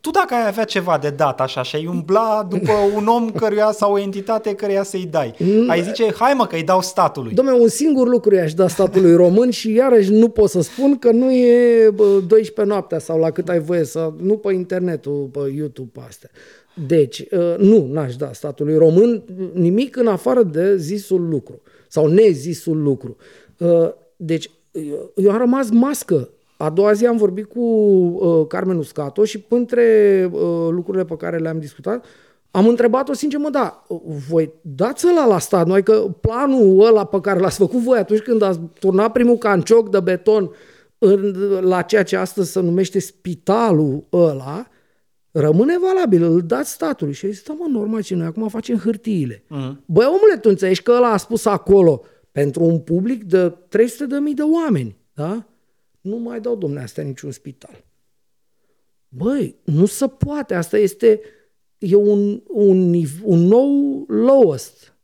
[0.00, 3.72] tu dacă ai avea ceva de dat așa și ai umbla după un om căruia
[3.72, 5.34] sau o entitate căruia să-i dai,
[5.66, 7.32] ai zice, hai mă că îi dau statului.
[7.32, 11.10] Dom'le, un singur lucru i-aș da statului român și iarăși nu pot să spun că
[11.10, 15.90] nu e 12 noaptea sau la cât ai voie să, nu pe internetul, pe YouTube,
[15.92, 16.30] pe astea.
[16.86, 19.22] Deci, uh, nu, n-aș da statului român
[19.52, 23.16] nimic în afară de zisul lucru sau nezisul lucru.
[23.58, 24.50] Uh, deci,
[25.16, 26.28] eu am rămas mască
[26.60, 29.84] a doua zi am vorbit cu uh, Carmen Uscato și între
[30.32, 32.04] uh, lucrurile pe care le-am discutat,
[32.50, 33.86] am întrebat-o sincer, mă, da,
[34.28, 38.20] voi dați ăla la stat, noi că planul ăla pe care l-ați făcut voi atunci
[38.20, 40.50] când ați turnat primul cancioc de beton
[40.98, 44.66] în, la ceea ce astăzi se numește spitalul ăla,
[45.30, 47.14] rămâne valabil, îl dați statului.
[47.14, 49.34] Și a zis, da, mă, normal, și noi acum facem hârtiile.
[49.34, 49.72] Uh-huh.
[49.84, 53.56] Băi, omule, tu înțelegi că ăla a spus acolo pentru un public de 300.000
[54.34, 55.44] de oameni, da?
[56.00, 57.84] Nu mai dau, domne, astea niciun spital.
[59.08, 61.20] Băi, nu se poate, asta este
[61.78, 64.94] e un, un, un nou lowest.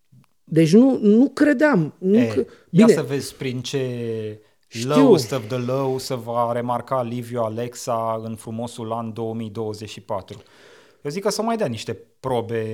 [0.44, 1.94] Deci nu, nu credeam.
[1.98, 2.47] Nu e, cre...
[2.70, 2.85] Bine.
[2.89, 4.89] Ia să vezi prin ce Știu.
[4.89, 10.43] lowest of the low se va remarca Liviu Alexa în frumosul an 2024.
[11.06, 12.64] Eu zic că să mai dea niște probe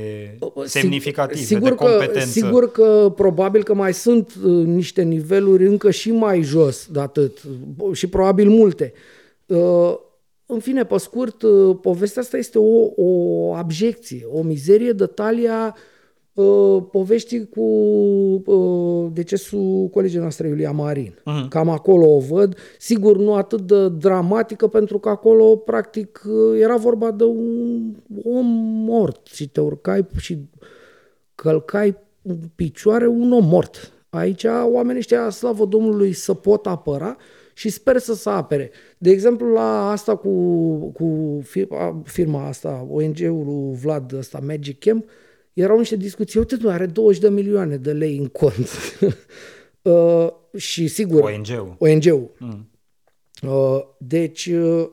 [0.65, 2.19] semnificative sigur de competență.
[2.19, 7.01] Că, sigur că probabil că mai sunt uh, niște niveluri încă și mai jos de
[7.01, 7.43] atât
[7.93, 8.93] și probabil multe.
[9.47, 9.95] Uh,
[10.47, 15.75] în fine, pe scurt, uh, povestea asta este o, o abjecție, o mizerie de talia
[15.77, 15.83] uh,
[16.91, 17.61] povești cu
[18.45, 21.13] uh, decesul colegii noastre Iulia Marin.
[21.13, 21.49] Uh-huh.
[21.49, 22.57] Cam acolo o văd.
[22.79, 27.95] Sigur, nu atât de dramatică, pentru că acolo, practic, uh, era vorba de un
[28.25, 28.47] om
[28.87, 30.39] mort și te urcai și
[31.35, 33.93] călcai în picioare un om mort.
[34.11, 37.17] Aici oamenii ăștia, slavă Domnului, să pot apăra
[37.55, 38.71] și sper să se apere.
[38.99, 40.31] De exemplu, la asta cu,
[40.91, 45.11] cu firma, firma asta, ONG-ul Vlad, ăsta, Magic Camp, uh,
[45.53, 48.69] erau niște discuții, uite tu, are 20 de milioane de lei în cont.
[49.83, 51.23] uh, și sigur...
[51.23, 51.77] ONG-ul.
[51.79, 52.35] ONG-ul.
[52.39, 52.71] Mm.
[53.43, 54.89] Uh, deci uh,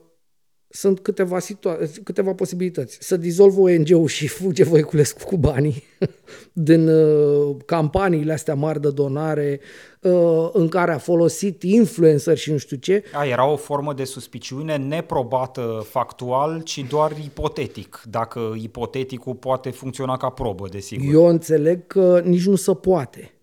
[0.71, 2.97] sunt câteva, situa- câteva posibilități.
[3.01, 5.83] Să dizolvă ONG-ul și fuge Voiculescu cu banii
[6.53, 9.59] din uh, campaniile astea mari de donare
[10.01, 13.03] uh, în care a folosit influencer și nu știu ce.
[13.13, 18.01] A, era o formă de suspiciune neprobată factual, ci doar ipotetic.
[18.09, 21.13] Dacă ipoteticul poate funcționa ca probă, desigur.
[21.13, 23.33] Eu înțeleg că nici nu se poate.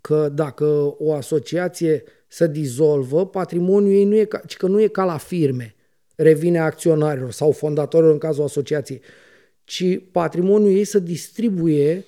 [0.00, 5.04] Că dacă o asociație se dizolvă, patrimoniul ei nu e ca, că nu e ca
[5.04, 5.74] la firme
[6.22, 9.00] revine acționarilor sau fondatorilor în cazul asociației,
[9.64, 12.04] ci patrimoniul ei să distribuie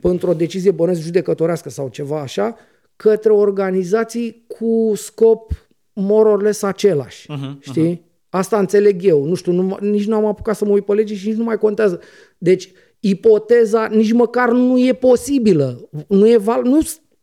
[0.00, 2.56] pentru o decizie bănesc judecătorească sau ceva așa,
[2.96, 5.52] către organizații cu scop
[5.92, 7.26] mororles același.
[7.32, 7.96] Uh-huh, știi?
[7.96, 8.10] Uh-huh.
[8.28, 9.24] Asta înțeleg eu.
[9.24, 11.44] Nu știu, nu, nici nu am apucat să mă uit pe lege și nici nu
[11.44, 12.00] mai contează.
[12.38, 15.88] Deci, ipoteza nici măcar nu e posibilă.
[16.08, 16.80] Nu e val, nu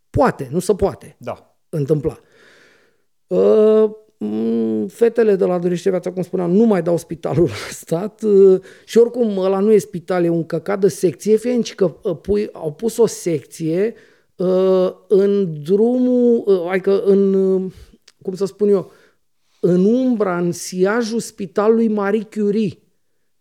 [0.09, 1.55] poate, nu se poate da.
[1.69, 2.19] întâmpla.
[3.27, 3.95] Uh, Mm,
[4.87, 8.97] fetele de la Dorește Viața, cum spuneam, nu mai dau spitalul la stat uh, și
[8.97, 12.71] oricum ăla nu e spital, e un căcat de secție, fiindcă că uh, pui, au
[12.71, 13.93] pus o secție
[14.35, 17.31] uh, în drumul, adică în,
[18.21, 18.91] cum să spun eu,
[19.59, 22.77] în umbra, în siajul spitalului Marie Curie.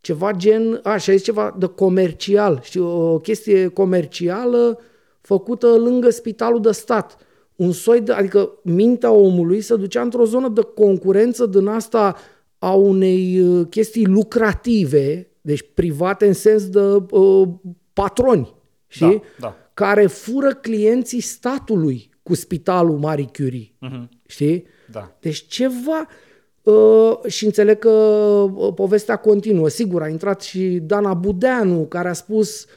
[0.00, 4.80] Ceva gen, așa, este ceva de comercial, știu, o chestie comercială
[5.20, 7.18] făcută lângă spitalul de stat.
[7.58, 12.16] Un soi de, adică mintea omului se ducea într-o zonă de concurență din asta
[12.58, 16.80] a unei uh, chestii lucrative, deci private în sens de
[17.10, 17.48] uh,
[17.92, 18.54] patroni,
[18.86, 19.22] știi?
[19.38, 19.56] Da, da.
[19.74, 24.08] Care fură clienții statului cu spitalul Marie Curie, uh-huh.
[24.26, 24.66] știi?
[24.90, 25.16] Da.
[25.20, 26.06] Deci ceva...
[26.62, 29.68] Uh, și înțeleg că uh, povestea continuă.
[29.68, 32.68] Sigur, a intrat și Dana Budeanu, care a spus 99%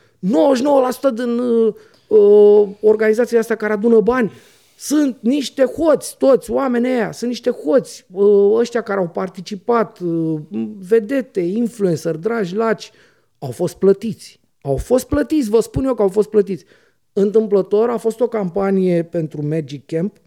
[1.13, 1.73] din uh,
[2.07, 4.31] uh, organizațiile astea care adună bani
[4.81, 10.39] sunt niște hoți, toți oamenii ăia, sunt niște hoți, uh, ăștia care au participat, uh,
[10.77, 12.91] vedete, influencer, dragi laci,
[13.39, 14.39] au fost plătiți.
[14.61, 16.65] Au fost plătiți, vă spun eu că au fost plătiți.
[17.13, 20.17] Întâmplător a fost o campanie pentru Magic Camp,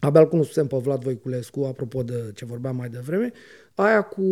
[0.00, 3.32] abia îl cunoscusem pe Vlad Voiculescu, apropo de ce vorbeam mai devreme,
[3.74, 4.22] aia cu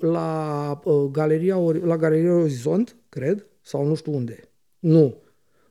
[0.00, 4.40] la, uh, galeria, la Galeria Orizont, cred, sau nu știu unde.
[4.78, 5.16] Nu.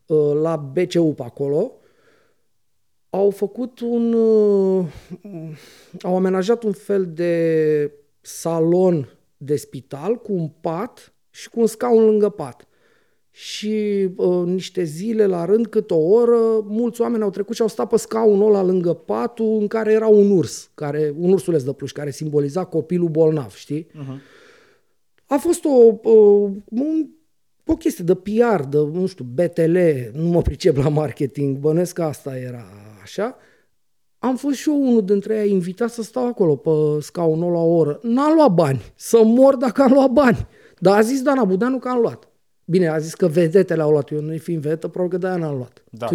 [0.05, 1.78] Uh, la BCU pe acolo,
[3.09, 4.13] au făcut un...
[4.13, 4.85] Uh,
[6.01, 7.91] au amenajat un fel de
[8.21, 12.67] salon de spital cu un pat și cu un scaun lângă pat.
[13.31, 17.67] Și uh, niște zile la rând, câte o oră, mulți oameni au trecut și au
[17.67, 21.73] stat pe scaunul ăla lângă patul în care era un urs, care, un ursuleț de
[21.73, 23.87] pluș, care simboliza copilul bolnav, știi?
[23.87, 24.37] Uh-huh.
[25.25, 27.07] A fost o, uh, un
[27.71, 29.77] o chestie de PR, de, nu știu, BTL,
[30.13, 32.65] nu mă pricep la marketing, bănesc că asta era
[33.01, 33.37] așa,
[34.19, 37.75] am fost și eu unul dintre ei invitat să stau acolo pe scaunul la o
[37.75, 37.99] oră.
[38.01, 40.47] N-am luat bani, să mor dacă am luat bani.
[40.79, 42.27] Dar a zis Dana Budeanu că am luat.
[42.65, 44.11] Bine, a zis că vedetele au luat.
[44.11, 45.83] Eu nu-i fiind vedetă, probabil că de-aia n-am luat.
[45.89, 46.07] Da.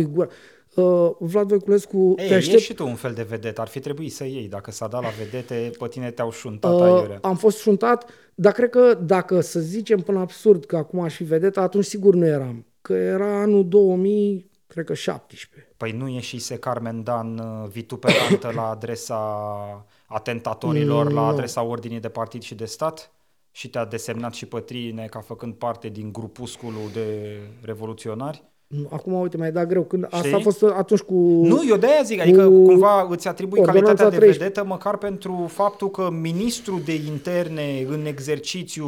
[0.75, 2.15] Uh, Vlad Voiculescu...
[2.17, 2.55] Ei, te aștept...
[2.55, 3.59] ești și tu un fel de vedet.
[3.59, 4.49] Ar fi trebuit să iei.
[4.49, 7.19] Dacă s-a dat la vedete, pe tine te-au șuntat uh, aiurea.
[7.23, 11.25] Am fost șuntat, dar cred că dacă să zicem până absurd că acum aș fi
[11.25, 12.67] vedetă, atunci sigur nu eram.
[12.81, 15.75] Că era anul 2000, cred că 17.
[15.77, 22.09] Păi nu ieșise Carmen Dan uh, vituperantă la adresa atentatorilor, mm, la adresa ordinii de
[22.09, 23.13] partid și de stat?
[23.51, 28.45] Și te-a desemnat și pe tine ca făcând parte din grupusculul de revoluționari?
[28.91, 29.83] Acum, uite, mai da greu.
[29.83, 30.19] Când Știi?
[30.19, 31.15] asta a fost atunci cu...
[31.43, 34.39] Nu, eu de-aia zic, adică cumva îți atribui calitatea de 13.
[34.39, 38.87] vedetă măcar pentru faptul că ministrul de interne în exercițiu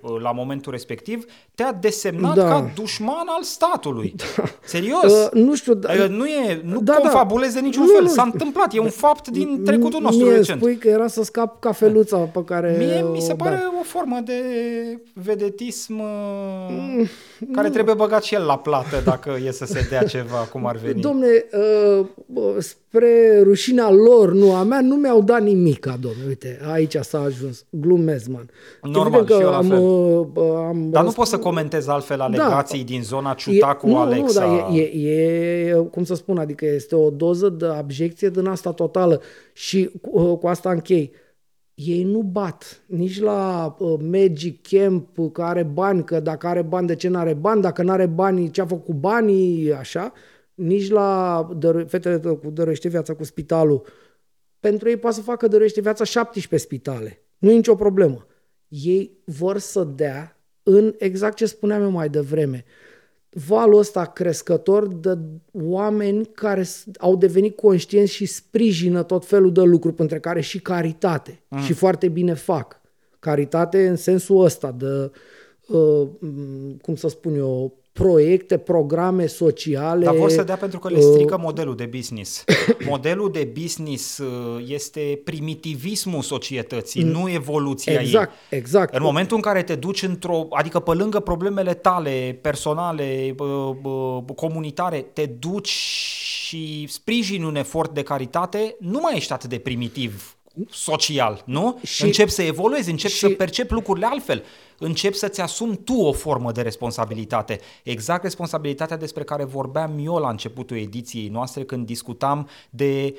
[0.00, 1.24] uh, la momentul respectiv
[1.54, 2.48] te-a desemnat da.
[2.48, 4.14] ca dușman al statului.
[4.36, 4.42] Da.
[4.64, 5.12] Serios?
[5.12, 5.74] Uh, nu știu...
[5.74, 7.60] Da, adică nu, e, nu da, confabulezi da.
[7.60, 8.02] de niciun nu, fel.
[8.02, 8.74] Nu, S-a întâmplat.
[8.74, 10.60] E un fapt din trecutul nostru mie recent.
[10.60, 12.74] spui că era să scap cafeluța pe care...
[12.78, 14.42] Mie mi se pare o formă de
[15.12, 17.08] vedetism uh, mm,
[17.52, 17.72] care nu.
[17.72, 21.00] trebuie băgat și el la plată dacă e să se dea ceva, cum ar veni.
[21.00, 21.26] Domne,
[21.96, 22.06] uh,
[22.58, 26.22] spre rușinea lor, nu a mea, nu mi-au dat nimic, domne.
[26.26, 27.64] Uite, aici s-a ajuns.
[27.70, 28.50] Glumez, man.
[28.82, 30.26] Normal, că și eu am, uh,
[30.68, 34.44] am Dar nu poți să comentezi altfel alegații da, din zona Ciutacu, e, Alexa.
[34.44, 38.46] Nu, dar e, e, e, cum să spun, adică este o doză de abjecție din
[38.46, 39.20] asta totală.
[39.52, 41.12] Și cu, cu asta închei
[41.76, 46.86] ei nu bat nici la uh, Magic Camp că are bani, că dacă are bani,
[46.86, 50.12] de ce nu are bani, dacă nu are bani, ce a făcut cu banii, așa,
[50.54, 53.86] nici la dăru- fetele cu dăruiește viața cu spitalul.
[54.60, 57.22] Pentru ei poate să facă dăruiește viața 17 spitale.
[57.38, 58.26] Nu e nicio problemă.
[58.68, 62.64] Ei vor să dea în exact ce spuneam eu mai devreme
[63.44, 65.18] valul ăsta crescător de
[65.52, 66.66] oameni care
[66.98, 71.42] au devenit conștienți și sprijină tot felul de lucruri, între care și caritate.
[71.48, 71.60] Mm.
[71.60, 72.80] Și foarte bine fac.
[73.18, 75.10] Caritate în sensul ăsta de,
[75.68, 76.08] uh,
[76.80, 80.04] cum să spun eu, proiecte, programe sociale.
[80.04, 82.44] Dar vor să dea pentru că le strică uh, modelul de business.
[82.88, 88.58] modelul de business uh, este primitivismul societății, mm, nu evoluția exact, ei.
[88.58, 93.34] Exact, În momentul în care te duci într-o, adică pe lângă problemele tale personale,
[94.34, 100.35] comunitare, te duci și sprijini un efort de caritate, nu mai ești atât de primitiv
[100.70, 101.80] social, nu?
[101.82, 104.42] Și, începi să evoluezi, începi și, să percepi lucrurile altfel,
[104.78, 107.60] începi să-ți asumi tu o formă de responsabilitate.
[107.82, 113.14] Exact responsabilitatea despre care vorbeam eu la începutul ediției noastre când discutam de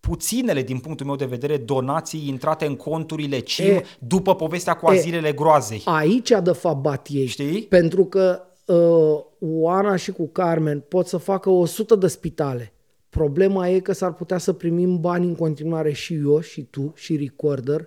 [0.00, 4.86] puținele, din punctul meu de vedere, donații intrate în conturile CIM e, după povestea cu
[4.86, 5.82] azilele e, groazei.
[5.84, 7.26] Aici de fapt bat ei.
[7.26, 7.62] Știi?
[7.62, 12.72] Pentru că uh, Oana și cu Carmen pot să facă 100 de spitale
[13.08, 17.16] Problema e că s-ar putea să primim bani în continuare și eu, și tu, și
[17.16, 17.86] Recorder,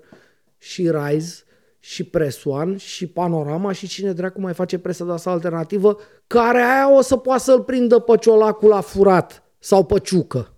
[0.57, 1.43] și Rise,
[1.79, 6.57] și Press One, și Panorama, și cine dracu mai face presă de asta alternativă, care
[6.57, 10.53] aia o să poată să-l prindă pe ciolacul la furat sau pe ciucă,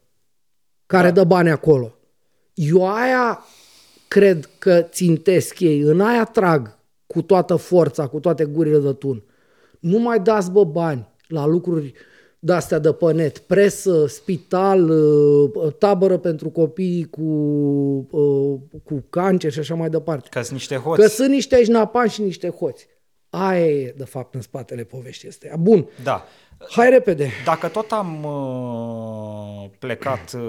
[0.85, 1.13] care da.
[1.13, 1.95] dă bani acolo.
[2.53, 3.43] Eu aia
[4.07, 6.77] cred că țintesc ei, în aia trag
[7.07, 9.23] cu toată forța, cu toate gurile de tun.
[9.79, 11.93] Nu mai dați bă bani la lucruri
[12.45, 17.21] de-astea de pănet, presă, spital, uh, tabără pentru copii cu,
[18.11, 20.29] uh, cu cancer și așa mai departe.
[20.29, 21.01] Că sunt niște hoți.
[21.01, 22.87] Că sunt niște șnapani și niște hoți.
[23.29, 25.55] Aia e, de fapt, în spatele poveștii astea.
[25.59, 25.89] Bun.
[26.03, 26.25] Da.
[26.69, 27.29] Hai repede.
[27.45, 30.41] Dacă tot am uh, plecat uh,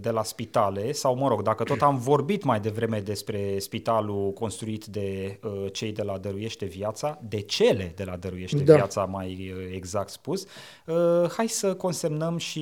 [0.00, 4.84] de la spitale, sau mă rog, dacă tot am vorbit mai devreme despre spitalul construit
[4.84, 8.74] de uh, cei de la Dăruiește Viața, de cele de la Dăruiește da.
[8.74, 10.46] Viața, mai uh, exact spus,
[10.86, 12.60] uh, hai să consemnăm și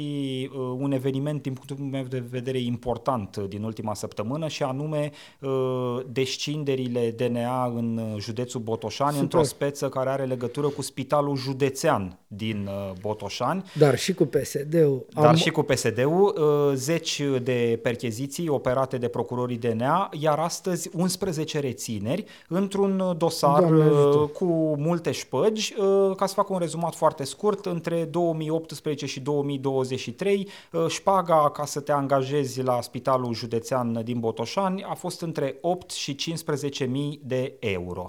[0.53, 5.11] uh, un eveniment din punctul meu de vedere important din ultima săptămână și anume
[5.41, 9.23] uh, descinderile DNA în județul Botoșani Super.
[9.23, 13.65] într-o speță care are legătură cu spitalul județean din uh, Botoșani.
[13.75, 15.07] Dar și cu PSD-ul.
[15.15, 15.35] Dar Am...
[15.35, 22.25] și cu PSD-ul, uh, zeci de percheziții operate de procurorii DNA, iar astăzi 11 rețineri
[22.49, 24.45] într-un dosar uh, cu
[24.79, 25.75] multe șpăgi.
[25.79, 30.49] Uh, ca să fac un rezumat foarte scurt, între 2018 și 2023,
[30.89, 36.15] șpaga ca să te angajezi la Spitalul Județean din Botoșani a fost între 8 și
[36.15, 38.09] 15 mii de euro.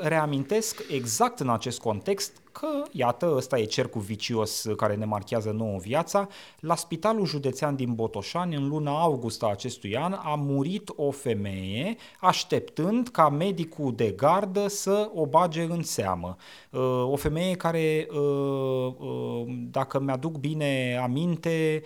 [0.00, 5.78] Reamintesc exact în acest context că, iată, ăsta e cercul vicios care ne marchează nouă
[5.78, 6.28] viața.
[6.60, 11.96] La Spitalul Județean din Botoșani, în luna august a acestui an, a murit o femeie
[12.20, 16.36] așteptând ca medicul de gardă să o bage în seamă.
[16.70, 16.80] Uh,
[17.10, 21.82] o femeie care, uh, uh, dacă mi-aduc bine aminte,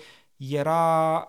[0.48, 1.28] era,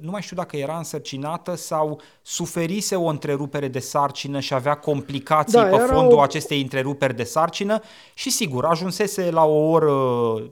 [0.00, 5.58] nu mai știu dacă era însărcinată sau suferise o întrerupere de sarcină și avea complicații
[5.58, 6.20] da, pe fondul o...
[6.20, 7.80] acestei întreruperi de sarcină
[8.14, 9.92] și sigur, ajunsese la o oră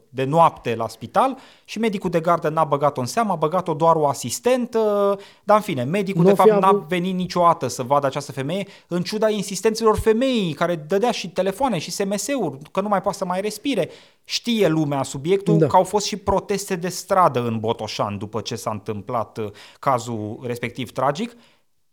[0.09, 3.97] de noapte la spital și medicul de gardă n-a băgat-o în seamă, a băgat-o doar
[3.97, 6.63] o asistentă, dar în fine, medicul nu de fapt avut...
[6.63, 11.79] n-a venit niciodată să vadă această femeie, în ciuda insistențelor femeii care dădea și telefoane
[11.79, 13.91] și SMS-uri, că nu mai poate să mai respire.
[14.25, 15.67] Știe lumea subiectul da.
[15.67, 20.41] că au fost și proteste de stradă în Botoșan după ce s-a întâmplat uh, cazul
[20.43, 21.37] respectiv tragic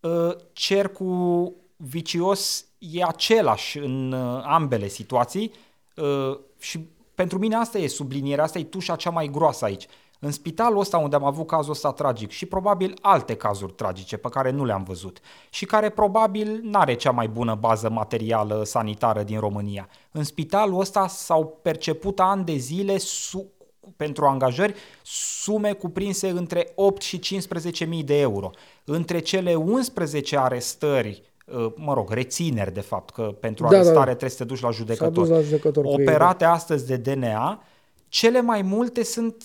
[0.01, 5.51] Uh, cercul vicios e același în uh, ambele situații
[5.95, 6.79] uh, și
[7.15, 9.87] pentru mine asta e sublinierea, asta e tușa cea mai groasă aici.
[10.23, 14.29] În spitalul ăsta unde am avut cazul ăsta tragic și probabil alte cazuri tragice pe
[14.29, 15.19] care nu le-am văzut
[15.49, 19.89] și care probabil n-are cea mai bună bază materială sanitară din România.
[20.11, 23.51] În spitalul ăsta s-au perceput ani de zile su-
[23.95, 24.73] pentru angajări
[25.03, 28.49] sume cuprinse între 8 și 15 mii de euro.
[28.83, 34.05] Între cele 11 arestări uh, mă rog, rețineri de fapt, că pentru da, arestare da,
[34.05, 34.09] da.
[34.09, 36.55] trebuie să te duci la judecător, la judecător operate ei, da.
[36.55, 37.63] astăzi de DNA,
[38.07, 39.43] cele mai multe sunt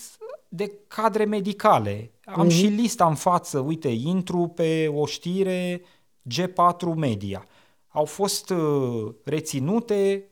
[0.56, 2.10] de cadre medicale.
[2.24, 2.52] Am mm-hmm.
[2.52, 5.82] și lista în față, uite, intru pe o știre
[6.34, 7.46] G4 Media.
[7.88, 10.30] Au fost uh, reținute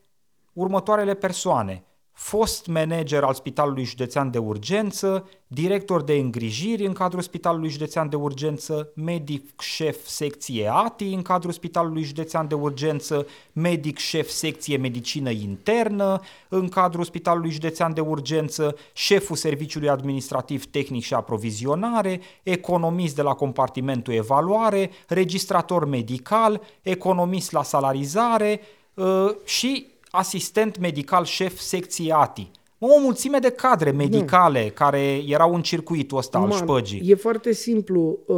[0.53, 1.83] următoarele persoane
[2.15, 8.15] fost manager al Spitalului Județean de Urgență, director de îngrijiri în cadrul Spitalului Județean de
[8.15, 15.29] Urgență, medic șef secție ATI în cadrul Spitalului Județean de Urgență, medic șef secție medicină
[15.29, 23.21] internă în cadrul Spitalului Județean de Urgență, șeful Serviciului Administrativ Tehnic și Aprovizionare, economist de
[23.21, 28.61] la compartimentul evaluare, registrator medical, economist la salarizare
[28.93, 32.51] uh, și asistent medical șef secție ATI.
[32.79, 34.71] O mulțime de cadre medicale nu.
[34.73, 37.01] care erau în circuitul ăsta Man, al șpăgii.
[37.05, 38.17] E foarte simplu.
[38.25, 38.35] Uh,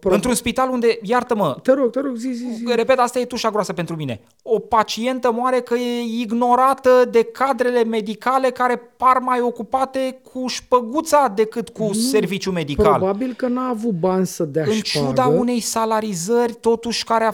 [0.00, 0.14] pro...
[0.14, 2.74] Într-un spital unde, iartă-mă, te rog, te rog, zi, zi, zi.
[2.74, 4.20] repet, asta e tușa groasă pentru mine.
[4.42, 11.32] O pacientă moare că e ignorată de cadrele medicale care par mai ocupate cu șpăguța
[11.34, 12.94] decât cu nu, serviciu medical.
[12.94, 15.06] Probabil că n-a avut bani să dea În șpagă.
[15.06, 17.32] ciuda unei salarizări totuși care a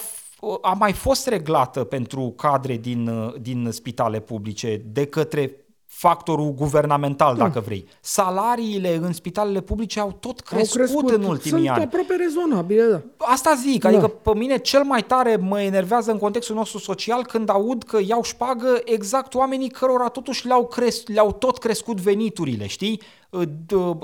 [0.60, 3.10] a mai fost reglată pentru cadre din,
[3.40, 5.66] din spitale publice de către
[5.98, 7.43] factorul guvernamental, da.
[7.43, 7.89] dacă vrei.
[8.01, 11.10] Salariile în spitalele publice au tot crescut, au crescut.
[11.10, 11.81] în ultimii Sunt ani.
[11.81, 13.02] Sunt aproape rezonabile, da.
[13.16, 13.89] Asta zic, da.
[13.89, 17.98] adică pe mine cel mai tare mă enervează în contextul nostru social când aud că
[18.06, 23.01] iau șpagă exact oamenii cărora totuși le-au, cres- le-au tot crescut veniturile, știi?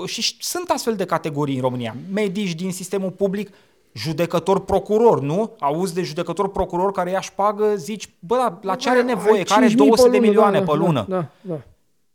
[0.05, 1.95] Și sunt astfel de categorii în România.
[2.13, 3.49] Medici din sistemul public
[3.93, 5.55] judecător-procuror, nu?
[5.59, 9.43] Auzi de judecător-procuror care ia șpagă, zici, bă, la, la ce are nevoie?
[9.43, 11.05] Care are 200 de milioane da, pe lună.
[11.09, 11.61] Da, da, da.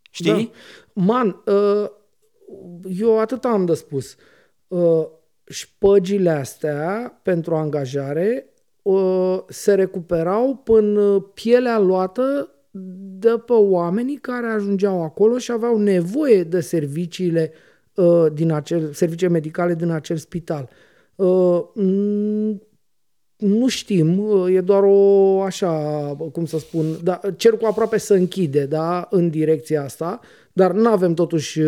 [0.09, 0.51] Știi?
[0.93, 1.03] Da.
[1.03, 1.89] Man, uh,
[2.99, 4.15] eu atât am de spus.
[4.67, 5.05] Uh,
[5.45, 8.45] șpăgile astea pentru angajare
[8.81, 12.49] uh, se recuperau până pielea luată
[13.19, 17.51] de pe oamenii care ajungeau acolo și aveau nevoie de serviciile
[17.93, 20.69] uh, din acel, servicii medicale din acel spital.
[20.69, 20.88] Uh,
[23.37, 25.71] nu știm, e doar o, așa,
[26.31, 30.19] cum să spun, da, cercul aproape să închide, da, în direcția asta,
[30.53, 31.61] dar nu avem totuși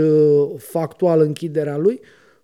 [0.57, 1.99] factual închiderea lui.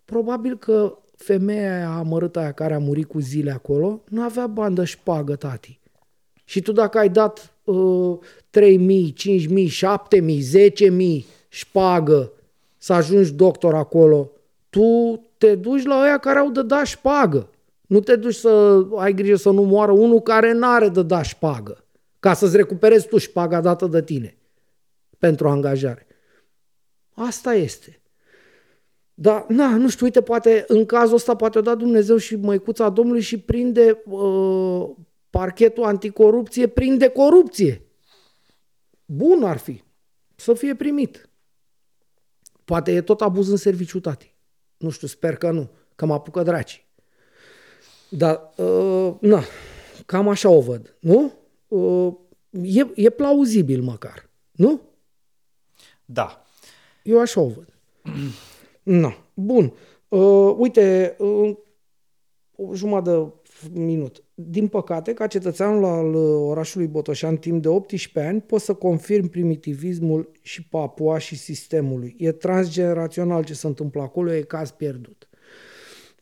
[0.06, 4.84] Probabil că femeia aia amărâtă aia care a murit cu zile acolo, nu avea bandă
[4.84, 5.80] șpagă, tati.
[6.44, 8.18] Și tu dacă ai dat uh,
[8.60, 9.14] 3.000,
[9.50, 9.68] 5.000,
[10.18, 10.40] 7.000,
[11.20, 12.32] 10.000 șpagă
[12.78, 14.32] să ajungi doctor acolo,
[14.70, 17.50] tu te duci la ăia care au de da șpagă.
[17.88, 21.86] Nu te duci să ai grijă să nu moară unul care n-are de da șpagă,
[22.20, 24.38] ca să-ți recuperezi tu șpaga dată de tine
[25.18, 26.08] pentru angajare.
[27.14, 28.02] Asta este.
[29.14, 32.90] Dar, na, nu știu, uite, poate în cazul ăsta poate o da Dumnezeu și măicuța
[32.90, 34.90] Domnului și prinde uh,
[35.30, 37.82] parchetul anticorupție, prinde corupție.
[39.06, 39.84] Bun ar fi
[40.36, 41.30] să fie primit.
[42.66, 44.37] Poate e tot abuz în serviciu, tati.
[44.78, 46.86] Nu știu, sper că nu, că mă apucă draci.
[48.10, 49.44] Dar, uh, na,
[50.06, 51.34] cam așa o văd, nu?
[51.68, 52.14] Uh,
[52.52, 54.82] e, e plauzibil măcar, nu?
[56.06, 56.46] Da.
[57.04, 57.74] Eu așa o văd.
[59.02, 59.74] Na, bun.
[60.08, 61.56] Uh, uite, uh,
[62.56, 63.32] o jumătate de
[63.74, 64.24] minut.
[64.34, 69.28] Din păcate, ca cetățeanul al uh, orașului Botoșan timp de 18 ani, pot să confirm
[69.28, 72.16] primitivismul și papua și sistemului.
[72.18, 75.30] E transgenerațional ce se întâmplă acolo, e caz pierdut.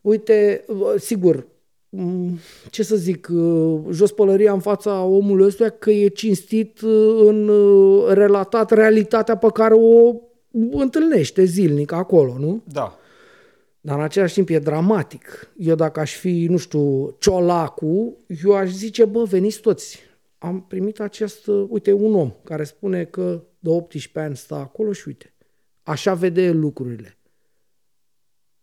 [0.00, 1.46] Uite, uh, sigur,
[1.88, 2.38] mm,
[2.70, 6.80] ce să zic, uh, jos pălăria în fața omului ăsta că e cinstit
[7.26, 7.50] în
[8.08, 10.14] relatat realitatea pe care o
[10.70, 12.62] întâlnește zilnic acolo, nu?
[12.72, 12.98] Da.
[13.86, 15.52] Dar în același timp e dramatic.
[15.56, 19.98] Eu dacă aș fi, nu știu, ciolacu, eu aș zice, bă, veniți toți.
[20.38, 25.02] Am primit acest, uite, un om care spune că de 18 ani stă acolo și
[25.06, 25.34] uite,
[25.82, 27.18] așa vede lucrurile.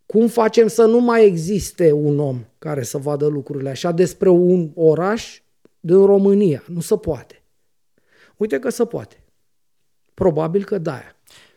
[0.06, 4.70] Cum facem să nu mai existe un om care să vadă lucrurile așa despre un
[4.74, 5.42] oraș
[5.80, 6.64] din România?
[6.66, 7.42] Nu se poate.
[8.36, 9.24] Uite că se poate.
[10.14, 11.13] Probabil că da.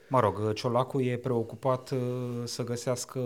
[0.09, 1.99] Mă rog, Ciolacu e preocupat uh,
[2.43, 3.19] să găsească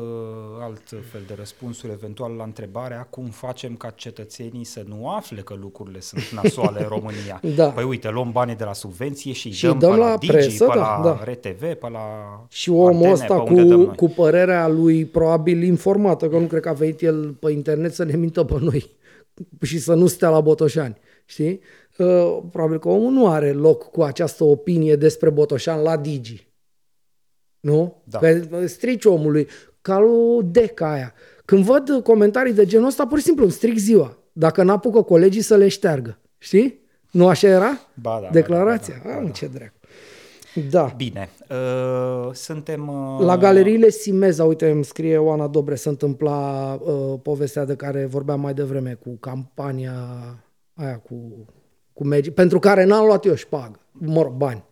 [0.61, 0.81] alt
[1.11, 5.99] fel de răspunsuri, eventual la întrebarea cum facem ca cetățenii să nu afle că lucrurile
[5.99, 7.41] sunt nasoale în România.
[7.55, 7.69] Da.
[7.69, 10.31] Păi uite, luăm banii de la subvenție și, și dăm, dăm pe la la Digi,
[10.31, 11.31] presă, pe da, la da.
[11.31, 11.99] RTV, pe la
[12.49, 13.95] Și omul antene, ăsta pe unde dăm cu, noi.
[13.95, 18.03] cu părerea lui probabil informată, că nu cred că a venit el pe internet să
[18.03, 18.89] ne mintă pe noi
[19.61, 20.97] și să nu stea la Botoșani.
[21.25, 21.59] Știi?
[21.97, 26.51] Uh, probabil că omul nu are loc cu această opinie despre Botoșan la Digi.
[27.61, 28.01] Nu?
[28.03, 28.19] Da.
[28.19, 29.47] Că strici omului,
[29.81, 31.13] ca o deca aia.
[31.45, 34.17] Când văd comentarii de genul ăsta, pur și simplu îmi stric ziua.
[34.33, 36.19] Dacă n-apucă colegii să le șteargă.
[36.38, 36.79] Știi?
[37.11, 37.79] Nu așa era?
[38.01, 38.95] Ba da, Declarația?
[38.97, 39.33] ba da, ba da, Am ba da.
[39.33, 39.73] ce dracu.
[40.69, 40.93] Da.
[40.97, 42.88] Bine, uh, suntem...
[42.88, 48.05] Uh, La galeriile Simeza, uite, îmi scrie Oana Dobre, se întâmpla uh, povestea de care
[48.05, 49.93] vorbeam mai devreme cu campania
[50.73, 51.45] aia cu,
[51.93, 54.63] cu Magic, pentru care n-am luat eu șpagă, mă rog, bani.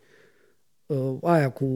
[0.86, 1.66] Uh, aia cu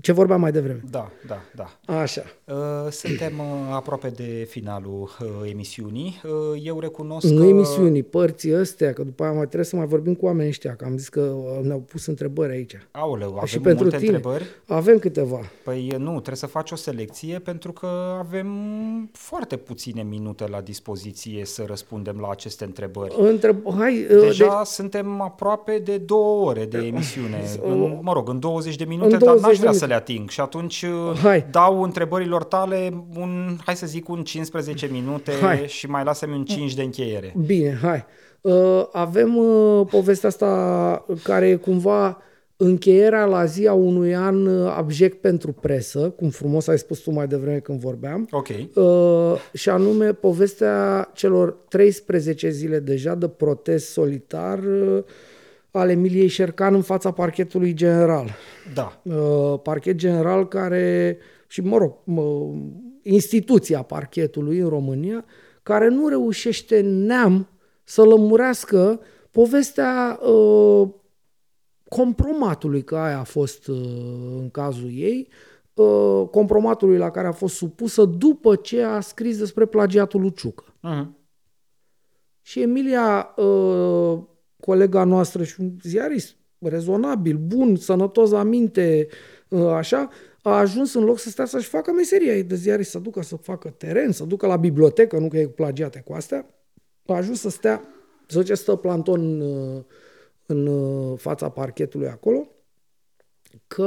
[0.00, 0.80] ce vorbeam mai devreme.
[0.90, 1.94] Da, da, da.
[1.94, 2.22] Așa.
[2.46, 6.20] Uh, Suntem uh, aproape de finalul uh, emisiunii.
[6.24, 7.46] Uh, Eu recunosc Nu că...
[7.46, 10.84] emisiunii, părții astea, că după aia mai trebuie să mai vorbim cu oamenii ăștia, că
[10.84, 12.74] am zis că uh, ne-au pus întrebări aici.
[12.90, 14.14] Aoleu, avem și pentru multe tine.
[14.14, 14.44] întrebări.
[14.66, 15.40] Avem câteva.
[15.64, 17.88] Păi nu, trebuie să faci o selecție pentru că
[18.18, 18.48] avem
[19.12, 23.14] foarte puține minute la dispoziție să răspundem la aceste întrebări.
[23.18, 23.56] Întreb...
[23.78, 27.42] Hai, uh, Deja suntem aproape de două ore de emisiune.
[27.68, 29.78] În, mă rog, în 20 de minute, În dar 20 n-aș de vrea minute.
[29.78, 30.28] să le ating.
[30.28, 31.46] Și atunci uh, Hai.
[31.50, 31.82] dau
[32.34, 35.64] întrebărilor tale un, hai să zic, un 15 minute Hai.
[35.66, 37.34] și mai lasă-mi un 5 de încheiere.
[37.46, 38.04] Bine, hai.
[38.40, 42.22] Uh, avem uh, povestea asta care e cumva
[42.56, 47.10] încheierea la zi a unui an uh, abject pentru presă, cum frumos ai spus tu
[47.10, 48.48] mai devreme când vorbeam, Ok.
[48.74, 55.02] uh, și anume povestea celor 13 zile deja de protest solitar uh,
[55.70, 58.30] al Emiliei Șercan în fața parchetului general.
[58.74, 59.00] Da.
[59.02, 61.16] Uh, parchet general care,
[61.54, 62.52] și mă rog, mă,
[63.02, 65.24] instituția parchetului în România,
[65.62, 67.48] care nu reușește neam
[67.84, 69.00] să lămurească
[69.30, 70.88] povestea uh,
[71.88, 73.76] compromatului, că aia a fost uh,
[74.38, 75.28] în cazul ei,
[75.74, 80.74] uh, compromatului la care a fost supusă după ce a scris despre plagiatul lui Ciucă.
[80.80, 81.16] Mhm.
[82.42, 84.18] Și Emilia, uh,
[84.60, 89.06] colega noastră și un ziarist rezonabil, bun, sănătos la minte,
[89.48, 90.08] uh, așa,
[90.46, 93.36] a ajuns în loc să stea să-și facă meseria ei de ziarist, să ducă să
[93.36, 96.46] facă teren, să ducă la bibliotecă, nu că e plagiate cu astea,
[97.06, 97.82] a ajuns să stea,
[98.26, 99.82] să zice, stă planton în, uh,
[100.46, 102.48] în uh, fața parchetului acolo
[103.66, 103.84] că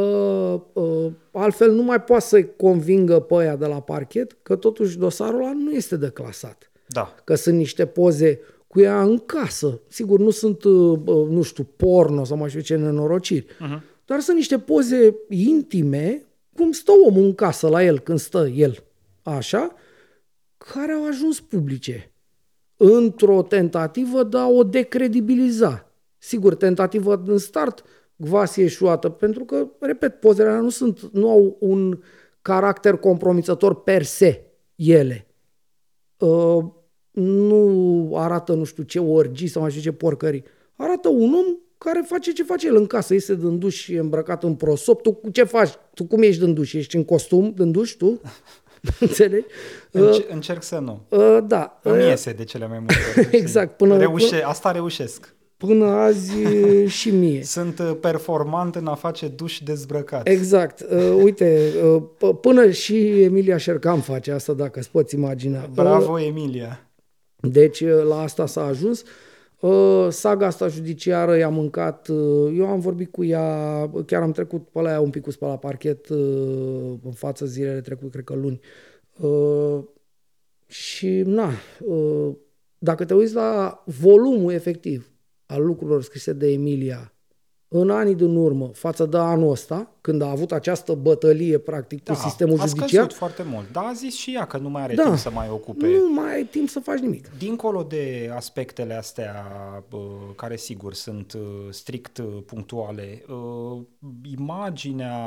[0.73, 5.41] uh, altfel nu mai poate să-i convingă pe aia de la parchet că totuși dosarul
[5.41, 6.71] ăla nu este declasat.
[6.87, 7.15] Da.
[7.23, 9.81] Că sunt niște poze cu ea în casă.
[9.87, 13.45] Sigur, nu sunt, uh, uh, nu știu, porno sau mai știu ce nenorociri.
[13.45, 13.81] Uh-huh.
[14.05, 16.26] Dar sunt niște poze intime,
[16.57, 18.83] cum stă omul în casă la el, când stă el.
[19.23, 19.75] Așa,
[20.57, 22.11] care au ajuns publice.
[22.77, 25.91] Într-o tentativă de a o decredibiliza.
[26.17, 27.83] Sigur, tentativă în start,
[28.15, 31.99] gvasi eșuată, pentru că, repet, pozele alea nu, sunt, nu au un
[32.41, 35.27] caracter compromițător per se, ele.
[36.17, 36.65] Uh,
[37.11, 40.43] nu arată nu știu ce orgii sau mai știu ce porcării.
[40.75, 44.43] Arată un om care face ce face el în casă, este din duș și îmbrăcat
[44.43, 45.01] în prosop.
[45.01, 45.69] Tu ce faci?
[45.93, 46.73] Tu cum ești din duș?
[46.73, 48.21] Ești în costum din duș, tu?
[48.99, 49.45] Înțelegi?
[49.91, 51.01] Înce- uh, încerc să nu.
[51.09, 51.79] Uh, da.
[51.83, 53.27] Îmi uh, iese de cele mai multe ori.
[53.41, 53.77] exact.
[53.77, 55.35] Până, Reușe, asta reușesc.
[55.57, 56.33] Până azi
[56.99, 57.43] și mie.
[57.43, 60.27] Sunt uh, performant în a face duș dezbrăcat.
[60.27, 60.79] Exact.
[60.91, 61.71] Uh, uite,
[62.19, 65.69] uh, până și Emilia Șercam face asta, dacă îți poți imagina.
[65.73, 66.89] Bravo, uh, Emilia.
[67.35, 69.01] Deci uh, la asta s-a ajuns.
[69.01, 69.07] Uh,
[70.09, 74.81] saga asta judiciară i-a mâncat, uh, eu am vorbit cu ea, chiar am trecut pe
[74.81, 76.05] la ea un pic pe la parchet
[77.03, 78.59] în față zilele trecut, cred că luni.
[80.67, 81.49] Și na,
[82.77, 85.11] dacă te uiți la volumul efectiv
[85.45, 87.16] al lucrurilor scrise de Emilia
[87.69, 92.13] în anii din urmă, față de anul ăsta, când a avut această bătălie, practic, da,
[92.13, 93.11] cu sistemul a judiciar...
[93.11, 93.71] foarte mult.
[93.71, 95.87] Dar a zis și ea că nu mai are da, timp să mai ocupe...
[95.87, 97.29] Nu mai ai timp să faci nimic.
[97.37, 99.45] Dincolo de aspectele astea,
[100.35, 103.81] care sigur sunt uh, strict uh, punctuale, uh,
[104.37, 105.17] imaginea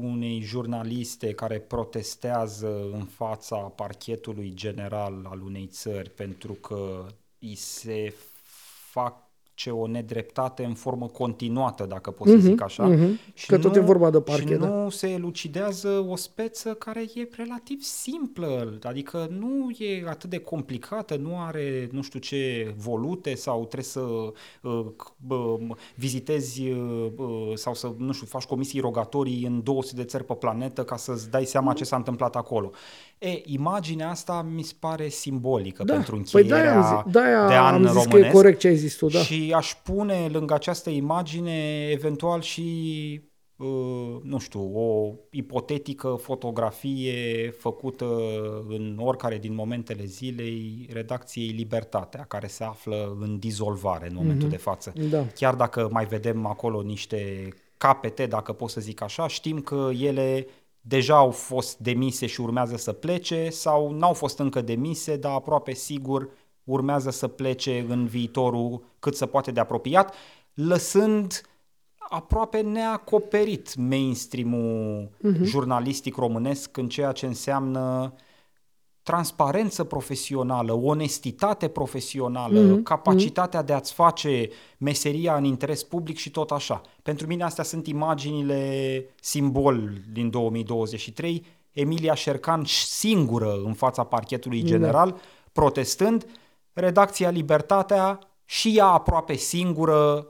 [0.00, 7.06] unei jurnaliste care protestează în fața parchetului general al unei țări pentru că
[7.38, 8.14] îi se
[8.90, 9.29] fac
[9.60, 12.90] face o nedreptate în formă continuată, dacă pot să uh-huh, zic așa.
[12.90, 13.34] Uh-huh.
[13.34, 14.48] Și că nu, tot e vorba de parchet.
[14.48, 14.68] Și da.
[14.68, 21.16] nu se elucidează o speță care e relativ simplă, adică nu e atât de complicată,
[21.16, 24.86] nu are nu știu ce volute sau trebuie să uh,
[25.28, 30.34] uh, vizitezi uh, sau să, nu știu, faci comisii rogatorii în 200 de țări pe
[30.34, 32.70] planetă ca să-ți dai seama ce s-a întâmplat acolo.
[33.22, 35.92] E, imaginea asta mi se pare simbolică da.
[35.92, 38.08] pentru încheierea păi de-aia, de-aia de an am zis românesc.
[38.08, 39.18] Că e corect ce ai zis tu, da.
[39.18, 43.20] Și aș pune lângă această imagine eventual și
[43.56, 48.06] uh, nu știu, o ipotetică fotografie făcută
[48.68, 54.50] în oricare din momentele zilei redacției Libertatea, care se află în dizolvare în momentul mm-hmm.
[54.50, 54.92] de față.
[55.10, 55.26] Da.
[55.34, 60.46] Chiar dacă mai vedem acolo niște capete, dacă pot să zic așa, știm că ele
[60.80, 65.72] deja au fost demise și urmează să plece sau n-au fost încă demise, dar aproape
[65.72, 66.30] sigur
[66.64, 70.14] urmează să plece în viitorul cât se poate de apropiat,
[70.54, 71.40] lăsând
[71.98, 75.42] aproape neacoperit mainstream-ul uh-huh.
[75.42, 78.14] jurnalistic românesc în ceea ce înseamnă
[79.02, 82.82] transparență profesională, onestitate profesională, mm-hmm.
[82.82, 84.48] capacitatea de a-ți face
[84.78, 86.80] meseria în interes public și tot așa.
[87.02, 91.44] Pentru mine astea sunt imaginile simbol din 2023.
[91.72, 94.66] Emilia Șercan singură în fața parchetului da.
[94.66, 95.52] general, mm-hmm.
[95.52, 96.26] protestând,
[96.72, 100.26] redacția Libertatea și ea aproape singură,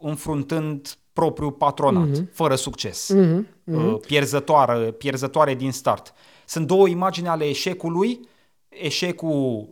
[0.00, 2.32] înfruntând propriul patronat, mm-hmm.
[2.32, 3.40] fără succes, mm-hmm.
[3.70, 4.06] Mm-hmm.
[4.06, 6.12] Pierzătoare, pierzătoare din start.
[6.48, 8.20] Sunt două imagini ale eșecului.
[8.68, 9.68] Eșecul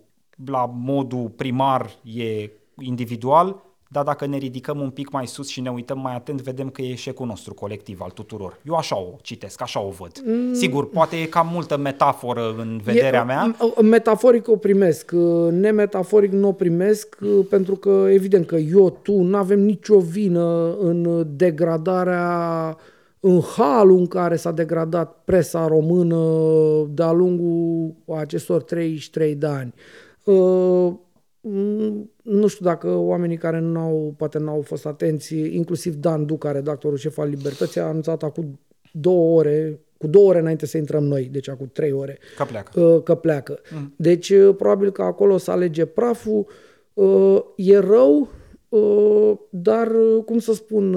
[0.46, 2.50] la modul primar e
[2.80, 6.68] individual, dar dacă ne ridicăm un pic mai sus și ne uităm mai atent, vedem
[6.68, 8.58] că e eșecul nostru colectiv al tuturor.
[8.66, 10.22] Eu așa o citesc, așa o văd.
[10.24, 10.52] Mm.
[10.52, 13.56] Sigur, poate e cam multă metaforă în vederea e, mea.
[13.82, 15.10] Metaforic o primesc,
[15.50, 21.26] nemetaforic nu o primesc, pentru că evident că eu, tu, nu avem nicio vină în
[21.36, 22.76] degradarea
[23.26, 26.18] în halul în care s-a degradat presa română
[26.90, 29.74] de-a lungul acestor 33 de ani.
[30.24, 30.92] Uh,
[32.22, 36.50] nu știu dacă oamenii care nu au, poate nu au fost atenți, inclusiv Dan Duca,
[36.50, 38.60] redactorul șef al Libertății, a anunțat acum
[38.92, 42.80] două ore, cu două ore înainte să intrăm noi, deci acum trei ore, că pleacă.
[42.80, 43.60] Uh, că pleacă.
[43.74, 43.94] Mm.
[43.96, 46.46] Deci uh, probabil că acolo să alege praful.
[47.56, 48.28] E rău,
[49.50, 49.92] dar,
[50.24, 50.96] cum să spun,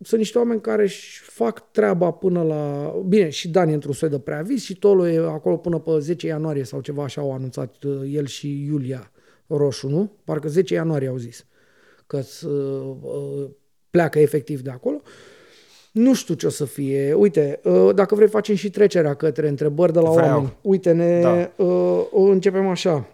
[0.00, 2.94] sunt niște oameni care își fac treaba până la...
[3.06, 6.64] Bine, și Dani într-un soi de preaviz și Tolo e acolo până pe 10 ianuarie
[6.64, 9.10] sau ceva așa au anunțat uh, el și Iulia
[9.46, 10.12] Roșu, nu?
[10.24, 11.46] Parcă 10 ianuarie au zis
[12.06, 13.50] că uh, uh,
[13.90, 15.02] pleacă efectiv de acolo.
[15.92, 17.12] Nu știu ce o să fie.
[17.12, 20.28] Uite, uh, dacă vrei facem și trecerea către întrebări de la Vreau.
[20.28, 20.56] oameni.
[20.62, 21.64] Uite, ne da.
[21.64, 23.08] uh, începem așa.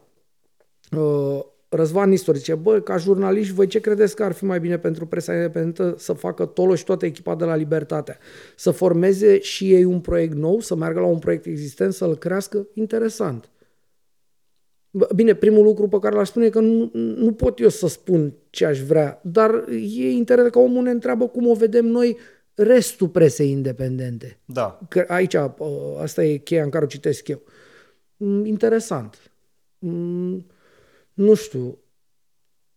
[0.97, 1.40] Uh,
[1.74, 5.06] Răzvan Nistor zice, bă, ca jurnaliști, voi ce credeți că ar fi mai bine pentru
[5.06, 8.18] presa independentă să facă Toloș și toată echipa de la Libertatea?
[8.56, 12.66] Să formeze și ei un proiect nou, să meargă la un proiect existent, să-l crească?
[12.74, 13.48] Interesant.
[15.14, 18.34] Bine, primul lucru pe care l-aș spune e că nu, nu pot eu să spun
[18.51, 19.64] ce aș vrea, dar
[19.96, 22.16] e interesant că omul ne întreabă cum o vedem noi
[22.55, 24.38] restul presei independente.
[24.44, 24.80] Da.
[24.88, 25.34] Că aici,
[26.01, 27.42] asta e cheia în care o citesc eu.
[28.16, 29.30] Mm, interesant.
[31.15, 31.78] Mm, nu știu.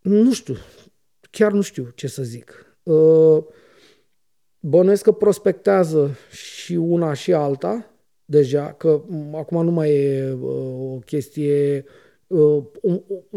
[0.01, 0.55] Nu știu.
[1.31, 2.77] Chiar nu știu ce să zic.
[2.83, 3.43] Uh,
[4.59, 7.91] bănuiesc că prospectează și una și alta
[8.25, 11.85] deja, că mm, acum nu mai e uh, o chestie
[12.27, 12.63] uh,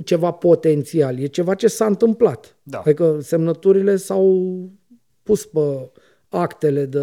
[0.04, 2.56] ceva potențial, e ceva ce s-a întâmplat.
[2.62, 2.78] Da.
[2.78, 4.68] Adică semnăturile s-au
[5.22, 5.90] pus pe
[6.28, 7.00] actele de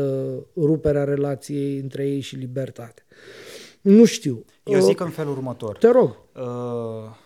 [0.56, 3.06] rupere a relației între ei și libertate.
[3.82, 4.46] Nu știu.
[4.64, 5.78] Eu zic în felul următor.
[5.78, 6.18] Te rog.
[6.36, 7.26] Uh,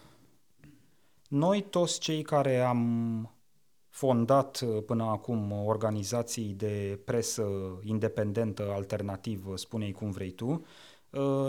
[1.31, 3.35] noi toți cei care am
[3.89, 7.47] fondat uh, până acum organizații de presă
[7.83, 10.67] independentă, alternativă, spune-i cum vrei tu, Uh,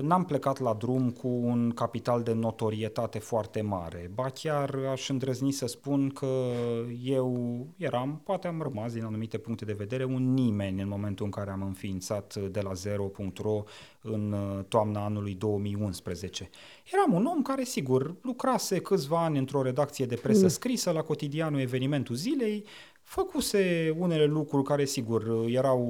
[0.01, 4.11] n-am plecat la drum cu un capital de notorietate foarte mare.
[4.15, 6.27] Ba chiar aș îndrăzni să spun că
[7.03, 11.31] eu eram, poate am rămas din anumite puncte de vedere, un nimeni în momentul în
[11.31, 13.63] care am înființat de la 0.ro
[14.03, 16.51] în uh, toamna anului 2011.
[16.93, 20.49] Eram un om care, sigur, lucrase câțiva ani într-o redacție de presă mm.
[20.49, 22.65] scrisă la cotidianul Evenimentul Zilei,
[23.15, 25.81] făcuse unele lucruri care, sigur, erau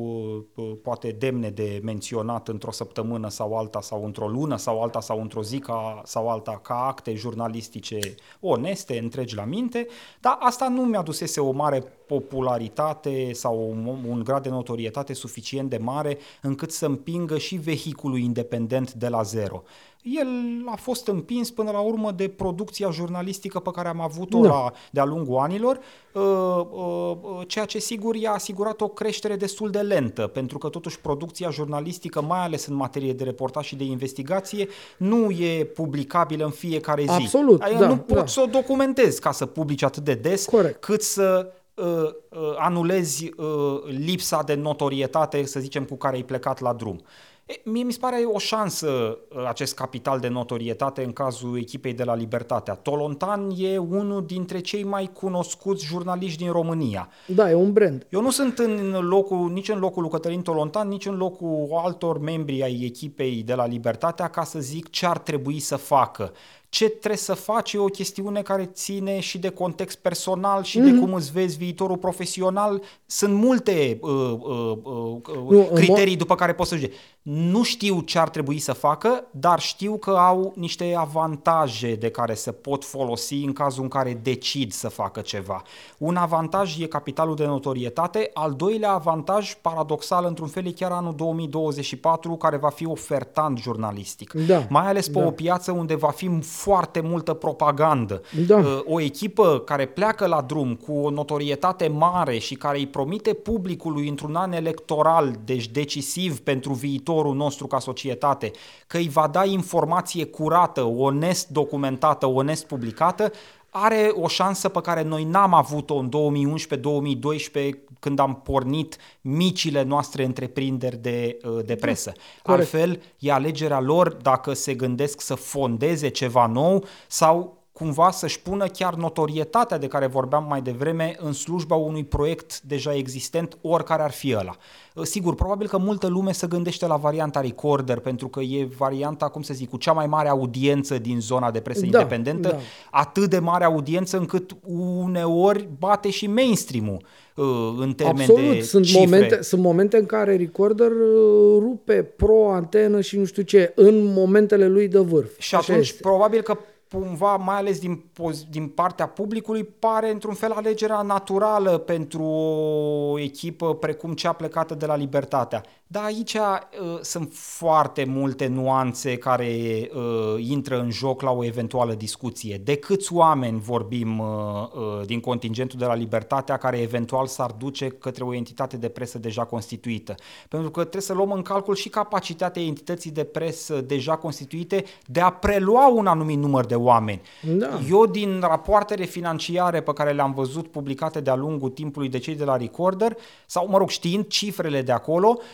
[0.55, 5.21] uh, poate demne de menționat într-o săptămână sau alta sau într-o lună sau alta sau
[5.21, 7.99] într-o zi ca, sau alta ca acte jurnalistice
[8.41, 9.87] oneste, întregi la minte,
[10.21, 15.77] dar asta nu mi-adusese o mare popularitate sau un, un grad de notorietate suficient de
[15.77, 19.63] mare încât să împingă și vehiculul independent de la zero
[20.03, 20.29] el
[20.67, 24.49] a fost împins până la urmă de producția jurnalistică pe care am avut-o da.
[24.49, 25.79] la, de-a lungul anilor,
[26.13, 30.69] uh, uh, uh, ceea ce sigur i-a asigurat o creștere destul de lentă, pentru că
[30.69, 36.45] totuși producția jurnalistică, mai ales în materie de reportaj și de investigație, nu e publicabilă
[36.45, 37.09] în fiecare zi.
[37.11, 38.27] Absolut, Aia da, nu poți da.
[38.27, 40.81] să o documentezi ca să publici atât de des, Corect.
[40.81, 43.47] cât să uh, uh, anulezi uh,
[43.85, 47.01] lipsa de notorietate, să zicem, cu care ai plecat la drum.
[47.47, 51.93] E, mie mi se pare o șansă uh, acest capital de notorietate în cazul echipei
[51.93, 52.75] de la Libertatea.
[52.75, 57.09] Tolontan e unul dintre cei mai cunoscuți jurnaliști din România.
[57.27, 58.07] Da, e un brand.
[58.11, 62.19] Eu nu sunt în locul, nici în locul lui Cătălin Tolontan, nici în locul altor
[62.19, 66.33] membri ai echipei de la Libertatea ca să zic ce ar trebui să facă
[66.73, 70.85] ce trebuie să faci e o chestiune care ține și de context personal și mm-hmm.
[70.85, 71.01] de mhm.
[71.01, 72.83] cum îți vezi viitorul profesional.
[73.07, 75.17] Sunt multe uh, uh, uh,
[75.49, 76.95] nu, criterii după care poți să judeci.
[77.23, 82.35] Nu știu ce ar trebui să facă, dar știu că au niște avantaje de care
[82.35, 85.63] se pot folosi în cazul în care decid să facă ceva.
[85.99, 91.15] Un avantaj e capitalul de notorietate, al doilea avantaj, paradoxal într-un fel, e chiar anul
[91.15, 94.33] 2024, care va fi ofertant jurnalistic.
[94.33, 95.27] Da, Mai ales pe da.
[95.27, 96.27] o piață unde va fi
[96.63, 98.23] foarte multă propagandă.
[98.47, 98.57] Da.
[98.57, 103.33] Uh, O echipă care pleacă la drum cu o notorietate mare și care îi promite
[103.33, 108.51] publicului într-un an electoral, deci decisiv pentru viitorul nostru ca societate,
[108.87, 113.33] că îi va da informație curată, onest documentată, onest publicată,
[113.75, 117.69] are o șansă pe care noi n-am avut-o în 2011-2012
[117.99, 122.13] când am pornit micile noastre întreprinderi de, uh, de presă.
[122.43, 122.75] Corect.
[122.75, 128.67] Altfel, e alegerea lor dacă se gândesc să fondeze ceva nou sau cumva să-și pună
[128.67, 134.11] chiar notorietatea de care vorbeam mai devreme în slujba unui proiect deja existent, oricare ar
[134.11, 134.57] fi ăla.
[134.95, 139.29] Uh, Sigur, probabil că multă lume se gândește la varianta Recorder, pentru că e varianta,
[139.29, 142.59] cum să zic, cu cea mai mare audiență din zona de presă Da, independentă, da.
[142.91, 144.57] atât de mare audiență încât
[145.03, 147.03] uneori bate și mainstream-ul
[147.35, 147.47] uh,
[147.79, 149.05] în termen de Absolut, sunt cifre.
[149.05, 154.05] momente, sunt momente în care Recorder uh, rupe pro antenă și nu știu ce, în
[154.05, 155.39] momentele lui de vârf.
[155.39, 156.01] Și Așa atunci, este.
[156.03, 156.59] probabil că
[156.93, 163.19] cumva, mai ales din, poz- din partea publicului, pare într-un fel alegerea naturală pentru o
[163.19, 165.63] echipă precum cea plecată de la Libertatea.
[165.93, 169.47] Dar aici uh, sunt foarte multe nuanțe care
[169.95, 172.61] uh, intră în joc la o eventuală discuție.
[172.65, 177.89] De câți oameni vorbim uh, uh, din contingentul de la Libertatea care eventual s-ar duce
[177.89, 180.15] către o entitate de presă deja constituită?
[180.49, 185.21] Pentru că trebuie să luăm în calcul și capacitatea entității de presă deja constituite de
[185.21, 187.21] a prelua un anumit număr de oameni.
[187.43, 187.69] Da.
[187.89, 192.45] Eu din rapoartele financiare pe care le-am văzut publicate de-a lungul timpului de cei de
[192.45, 193.17] la Recorder,
[193.47, 195.47] sau mă rog știind cifrele de acolo, uh,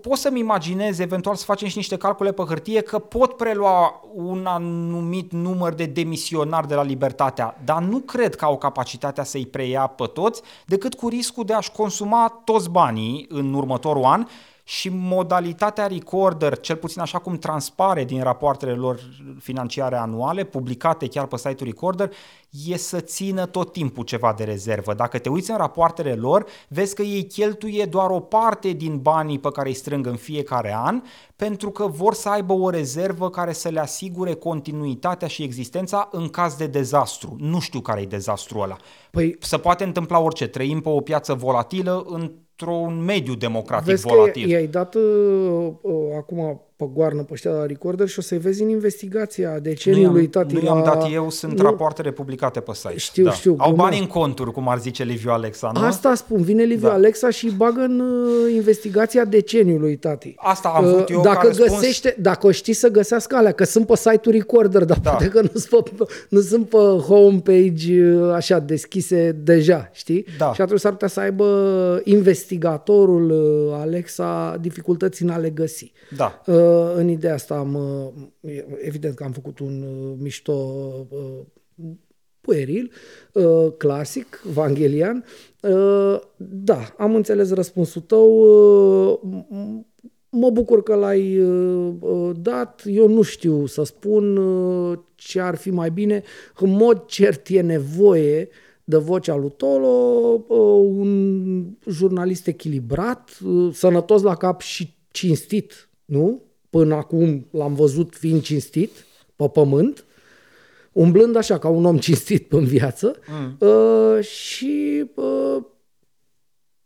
[0.00, 4.46] pot să-mi imaginez, eventual să facem și niște calcule pe hârtie, că pot prelua un
[4.46, 9.86] anumit număr de demisionari de la Libertatea, dar nu cred că au capacitatea să-i preia
[9.86, 14.26] pe toți, decât cu riscul de a-și consuma toți banii în următorul an
[14.68, 19.00] și modalitatea recorder, cel puțin așa cum transpare din rapoartele lor
[19.38, 22.12] financiare anuale, publicate chiar pe site-ul recorder,
[22.66, 24.94] e să țină tot timpul ceva de rezervă.
[24.94, 29.38] Dacă te uiți în rapoartele lor, vezi că ei cheltuie doar o parte din banii
[29.38, 31.02] pe care îi strâng în fiecare an,
[31.36, 36.28] pentru că vor să aibă o rezervă care să le asigure continuitatea și existența în
[36.28, 37.36] caz de dezastru.
[37.38, 38.76] Nu știu care e dezastru ăla.
[39.10, 40.46] Păi, să poate întâmpla orice.
[40.46, 44.42] Trăim pe o piață volatilă în într-un mediu democratic vezi volatil.
[44.42, 48.38] Că i-ai dat uh, uh, acum pe goarnă pe ăștia la recorder și o să-i
[48.38, 50.54] vezi în investigația deceniului tati.
[50.54, 51.62] Nu i-am dat eu, sunt nu.
[51.62, 52.96] rapoartele publicate pe site.
[52.96, 53.30] Știu, da.
[53.30, 53.54] știu.
[53.58, 55.80] Au bani în conturi, cum ar zice Liviu Alexa, nu?
[55.80, 56.92] Asta spun, vine Liviu da.
[56.92, 60.34] Alexa și bagă în uh, investigația deceniului tati.
[60.36, 61.70] Asta am avut uh, eu dacă răspuns...
[61.70, 65.10] găsește, Dacă o știi să găsească alea, că sunt pe site-ul recorder, dar da.
[65.10, 66.76] poate că nu sunt pe, nu sunt pe
[67.06, 70.26] homepage uh, așa deschise deja, știi?
[70.38, 70.52] Da.
[70.52, 75.92] Și atunci s-ar putea să aibă investigatorul uh, Alexa dificultăți în a le găsi.
[76.16, 76.42] Da.
[76.46, 77.74] Uh, în ideea asta am,
[78.40, 80.52] uh, evident că am făcut un uh, mișto
[81.08, 81.88] uh,
[82.40, 82.92] pueril,
[83.76, 85.24] clasic, vanghelian.
[86.36, 88.30] Da, am înțeles răspunsul tău.
[90.30, 91.40] Mă bucur că l-ai
[92.40, 92.82] dat.
[92.86, 94.38] Eu nu știu să spun
[95.14, 96.22] ce ar fi mai bine.
[96.58, 98.48] În mod cert e nevoie
[98.84, 100.44] de vocea lui Tolo,
[100.78, 103.38] un jurnalist echilibrat,
[103.72, 106.42] sănătos la cap și cinstit, nu?
[106.70, 108.90] Până acum l-am văzut fiind cinstit
[109.36, 110.04] pe pământ,
[110.92, 113.68] umblând așa ca un om cinstit în viață mm.
[113.68, 115.62] uh, și uh,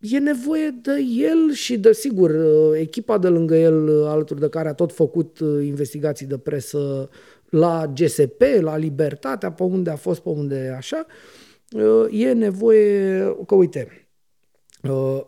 [0.01, 4.49] e nevoie de el și de, sigur, uh, echipa de lângă el, uh, alături de
[4.49, 7.09] care a tot făcut uh, investigații de presă
[7.49, 11.07] la GSP, la Libertatea, pe unde a fost, pe unde așa,
[11.73, 14.02] uh, e nevoie, că uite, Uh,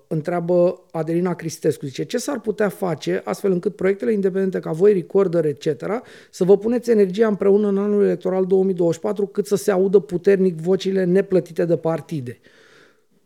[0.06, 5.44] întreabă Adelina Cristescu, zice, ce s-ar putea face astfel încât proiectele independente ca voi, Recorder,
[5.44, 5.66] etc.,
[6.30, 11.04] să vă puneți energia împreună în anul electoral 2024 cât să se audă puternic vocile
[11.04, 12.40] neplătite de partide?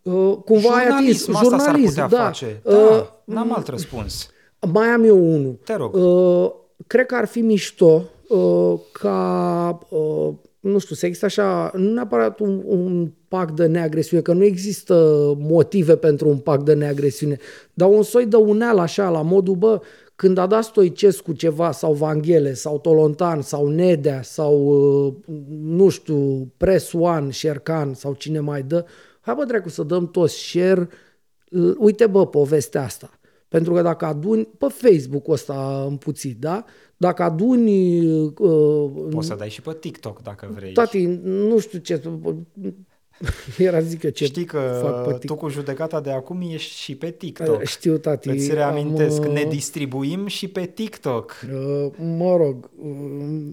[0.03, 2.09] Uh, cumva ai atins, jurnalism, da.
[2.09, 2.61] Face.
[2.63, 4.31] Da, uh, n-am alt răspuns.
[4.73, 5.59] Mai am eu unul.
[5.65, 5.95] Te rog.
[5.95, 6.53] Uh,
[6.87, 10.29] cred că ar fi mișto uh, ca uh,
[10.71, 14.95] nu știu, să există așa, nu neapărat un, un pact de neagresiune, că nu există
[15.39, 17.37] motive pentru un pact de neagresiune,
[17.75, 19.81] dar un soi de uneală așa, la modul, bă,
[20.17, 25.15] când a dat Stoicescu ceva, sau Vanghele, sau Tolontan, sau Nedea, sau, uh,
[25.61, 28.85] nu știu, Press One, Șercan, sau cine mai dă,
[29.21, 30.89] hai bă, dracu, să dăm toți share,
[31.77, 33.11] uite bă, povestea asta.
[33.49, 36.65] Pentru că dacă aduni, pe Facebook-ul ăsta împuțit, da?
[37.01, 38.01] Dacă aduni...
[38.25, 40.73] Uh, Poți să dai și pe TikTok dacă vrei.
[40.73, 42.03] Tati, nu știu ce...
[43.59, 46.97] Era zic eu ce Știi că fac pe tu cu judecata de acum ești și
[46.97, 47.65] pe TikTok.
[47.65, 48.29] Știu, tati.
[48.29, 51.41] Îți reamintesc, am, ne distribuim și pe TikTok.
[51.53, 53.53] Uh, mă rog, uh,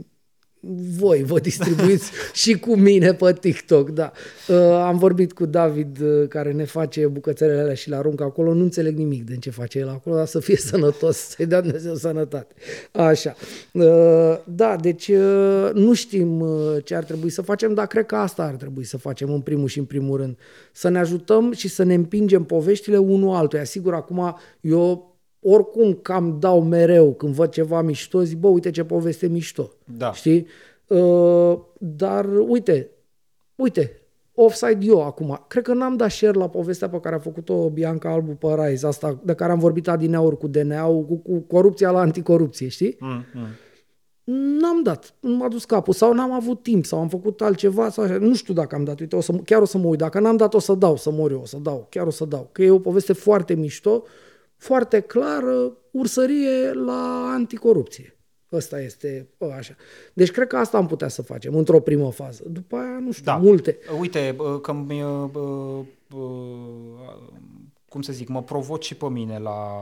[0.98, 2.12] voi vă distribuiți
[2.42, 4.12] și cu mine pe TikTok, da.
[4.48, 4.56] Uh,
[4.86, 8.64] am vorbit cu David uh, care ne face bucățelele alea și le aruncă acolo, nu
[8.64, 12.54] înțeleg nimic din ce face el acolo, dar să fie sănătos, să-i dea Dumnezeu sănătate.
[12.92, 13.36] Așa.
[13.72, 13.84] Uh,
[14.44, 18.44] da, deci uh, nu știm uh, ce ar trebui să facem, dar cred că asta
[18.44, 20.38] ar trebui să facem în primul și în primul rând.
[20.72, 23.64] Să ne ajutăm și să ne împingem poveștile unul altuia.
[23.64, 25.15] Sigur, acum eu
[25.48, 29.72] oricum cam dau mereu când văd ceva mișto, zic, bă, uite ce poveste mișto.
[29.98, 30.14] Da.
[30.14, 30.48] Știi?
[30.88, 32.92] Uh, dar uite,
[33.56, 34.02] uite,
[34.34, 35.46] offside eu acum.
[35.48, 38.88] Cred că n-am dat share la povestea pe care a făcut-o Bianca Albu pe Rise,
[38.88, 42.96] asta de care am vorbit adineauri cu DNA-ul, cu, cu corupția la anticorupție, știi?
[43.00, 43.48] Mm, mm.
[44.60, 48.04] N-am dat, nu m-a dus capul sau n-am avut timp sau am făcut altceva sau
[48.04, 48.18] așa.
[48.18, 50.00] Nu știu dacă am dat, uite, o să, chiar o să mă uit.
[50.00, 52.26] Dacă n-am dat, o să dau, să mor eu, o să dau, chiar o să
[52.26, 52.50] dau.
[52.52, 54.04] Că e o poveste foarte mișto,
[54.58, 58.18] foarte clară, ursărie la anticorupție.
[58.52, 59.76] Ăsta este așa.
[60.14, 62.44] Deci cred că asta am putea să facem într-o primă fază.
[62.48, 63.36] După aia, nu știu, da.
[63.36, 63.78] multe.
[64.00, 64.72] Uite, că
[67.90, 69.82] cum să zic, mă provoc și pe mine la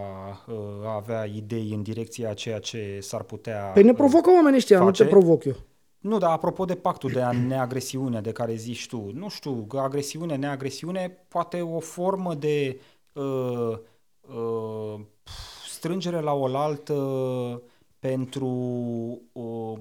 [0.83, 4.77] a avea idei în direcția a ceea ce s-ar putea Păi ne provocă oamenii ăștia,
[4.79, 5.03] face.
[5.03, 5.55] nu te provoc eu.
[5.99, 11.25] Nu, dar apropo de pactul de neagresiune de care zici tu, nu știu, agresiune, neagresiune,
[11.27, 12.79] poate o formă de
[13.13, 13.79] uh,
[14.27, 14.99] uh,
[15.69, 16.93] strângere la oaltă
[17.99, 18.47] pentru
[19.31, 19.79] uh,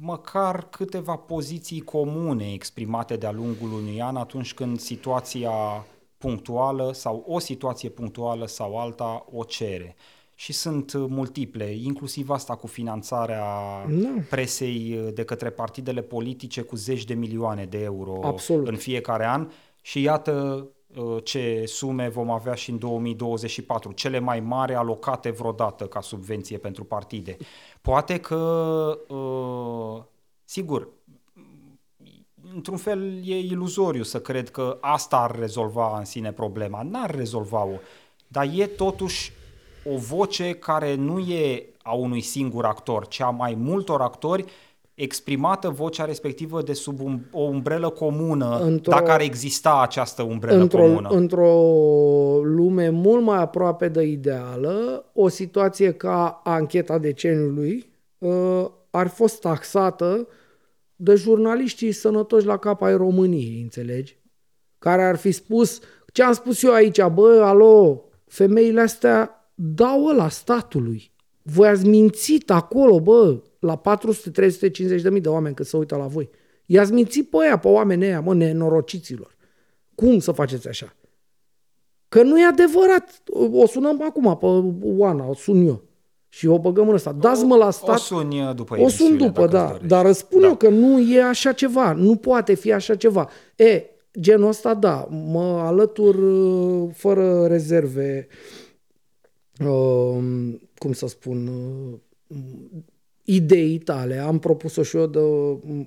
[0.00, 5.86] măcar câteva poziții comune exprimate de-a lungul unui an atunci când situația
[6.18, 9.96] punctuală sau o situație punctuală sau alta o cere.
[10.34, 13.44] Și sunt multiple, inclusiv asta cu finanțarea
[13.88, 14.08] no.
[14.30, 18.68] presei de către partidele politice cu zeci de milioane de euro Absolut.
[18.68, 19.50] în fiecare an.
[19.82, 20.83] Și iată Uh,
[21.22, 26.84] ce sume vom avea și în 2024, cele mai mari alocate vreodată ca subvenție pentru
[26.84, 27.36] partide.
[27.80, 28.36] Poate că,
[29.08, 30.02] uh,
[30.44, 30.88] sigur,
[32.54, 36.82] într-un fel e iluzoriu să cred că asta ar rezolva în sine problema.
[36.82, 37.76] N-ar rezolva-o,
[38.28, 39.32] dar e totuși
[39.84, 44.44] o voce care nu e a unui singur actor, ci a mai multor actori
[44.94, 50.60] exprimată vocea respectivă de sub un, o umbrelă comună, într-o, dacă ar exista această umbrelă
[50.60, 51.08] într-o, comună.
[51.08, 51.52] Într-o
[52.42, 60.28] lume mult mai aproape de ideală, o situație ca ancheta deceniului uh, ar fost taxată
[60.96, 64.18] de jurnaliștii sănătoși la capa ai României, înțelegi?
[64.78, 65.80] Care ar fi spus,
[66.12, 71.12] ce am spus eu aici, bă, alo, femeile astea dau la statului.
[71.42, 73.80] Voi ați mințit acolo, bă, la
[74.96, 76.30] 400-350 de mii de oameni când se uită la voi.
[76.66, 79.36] I-ați mințit pe aia, pe oamenii ăia, mă, nenorociților.
[79.94, 80.96] Cum să faceți așa?
[82.08, 83.22] Că nu e adevărat.
[83.52, 84.46] O sunăm acum pe
[84.86, 85.82] Oana, o sun eu.
[86.28, 87.12] Și o băgăm în ăsta.
[87.12, 87.94] Dați-mă la stat.
[87.94, 89.78] O sun după O sun după, da.
[89.86, 90.48] Dar răspund da.
[90.48, 91.92] eu că nu e așa ceva.
[91.92, 93.28] Nu poate fi așa ceva.
[93.56, 93.84] E,
[94.20, 95.08] genul ăsta, da.
[95.10, 98.28] Mă alătur uh, fără rezerve.
[99.60, 100.16] Uh,
[100.78, 101.50] cum să spun?
[103.26, 104.18] Uh, ideii tale.
[104.18, 105.06] Am propus-o și eu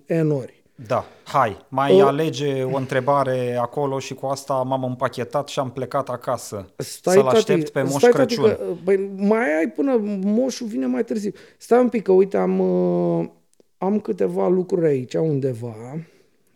[0.05, 0.57] de N ori.
[0.87, 2.05] Da, hai, mai o...
[2.05, 7.27] alege o întrebare acolo și cu asta m-am împachetat și am plecat acasă stai, să-l
[7.27, 8.43] aștept tati, pe Moș stai, Crăciun.
[8.43, 11.31] Tati, că, băi, mai ai până Moșul vine mai târziu.
[11.57, 13.29] Stai un pic, că uite, am, uh,
[13.77, 15.75] am câteva lucruri aici undeva.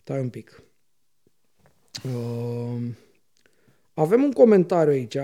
[0.01, 0.63] Stai un pic.
[2.03, 2.81] Uh,
[3.93, 5.17] avem un comentariu aici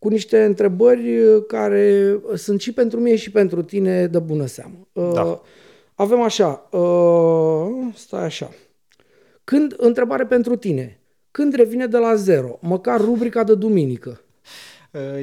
[0.00, 4.86] cu niște întrebări uh, care sunt și pentru mine și pentru tine de bună seamă.
[4.92, 5.40] Uh, da.
[5.94, 8.50] Avem așa, uh, stai așa.
[9.44, 11.00] Când, întrebare pentru tine,
[11.30, 14.20] când revine de la zero, măcar rubrica de duminică?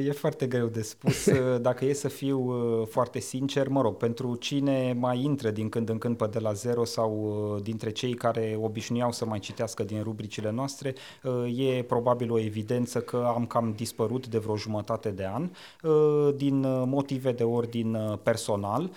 [0.06, 1.28] E foarte greu de spus.
[1.60, 5.88] Dacă e să fiu uh, foarte sincer, mă rog, pentru cine mai intră din când
[5.88, 7.12] în când pe de la zero sau
[7.54, 12.38] uh, dintre cei care obișnuiau să mai citească din rubricile noastre, uh, e probabil o
[12.38, 15.50] evidență că am cam dispărut de vreo jumătate de an
[16.36, 18.90] din motive de ordin personal.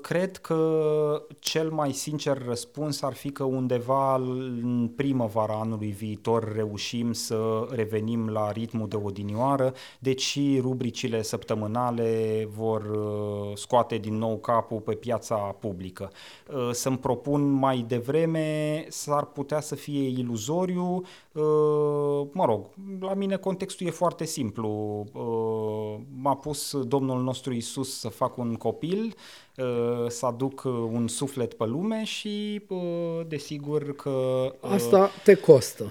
[0.00, 7.12] Cred că cel mai sincer răspuns ar fi că undeva în primăvara anului viitor reușim
[7.12, 14.38] să revenim la ritmul de odinioară lunară, deci rubricile săptămânale vor uh, scoate din nou
[14.38, 16.10] capul pe piața publică.
[16.46, 21.04] Uh, să-mi propun mai devreme, s-ar putea să fie iluzoriu, uh,
[22.32, 22.66] mă rog,
[23.00, 25.04] la mine contextul e foarte simplu.
[26.20, 29.14] M-a pus Domnul nostru Isus să fac un copil,
[29.56, 32.78] Uh, să aduc uh, un suflet pe lume și uh,
[33.28, 34.10] desigur că...
[34.60, 35.84] Asta te costă,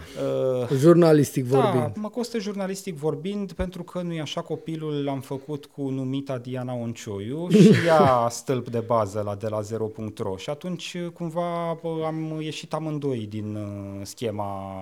[0.61, 1.83] uh, jurnalistic da, vorbind.
[1.83, 6.37] Da, mă costă jurnalistic vorbind pentru că nu e așa, copilul l-am făcut cu numita
[6.37, 11.69] Diana Oncioiu și ea stâlp de bază la de la 0.ro și atunci cumva
[12.05, 13.57] am ieșit amândoi din
[14.03, 14.73] schema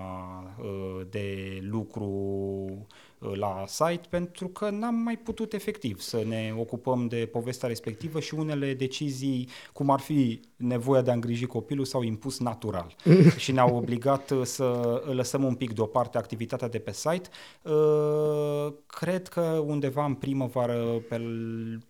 [1.10, 2.88] de lucru
[3.36, 8.34] la site pentru că n-am mai putut efectiv să ne ocupăm de povestea respectivă și
[8.34, 12.96] unele decizii, cum ar fi nevoia de a îngriji copilul, s-au impus natural
[13.38, 17.30] și ne-au obligat uh, să lăsăm un pic deoparte activitatea de pe site.
[17.62, 21.22] Uh, cred că undeva în primăvară, pe,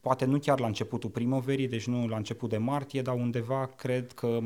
[0.02, 4.12] poate nu chiar la începutul primăverii, deci nu la început de martie, dar undeva cred
[4.12, 4.40] că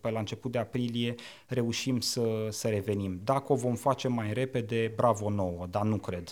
[0.00, 1.14] pe la început de aprilie
[1.46, 3.20] reușim să, să revenim.
[3.24, 6.31] Dacă o vom face mai repede, bravo nouă, dar nu cred.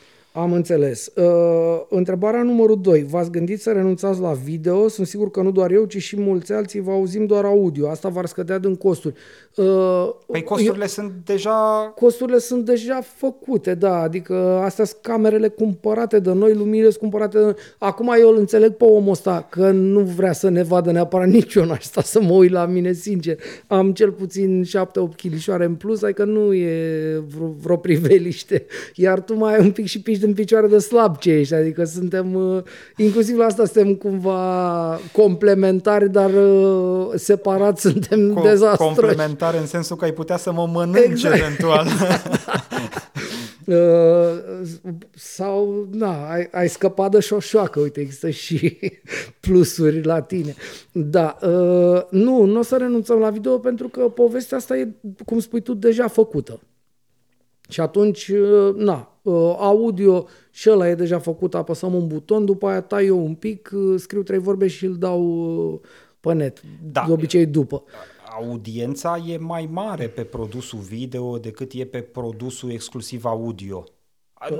[0.33, 1.11] Am înțeles.
[1.15, 3.03] Uh, întrebarea numărul 2.
[3.03, 4.87] V-ați gândit să renunțați la video?
[4.87, 7.89] Sunt sigur că nu doar eu, ci și mulți alții vă auzim doar audio.
[7.89, 9.15] Asta v-ar scădea din costuri.
[9.55, 11.91] Uh, păi costurile eu, sunt deja...
[11.95, 14.01] Costurile sunt deja făcute, da.
[14.01, 14.33] Adică
[14.63, 17.55] astea sunt camerele cumpărate de noi, luminile sunt cumpărate de noi.
[17.77, 21.53] Acum eu îl înțeleg pe omul ăsta că nu vrea să ne vadă neapărat nici
[21.53, 23.37] eu n-aș sta să mă uit la mine, sincer.
[23.67, 28.65] Am cel puțin 7-8 chilișoare în plus, adică nu e vreo, vreo priveliște.
[28.95, 31.83] Iar tu mai ai un pic și pici din picioare de slab ce ești, adică
[31.83, 32.63] suntem, uh,
[32.97, 38.93] inclusiv la asta suntem cumva complementari, dar uh, separat suntem Com- dezastroși.
[38.93, 41.35] Complementari în sensul că ai putea să mă mănânci exact.
[41.35, 41.87] eventual.
[43.65, 44.67] Uh,
[45.15, 48.79] sau, na, ai, ai scăpat de șoșoacă, uite, există și
[49.39, 50.55] plusuri la tine.
[50.91, 54.87] Da, uh, nu, nu o să renunțăm la video pentru că povestea asta e,
[55.25, 56.59] cum spui tu, deja făcută.
[57.69, 59.10] Și atunci, uh, na, uh,
[59.57, 63.69] audio și ăla e deja făcut, apăsăm un buton, după aia tai eu un pic,
[63.73, 65.81] uh, scriu trei vorbe și îl dau
[66.19, 66.61] pe net,
[66.91, 67.03] da.
[67.05, 67.83] de obicei după.
[68.39, 73.83] Audiența e mai mare pe produsul video decât e pe produsul exclusiv audio.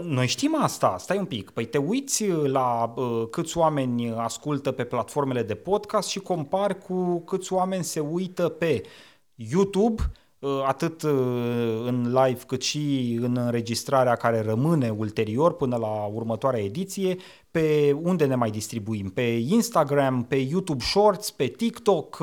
[0.03, 1.49] Noi știm asta, stai un pic.
[1.49, 7.19] Păi te uiți la uh, câți oameni ascultă pe platformele de podcast și compari cu
[7.19, 8.81] câți oameni se uită pe
[9.35, 10.20] YouTube, uh,
[10.65, 11.11] atât uh,
[11.85, 17.17] în live cât și în înregistrarea care rămâne ulterior până la următoarea ediție,
[17.51, 19.09] pe unde ne mai distribuim?
[19.09, 22.17] Pe Instagram, pe YouTube Shorts, pe TikTok?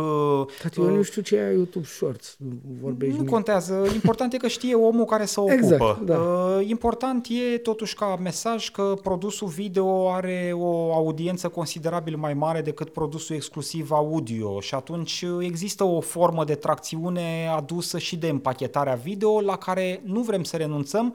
[0.62, 2.36] Tati, eu nu știu ce e YouTube Shorts.
[2.80, 3.30] Vorbești nu mie.
[3.30, 3.86] contează.
[3.94, 5.54] Important e că știe omul care se ocupă.
[5.54, 6.18] Exact, da.
[6.66, 12.88] Important e totuși ca mesaj că produsul video are o audiență considerabil mai mare decât
[12.88, 19.40] produsul exclusiv audio și atunci există o formă de tracțiune adusă și de împachetarea video
[19.40, 21.14] la care nu vrem să renunțăm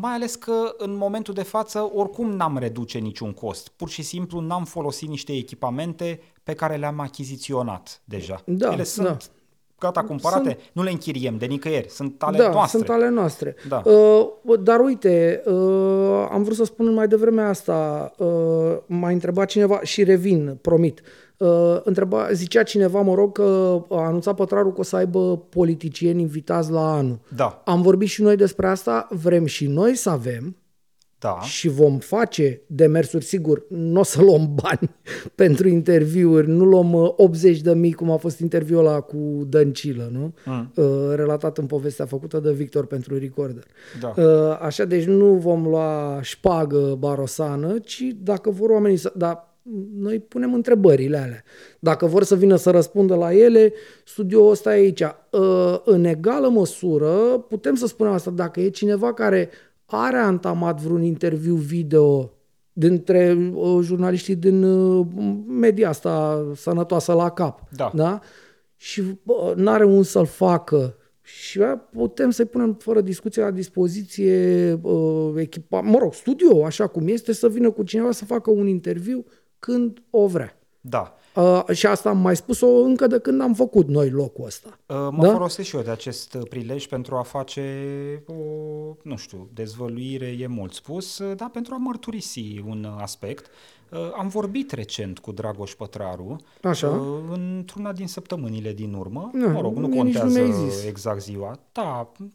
[0.00, 3.68] mai ales că în momentul de față oricum n-am reduce niciun cost.
[3.68, 8.42] Pur și simplu n-am folosit niște echipamente pe care le-am achiziționat deja.
[8.44, 9.16] Da, Ele sunt da.
[9.78, 10.70] gata cumpărate, sunt...
[10.72, 12.78] nu le închiriem de nicăieri, sunt ale da, noastre.
[12.78, 13.54] sunt ale noastre.
[13.68, 13.82] Da.
[13.84, 19.80] Uh, dar uite, uh, am vrut să spun mai devreme asta, uh, m-a întrebat cineva
[19.82, 21.00] și revin, promit.
[21.00, 25.38] Uh, Uh, întreba, zicea cineva, mă rog, că a anunțat Pătraru că o să aibă
[25.38, 27.18] politicieni invitați la anul.
[27.34, 27.62] Da.
[27.64, 30.56] Am vorbit și noi despre asta, vrem și noi să avem
[31.18, 31.40] da.
[31.40, 34.90] și vom face demersuri, sigur, nu o să luăm bani
[35.34, 40.08] pentru interviuri, nu luăm 80 uh, de mii, cum a fost interviul ăla cu Dăncilă,
[40.12, 40.34] nu?
[40.44, 40.72] Mm.
[40.74, 43.64] Uh, relatat în povestea făcută de Victor pentru Recorder.
[44.00, 44.14] Da.
[44.16, 49.12] Uh, așa, deci nu vom lua șpagă barosană, ci dacă vor oamenii să...
[49.16, 49.55] Dar
[49.96, 51.42] noi punem întrebările alea.
[51.78, 53.72] Dacă vor să vină să răspundă la ele,
[54.04, 55.02] studioul ăsta e aici.
[55.32, 59.50] Ă, în egală măsură, putem să spunem asta, dacă e cineva care
[59.84, 62.32] are antamat vreun interviu video
[62.72, 65.06] dintre ă, jurnaliștii din ă,
[65.48, 67.90] media asta sănătoasă la cap, da.
[67.94, 68.20] Da?
[68.76, 69.02] și
[69.54, 71.60] nu are un să-l facă și
[71.92, 77.32] putem să-i punem fără discuție la dispoziție uh, echipa, mă rog, studio, așa cum este,
[77.32, 79.24] să vină cu cineva să facă un interviu
[79.58, 80.58] când o vrea.
[80.80, 81.14] Da.
[81.34, 84.68] Uh, și asta am mai spus-o încă de când am făcut noi locul ăsta.
[84.86, 85.32] Uh, mă da?
[85.32, 87.62] folosesc și eu de acest prilej pentru a face
[88.26, 88.32] o,
[89.02, 93.46] nu știu, dezvăluire e mult spus, uh, dar pentru a mărturisi un aspect.
[93.90, 96.88] Uh, am vorbit recent cu Dragoș Pătraru Așa.
[96.88, 99.30] Uh, într-una din săptămânile din urmă.
[99.34, 101.58] Da, mă rog, nu contează nu exact ziua.
[101.72, 102.32] Da, Mm,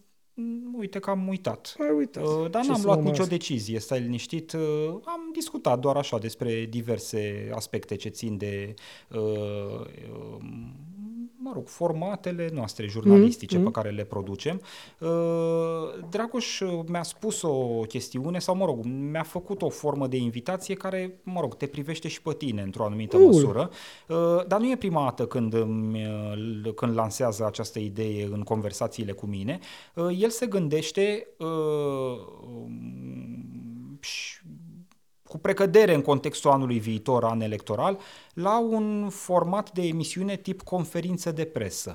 [0.78, 1.76] uite că am uitat.
[1.80, 2.24] Ai uitat.
[2.24, 4.54] Uh, dar Ce n-am luat nicio decizie, stai liniștit.
[4.54, 4.62] Uh,
[5.04, 8.74] am discutat doar așa despre diverse aspecte ce țin de
[9.10, 10.38] uh, uh,
[11.44, 13.64] mă rog, formatele noastre jurnalistice mm-hmm.
[13.64, 14.62] pe care le producem.
[15.00, 15.10] Uh,
[16.10, 21.20] Dragoș mi-a spus o chestiune sau, mă rog, mi-a făcut o formă de invitație care,
[21.24, 23.26] mă rog, te privește și pe tine într-o anumită uh.
[23.26, 23.70] măsură,
[24.08, 25.56] uh, dar nu e prima dată când,
[26.76, 29.60] când lansează această idee în conversațiile cu mine.
[30.18, 31.28] El se gândește
[35.32, 37.98] cu precădere în contextul anului viitor, an electoral,
[38.34, 41.94] la un format de emisiune tip conferință de presă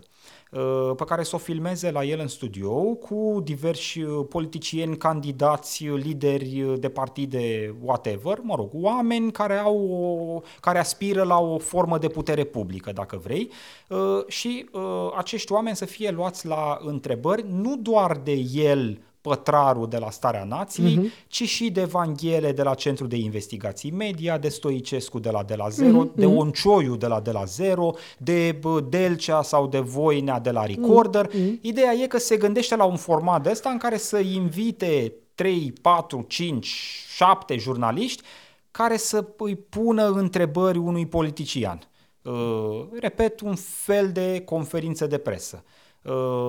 [0.50, 5.84] uh, pe care să o filmeze la el în studio cu diversi uh, politicieni, candidați,
[5.84, 11.98] lideri de partide, whatever, mă rog, oameni care au o, care aspiră la o formă
[11.98, 13.50] de putere publică, dacă vrei,
[13.88, 14.68] uh, și
[15.16, 20.44] acești oameni să fie luați la întrebări nu doar de el Pătraru de la Starea
[20.44, 21.27] Nației, uh-huh.
[21.28, 25.55] ci și de Vanghele de la Centrul de Investigații Media, de Stoicescu de la De
[25.55, 26.15] la Zero, uh-huh.
[26.15, 31.28] de Oncioiu de la De la Zero, de Delcea sau de Voinea de la Recorder.
[31.28, 31.61] Uh-huh.
[31.61, 35.73] Ideea e că se gândește la un format de ăsta în care să invite 3,
[35.82, 36.66] 4, 5,
[37.15, 38.23] 7 jurnaliști
[38.70, 41.78] care să îi pună întrebări unui politician.
[42.23, 45.65] Uh, repet, un fel de conferință de presă.
[45.65, 45.85] Uh,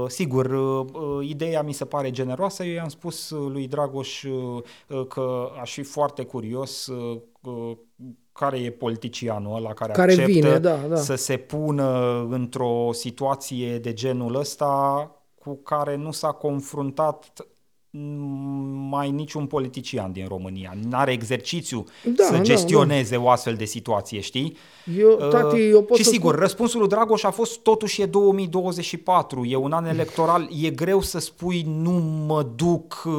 [0.07, 2.63] sigur, uh, uh, ideea mi se pare generoasă.
[2.63, 7.77] Eu i-am spus lui Dragoș uh, că aș fi foarte curios uh,
[8.31, 10.95] care e politicianul ăla care, care acceptă vine, da, da.
[10.95, 17.47] să se pună într-o situație de genul ăsta cu care nu s-a confruntat
[18.90, 20.74] mai niciun politician din România.
[20.90, 23.22] N-are exercițiu da, să da, gestioneze da.
[23.22, 24.57] o astfel de situație, știi?
[24.98, 26.41] Eu, tati, eu pot și să sigur, spun...
[26.41, 31.19] răspunsul lui Dragoș a fost totuși e 2024, e un an electoral, e greu să
[31.19, 31.91] spui nu
[32.28, 33.14] mă duc uh,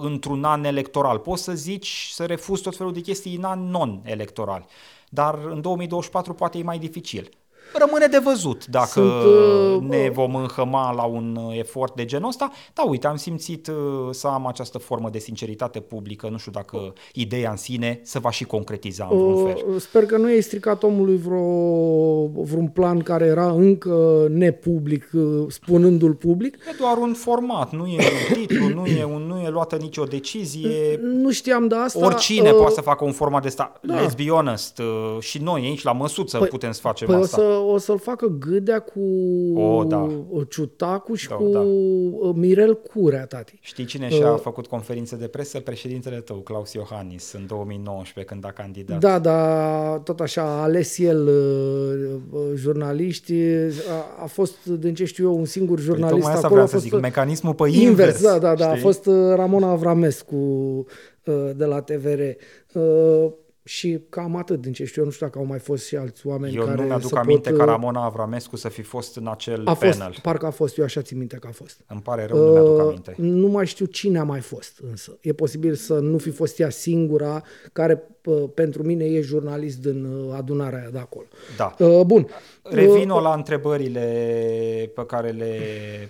[0.00, 1.18] într-un an electoral.
[1.18, 4.66] Poți să zici, să refuzi tot felul de chestii în an non-electoral.
[5.08, 7.30] Dar în 2024 poate e mai dificil.
[7.72, 12.28] Rămâne de văzut dacă Sunt, uh, ne vom înhăma la un uh, efort de genul
[12.28, 12.50] ăsta.
[12.74, 13.74] Da, uite, am simțit uh,
[14.10, 16.28] să am această formă de sinceritate publică.
[16.30, 19.64] Nu știu dacă ideea în sine se va și concretiza în vreun fel.
[19.74, 25.44] Uh, Sper că nu ai stricat omului vreo, vreun plan care era încă nepublic, uh,
[25.48, 26.54] spunându-l public.
[26.54, 30.04] E doar un format, nu e un titlu, nu e, un, nu e luată nicio
[30.04, 31.00] decizie.
[31.02, 32.04] Nu știam de asta.
[32.04, 33.72] Oricine uh, poate să facă un format de ăsta.
[33.82, 33.94] da.
[34.06, 37.20] Let's be honest, uh, și noi aici la măsuță Păi- putem să facem Păi o,
[37.20, 37.36] asta.
[37.36, 39.00] să, o să-l facă Gâdea cu
[39.60, 40.08] O, da.
[40.48, 41.58] Ciutacu și Da, cu da.
[41.60, 43.58] uh, Mirel Curea, tati.
[43.62, 45.60] Știi cine și-a Uh, făcut conferințe de presă?
[45.60, 48.98] Președintele tău, Claus Iohannis, în 2019, când a candidat.
[49.00, 53.32] Da, dar tot așa a ales el uh, uh, jurnaliști.
[53.90, 56.60] A, a fost, din ce știu eu, un singur Păi jurnalist tocmai asta acolo.
[56.60, 57.88] vreau a să fost zic, mecanismul pe invers.
[57.88, 58.22] invers.
[58.22, 58.66] da, da, da.
[58.66, 58.82] A știi?
[58.82, 60.34] fost uh, Ramona Avramescu
[61.24, 62.20] uh, de la TVR.
[63.70, 65.06] Uh, și cam atât din ce știu eu.
[65.06, 67.48] Nu știu dacă au mai fost și alți oameni Eu care nu mi-aduc să aminte
[67.50, 70.14] pot, ca uh, Ramona Avramescu să fi fost în acel A fost, panel.
[70.22, 71.80] parcă a fost, eu așa țin minte că a fost.
[71.86, 73.14] Îmi pare rău, nu mi-aduc Uh, aminte.
[73.16, 75.18] Nu mai știu cine a mai fost însă.
[75.20, 77.42] E posibil să nu fi fost ea singura
[77.72, 81.26] care uh, pentru mine e jurnalist din uh, adunarea aia de acolo.
[81.56, 81.74] Da.
[81.78, 82.26] Uh, Bun.
[82.62, 84.04] Revin Uh, la întrebările
[84.94, 85.54] pe care le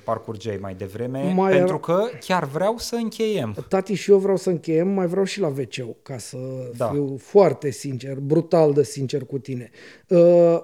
[0.05, 3.57] parcurgeai mai devreme, Mai pentru era- că chiar vreau să încheiem.
[3.69, 6.37] Tati și eu vreau să încheiem, mai vreau și la wc ca să
[6.77, 6.87] Da.
[6.87, 9.71] fiu foarte sincer, brutal de sincer cu tine.
[10.09, 10.59] Uh,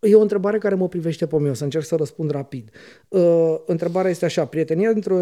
[0.00, 2.70] E o întrebare care mă privește pe mine, o să încerc să răspund rapid.
[3.08, 5.14] Uh, întrebarea este așa, prietenia dintre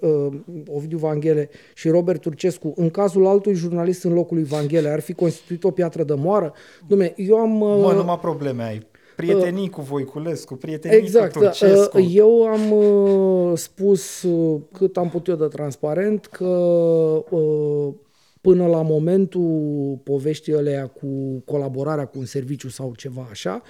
[0.00, 0.26] uh,
[0.66, 5.12] Ovidiu Vanghele și Robert Turcescu, în cazul altui jurnalist în locul lui Vanghele, ar fi
[5.12, 6.52] constituit o piatră de moară?
[6.86, 7.60] Dumne, eu am...
[7.60, 8.86] Uh, Mă, numai probleme ai.
[9.16, 11.32] Prietenii cu Voiculescu, prietenii Exact.
[11.32, 11.98] cu Turcescu.
[11.98, 16.44] uh, Eu am uh, spus uh, cât am putut eu de transparent că
[17.30, 17.88] uh,
[18.44, 21.06] până la momentul poveștii alea cu
[21.44, 23.62] colaborarea cu un serviciu sau ceva așa,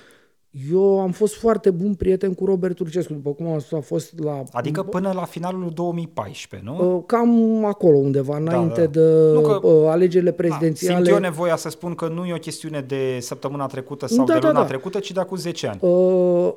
[0.71, 4.23] eu am fost foarte bun prieten cu Robert Turcescu, după cum am spus, a fost
[4.23, 4.43] la...
[4.53, 6.97] Adică până la finalul 2014, nu?
[6.97, 8.87] uh, Cam acolo undeva, înainte da.
[8.87, 10.95] de Nu că- uh, alegerile Da, prezidențiale.
[11.05, 14.33] simt eu nevoia să spun că nu e o chestiune de săptămâna trecută sau Da,
[14.33, 14.67] de da, luna da.
[14.67, 15.79] trecută, ci de acum 10 ani.
[15.83, 16.53] Uh,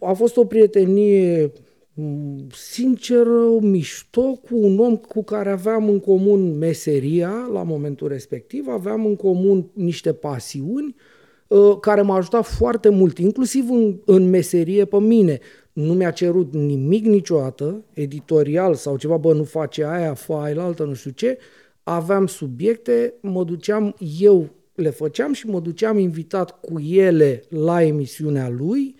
[0.00, 1.52] a fost o prietenie
[1.96, 8.66] m, sinceră, mișto, cu un om cu care aveam în comun meseria la momentul respectiv,
[8.68, 10.94] aveam în comun niște pasiuni
[11.46, 15.38] uh, care m-a ajutat foarte mult, inclusiv în, în meserie pe mine.
[15.72, 20.84] Nu mi-a cerut nimic niciodată, editorial sau ceva, bă, nu face aia, fă aia altă,
[20.84, 21.38] nu știu ce.
[21.82, 28.48] Aveam subiecte, mă duceam, eu le făceam și mă duceam invitat cu ele la emisiunea
[28.48, 28.94] lui,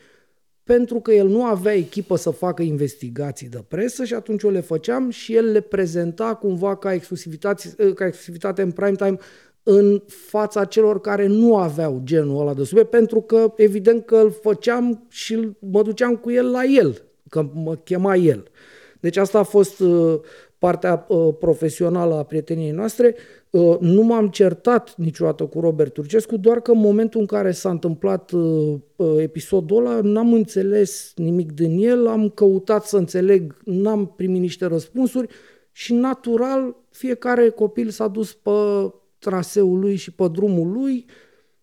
[0.66, 4.60] pentru că el nu avea echipă să facă investigații de presă și atunci eu le
[4.60, 9.18] făceam și el le prezenta cumva ca exclusivitate, ca exclusivitate în prime time
[9.62, 14.30] în fața celor care nu aveau genul ăla de subiect, pentru că evident că îl
[14.30, 18.50] făceam și îl- mă duceam cu el la el, că mă chema el.
[19.00, 20.20] Deci asta a fost uh,
[20.58, 23.14] partea uh, profesională a prieteniei noastre.
[23.50, 27.70] Uh, nu m-am certat niciodată cu Robert Turcescu, doar că în momentul în care s-a
[27.70, 34.06] întâmplat uh, uh, episodul ăla, n-am înțeles nimic din el, am căutat să înțeleg, n-am
[34.16, 35.28] primit niște răspunsuri
[35.72, 38.50] și natural fiecare copil s-a dus pe
[39.18, 41.04] traseul lui și pe drumul lui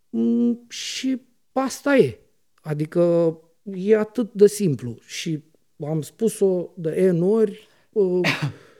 [0.09, 2.19] mm, și asta e.
[2.61, 5.43] Adică e atât de simplu și
[5.87, 8.19] am spus-o de N ori, uh,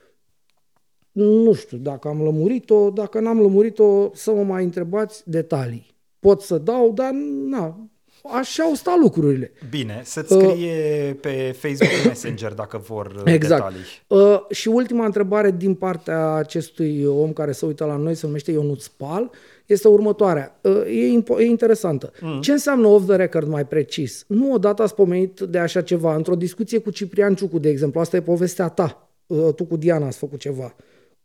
[1.14, 5.95] nu știu dacă am lămurit-o, dacă n-am lămurit-o să mă mai întrebați detalii.
[6.19, 7.11] Pot să dau, dar
[7.49, 7.88] na,
[8.23, 9.52] așa au stat lucrurile.
[9.69, 13.34] Bine, să-ți scrie pe Facebook Messenger dacă vor uh, Uh.
[13.34, 13.64] Exact.
[13.64, 14.34] detalii.
[14.34, 18.52] Uh, și ultima întrebare din partea acestui om care se uită la noi, se numește
[18.52, 19.31] Ionut Spal,
[19.65, 20.60] este următoarea.
[20.61, 22.11] Uh, e, impo- e interesantă.
[22.22, 22.41] Mm.
[22.41, 24.23] Ce înseamnă off the record mai precis?
[24.27, 26.15] Nu odată ați pomenit de așa ceva.
[26.15, 29.10] Într-o discuție cu Ciprian Ciucu, de exemplu, asta e povestea ta.
[29.27, 30.76] Uh, tu cu Diana ați făcut ceva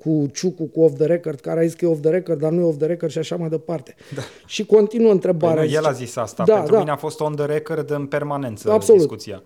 [0.02, 2.50] cu Ciucu, cu off the record, care a zis că e off the record, dar
[2.52, 3.94] nu e off the record și așa mai departe.
[4.14, 4.22] Da.
[4.46, 5.62] Și continuă Păi întrebarea.
[5.62, 6.44] nu, el a zice- zis asta.
[6.44, 6.78] Da, Pentru da.
[6.78, 9.00] mine a fost on the record în permanență Absolut.
[9.00, 9.42] discuția.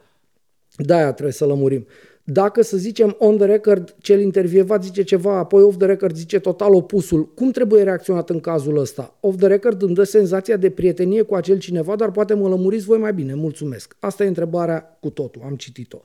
[0.76, 1.86] De-aia trebuie să lămurim.
[2.24, 6.38] Dacă, să zicem, on the record, cel intervievat zice ceva, apoi off the record zice
[6.38, 9.16] total opusul, cum trebuie reacționat în cazul ăsta?
[9.20, 12.84] Off the record îmi dă senzația de prietenie cu acel cineva, dar poate mă lămuriți
[12.84, 13.34] voi mai bine.
[13.34, 13.96] Mulțumesc.
[13.98, 15.42] Asta e întrebarea cu totul.
[15.44, 15.98] Am citit-o.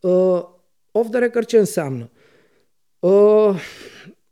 [0.00, 0.42] Uh,
[0.92, 2.10] off the record ce înseamnă?
[2.12, 2.22] Uh,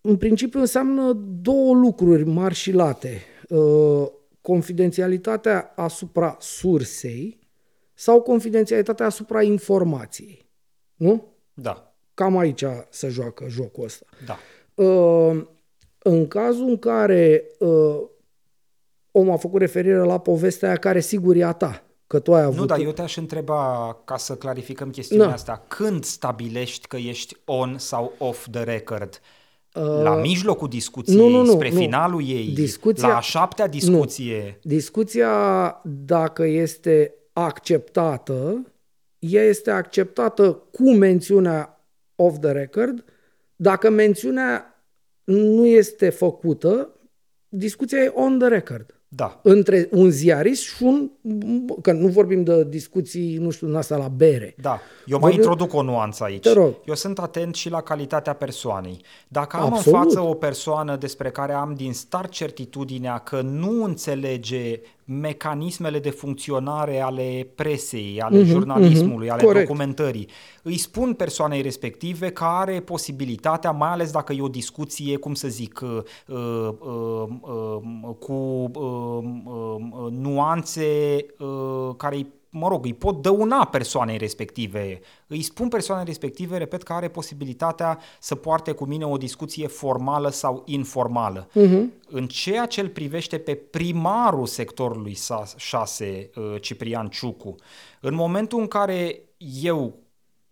[0.00, 3.22] în principiu înseamnă două lucruri mari și late.
[3.48, 4.06] Uh,
[4.40, 7.38] confidențialitatea asupra sursei
[7.94, 10.50] sau confidențialitatea asupra informației.
[10.94, 11.26] Nu?
[11.54, 14.06] Da, Cam aici se joacă jocul ăsta.
[14.26, 14.38] da.
[14.84, 15.46] Uh,
[15.98, 18.00] în cazul în care uh,
[19.10, 22.42] omul a făcut referire la povestea aia care sigur e a ta, că tu ai
[22.42, 22.58] avut...
[22.58, 25.32] Nu, dar eu te-aș întreba, ca să clarificăm chestiunea Da.
[25.32, 29.20] asta, când stabilești că ești on sau off the record?
[29.74, 31.76] Uh, la mijlocul discuției, nu, nu, nu, spre nu.
[31.76, 34.58] finalul ei, Discuția- la a șaptea discuție?
[34.62, 35.30] Discuția,
[35.84, 38.66] dacă este acceptată,
[39.18, 41.80] ea este acceptată cu mențiunea
[42.16, 43.04] off the record.
[43.56, 44.82] Dacă mențiunea
[45.24, 46.88] nu este făcută,
[47.48, 49.01] discuția e on the record.
[49.14, 49.40] Da.
[49.42, 51.10] Între un ziarist și un...
[51.82, 54.54] Că nu vorbim de discuții, nu știu, în asta la bere.
[54.60, 56.42] Da, eu mai Vorbim- introduc o nuanță aici.
[56.42, 56.74] Te rog.
[56.84, 59.00] Eu sunt atent și la calitatea persoanei.
[59.28, 59.98] Dacă am Absolut.
[59.98, 66.10] în față o persoană despre care am din start certitudinea că nu înțelege mecanismele de
[66.10, 69.66] funcționare ale presei, ale jurnalismului, ale Mhm, corect.
[69.68, 70.28] documentării,
[70.62, 75.48] îi spun persoanei respective că are posibilitatea, mai ales dacă e o discuție, cum să
[75.48, 75.88] zic, uh,
[76.28, 78.32] uh, uh, uh, cu
[78.74, 85.00] uh, uh, nuanțe uh, care îi mă rog, îi pot dăuna persoanei respective.
[85.26, 90.30] Îi spun persoanei respective, repet, că are posibilitatea să poarte cu mine o discuție formală
[90.30, 91.48] sau informală.
[91.48, 91.82] Uh-huh.
[92.08, 95.18] În ceea ce îl privește pe primarul sectorului
[95.56, 96.30] 6,
[96.60, 97.54] Ciprian Ciucu,
[98.00, 99.20] în momentul în care
[99.62, 99.94] eu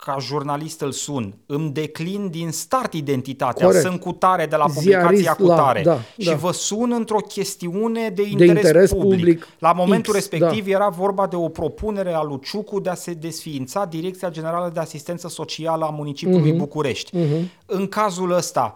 [0.04, 3.84] ca jurnalist îl sun, îmi declin din start identitatea, Corect.
[3.84, 6.34] sunt cu tare de la publicația Ziarist cu la- tare da, și da.
[6.34, 9.10] vă sun într-o chestiune de interes, interes public.
[9.18, 12.94] public La momentul X, respectiv era vorba de o propunere a lui Ciucu de a
[12.94, 17.16] se desființa Direcția Generală de Asistență Socială a municipiului București.
[17.66, 18.74] În cazul ăsta,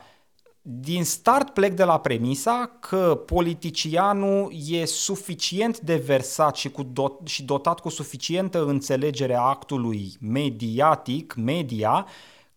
[0.67, 7.27] din start plec de la premisa că politicianul e suficient de versat și, cu dot,
[7.27, 12.07] și dotat cu suficientă înțelegere a actului mediatic, media,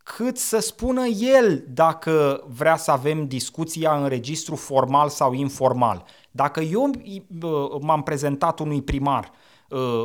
[0.03, 6.05] cât să spună el dacă vrea să avem discuția în registru formal sau informal.
[6.31, 6.91] Dacă eu
[7.27, 9.46] bă, m-am prezentat unui primar, uh,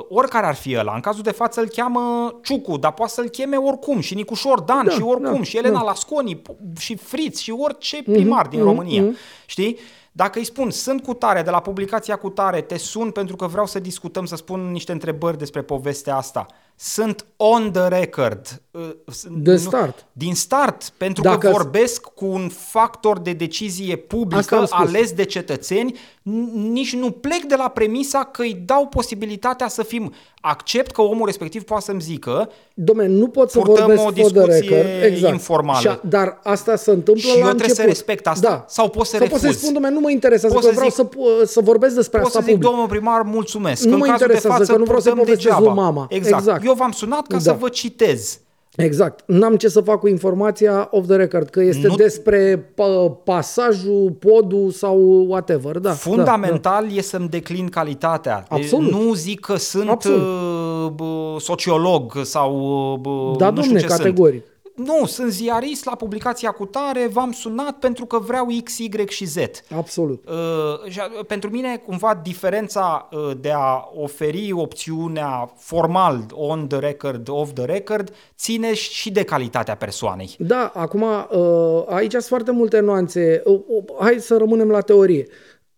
[0.09, 3.57] oricare ar fi ăla, în cazul de față îl cheamă Ciucu, dar poate să-l cheme
[3.57, 5.85] oricum și Nicușor Dan Da, și oricum da, și Elena da.
[5.85, 9.03] Lasconi p- și Fritz și orice primar din România.
[9.47, 9.79] Știi?
[10.13, 13.47] Dacă îi spun, sunt cu tare de la publicația cu tare, te sun pentru că
[13.47, 16.47] vreau să discutăm, să spun niște întrebări despre povestea asta.
[16.77, 18.63] Sunt on the record.
[18.71, 18.81] uh,
[19.13, 20.07] sunt- De nu- start.
[20.13, 24.79] Din start, pentru Dacă- că vorbesc cu un factor de decizie Asta publică am spus.
[24.89, 29.83] ales de cetățeni, n- nici nu plec de la premisa că îi dau posibilitatea să
[29.83, 30.13] fim.
[30.41, 34.13] Accept că omul respectiv poate să-mi zică Dom'le, nu pot să Purtăm vorbesc o for
[34.13, 35.03] the discuție record.
[35.13, 35.33] Exact.
[35.33, 35.79] informală.
[35.81, 37.77] Și a, dar asta se întâmplă Și la eu trebuie început.
[37.77, 38.49] să respect asta?
[38.49, 38.65] Da.
[38.69, 39.61] Sau pot să Sau pot să refuz?
[39.63, 42.19] spun, dom'le, nu mă interesează, Pot că să vreau zic- să, pu- să vorbesc despre
[42.19, 42.71] Pot asta să zic, public.
[42.71, 43.83] domnul primar, mulțumesc.
[43.83, 45.73] Nu că în mă cazul interesează, de față că nu vreau să purtăm povestesc degeaba.
[45.75, 46.07] lui mama.
[46.09, 46.41] Exact.
[46.43, 46.62] Exact.
[46.65, 47.39] Eu v-am sunat ca Da.
[47.39, 48.41] să vă citez.
[48.77, 49.23] Exact.
[49.27, 54.11] N-am ce să fac cu informația off the record, că este Nu- despre pa- pasajul,
[54.19, 55.79] podul sau whatever.
[55.79, 58.45] Da, Fundamental e să-mi declin calitatea.
[58.51, 58.91] Deci Absolut.
[58.93, 60.21] Nu zic că sunt Absolut.
[60.21, 62.57] uh, bă, sociolog sau
[62.93, 64.41] uh, bă, Da, nu știu domne, ce categoric.
[64.43, 64.52] sunt.
[64.77, 69.25] Nu, sunt ziarist la publicația cu tare, v-am sunat pentru că vreau X, Y și
[69.25, 69.37] Z.
[69.77, 70.25] Absolut.
[70.29, 76.79] Uh, și a- pentru mine, cumva, diferența uh, de a oferi opțiunea formal on the
[76.79, 80.35] record, off the record, ține și de calitatea persoanei.
[80.39, 83.43] Da, acum uh, aici sunt foarte multe nuanțe.
[83.45, 85.27] Uh, uh, Hai să rămânem la teorie.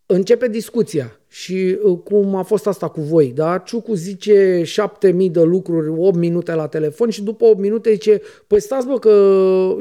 [0.07, 3.59] Începe discuția și uh, cum a fost asta cu voi, da?
[3.59, 8.61] Ciucu zice 7000 de lucruri, 8 minute la telefon și după 8 minute zice, păi
[8.61, 9.09] stați bă că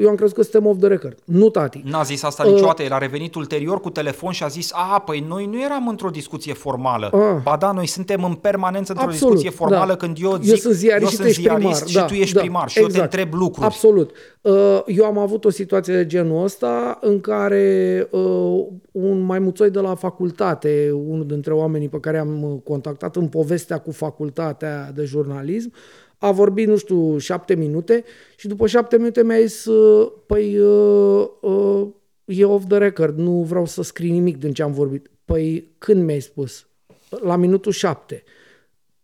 [0.00, 1.16] eu am crezut că suntem off the record.
[1.24, 1.82] Nu, tati.
[1.84, 2.26] N-a zis Uh.
[2.26, 5.62] asta niciodată, el a revenit ulterior cu telefon și a zis, a, păi noi nu
[5.62, 7.10] eram într-o discuție formală.
[7.12, 7.42] Ah.
[7.42, 9.96] Ba da, noi suntem în permanență într-o Absolut, discuție formală da.
[9.96, 12.40] când eu zic, eu sunt ziarist și tu ești primar, și da, tu ești da,
[12.40, 13.10] primar și eu exact.
[13.10, 13.66] te întreb lucruri.
[13.66, 14.10] Absolut.
[14.44, 19.80] Uh, Eu am avut o situație de genul ăsta în care uh, un maimuțoi de
[19.80, 25.04] la facultate, unul dintre oamenii pe care am uh, contactat în povestea cu facultatea de
[25.04, 25.72] jurnalism,
[26.18, 28.04] a vorbit, nu știu, șapte minute
[28.36, 31.88] și după șapte minute mi-a zis, uh, păi, uh, uh,
[32.24, 35.10] e off the record, nu vreau să scrii nimic din ce am vorbit.
[35.24, 36.66] Păi, când mi-ai spus?
[37.08, 38.22] La minutul șapte.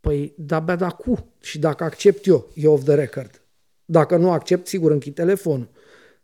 [0.00, 1.24] Păi, de-abia de acum.
[1.40, 3.42] Și dacă accept eu, e off the record.
[3.90, 5.68] Dacă nu accept, sigur închid telefonul.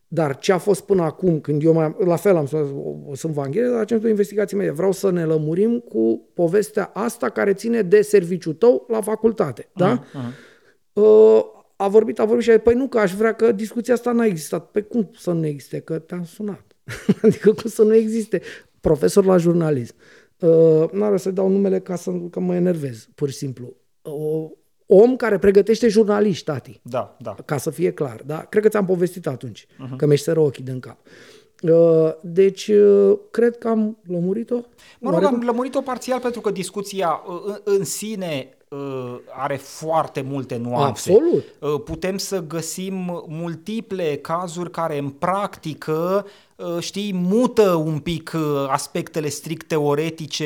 [0.09, 2.68] Dar ce a fost până acum, când eu mai, la fel am spus,
[3.06, 7.55] o- sunt vanghere, la centrul investigații mele, vreau să ne lămurim cu povestea asta care
[7.55, 9.68] ține de serviciul tău la facultate.
[9.74, 10.02] Da?
[10.93, 11.44] Uh,
[11.76, 14.12] a vorbit, a vorbit și a zis, păi nu, că aș vrea că discuția asta
[14.12, 14.70] n-a existat.
[14.70, 15.78] Păi cum să nu existe?
[15.78, 16.64] Că te-am sunat.
[17.22, 18.40] adică cum să nu existe?
[18.80, 19.94] Profesor la jurnalism.
[20.38, 23.76] Uh, n-are să dau numele ca să că mă enervez, pur și simplu.
[24.02, 24.51] Uh,
[24.86, 27.34] om care pregătește jurnaliști, tati Da, da.
[27.44, 28.38] ca să fie clar, da?
[28.38, 29.96] Cred că ți-am povestit atunci, uh-huh.
[29.96, 30.96] că mi-ești sără ochii din cap.
[31.62, 34.54] Uh, Deci, uh, cred că am lămurit-o.
[34.54, 35.34] Mă rog, Oarecum?
[35.34, 41.10] am lămurit-o parțial pentru că discuția uh, în, în sine uh, are foarte multe nuanțe.
[41.12, 41.44] Absolut.
[41.60, 46.30] Uh, putem să găsim multiple cazuri care în practică uh,
[46.81, 50.45] știi, mută un pic uh, aspectele strict teoretice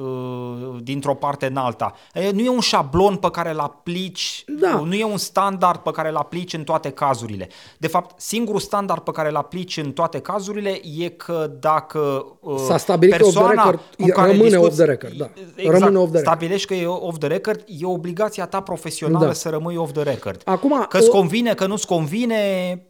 [0.00, 1.94] uh, dintr-o parte în alta.
[2.32, 4.82] Nu e un șablon pe care îl aplici, Da.
[4.84, 7.48] nu e un standard pe care îl aplici în toate cazurile.
[7.78, 12.26] De fapt, singurul standard pe care îl aplici în toate cazurile e că dacă
[12.66, 15.28] S-a stabilit că off the persoana record, cu care rămâne discuți- off the record, da.
[15.56, 16.24] Exact, Rămâne off the record.
[16.38, 19.32] stabilești că e off the record, e obligația ta profesională Da.
[19.32, 20.42] să rămâi off the record.
[20.44, 22.36] Acum, că îți o- convine, că nu-ți convine,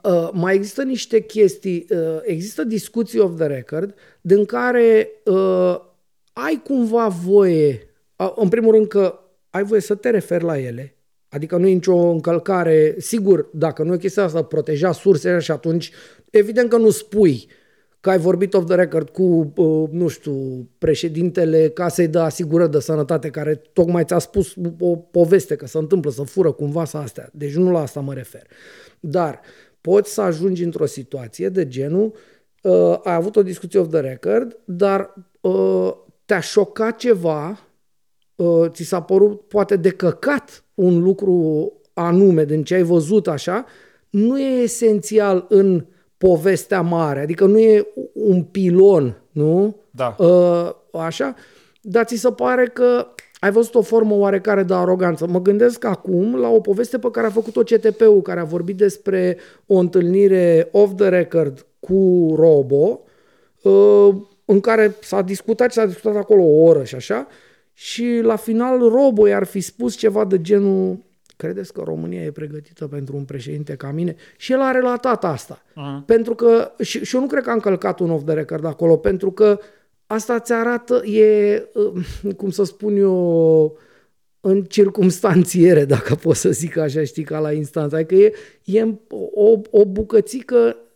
[0.03, 1.97] Uh, mai există niște chestii, uh,
[2.39, 5.77] există discuții off the record, din care uh,
[6.33, 7.81] ai cumva voie,
[8.17, 9.19] uh, în primul rând că
[9.51, 10.97] ai voie să te referi la ele,
[11.29, 15.91] adică nu e nicio încălcare, sigur, dacă nu e chestia asta, proteja sursele și atunci,
[16.31, 17.49] evident că nu spui
[18.01, 22.81] că ai vorbit off the record cu, uh, nu știu, președintele Casei de Asigurări de
[22.81, 27.31] Sănătate, care tocmai ți-a spus o poveste că se întâmplă să fură cumva să astea.
[27.33, 28.47] Deci nu la asta mă refer.
[29.01, 29.41] Dar
[29.81, 32.15] poți să ajungi într-o situație de genul,
[32.63, 35.93] uh, ai avut o discuție off the record, dar uh,
[36.25, 37.59] te-a șocat ceva,
[38.35, 43.65] uh, ți s-a părut poate de căcat un lucru anume din ce ai văzut așa,
[44.11, 45.87] nu e esențial în
[46.17, 49.77] povestea mare, adică nu e un pilon, nu?
[49.91, 50.17] Da.
[50.19, 51.35] Uh, așa,
[51.81, 53.07] dar ți se pare că
[53.41, 55.27] ai văzut o formă oarecare de aroganță.
[55.27, 59.37] Mă gândesc acum la o poveste pe care a făcut-o CTP-ul, care a vorbit despre
[59.67, 63.01] o întâlnire off the record cu Robo,
[63.63, 67.27] uh, în care s-a discutat și s-a discutat acolo o oră și așa,
[67.73, 71.07] și la final Robo i-ar fi spus ceva de genul
[71.37, 74.17] credeți că România e pregătită pentru un președinte ca mine?
[74.37, 75.63] Și el a relatat asta.
[75.63, 76.07] Uh-huh.
[76.07, 78.97] Pentru că, și, și eu nu cred că a încălcat un off the record acolo,
[78.97, 79.59] pentru că
[80.09, 83.79] asta ți arată, e, uh, cum să spun eu,
[84.41, 87.97] în circumstanțiere, dacă pot să zic așa, știi, ca la instanță.
[87.97, 88.33] Adică e,
[88.65, 88.95] e
[89.35, 90.88] o, o bucățică uh, de,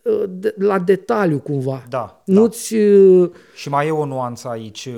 [0.57, 1.83] la detaliu cumva.
[1.89, 2.73] Da, Nu-ți...
[2.75, 4.89] uh, Și mai e o nuanță aici.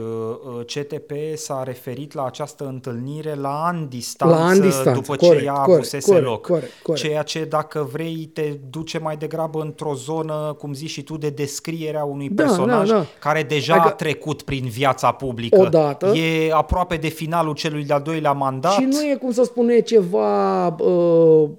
[0.66, 5.46] CTP s-a referit la această întâlnire la an distanță, La an distanță, după ce corect,
[5.46, 6.46] ea corect, avusese corect, loc.
[6.48, 7.04] corect, corect.
[7.06, 11.30] Ceea ce, dacă vrei, te duce mai degrabă într-o zonă, cum zici și tu, de
[11.30, 13.06] descrierea unui Da, personaj da, da.
[13.20, 15.60] care deja Adică- a trecut prin viața publică.
[15.62, 16.06] Odată.
[16.08, 18.72] E aproape de finalul celui de-al doilea mandat.
[18.72, 21.50] Și nu e, cum să spune, e ceva uh,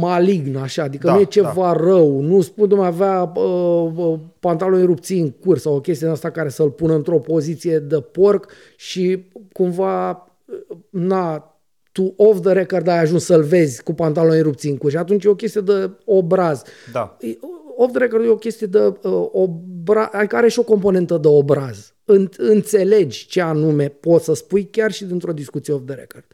[0.00, 2.20] malign, așa, adică Da, nu e ceva rău.
[2.20, 6.30] Nu spun, domnule, avea uh, uh, pantaloni rupți în curs sau o chestie din asta
[6.30, 11.52] care să-l pună într-o poziție de porc și cumva, uh, na,
[11.92, 15.24] tu off the record ai ajuns să-l vezi cu pantaloni rupți în curs și atunci
[15.24, 16.62] e o chestie de obraz.
[16.92, 17.16] Da.
[17.20, 17.38] E-
[17.80, 21.28] Off the record e o chestie de uh, obraz, adică are și o componentă de
[21.28, 21.94] obraz.
[22.04, 26.24] În, înțelegi ce anume poți să spui chiar și dintr-o discuție off the record.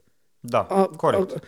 [0.41, 1.31] Da, A- corect.
[1.31, 1.41] a-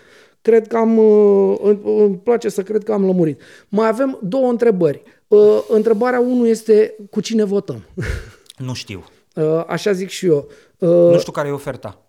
[0.47, 3.41] Cred că am, uh, îmi- îmi place să cred că am lămurit.
[3.69, 5.03] Mai avem două întrebări.
[5.29, 7.83] Uh, Întrebarea 1 este cu cine votăm?
[8.67, 9.05] Nu știu.
[9.35, 10.49] Uh, Așa zic și eu.
[10.79, 12.03] Uh, Nu știu care e oferta.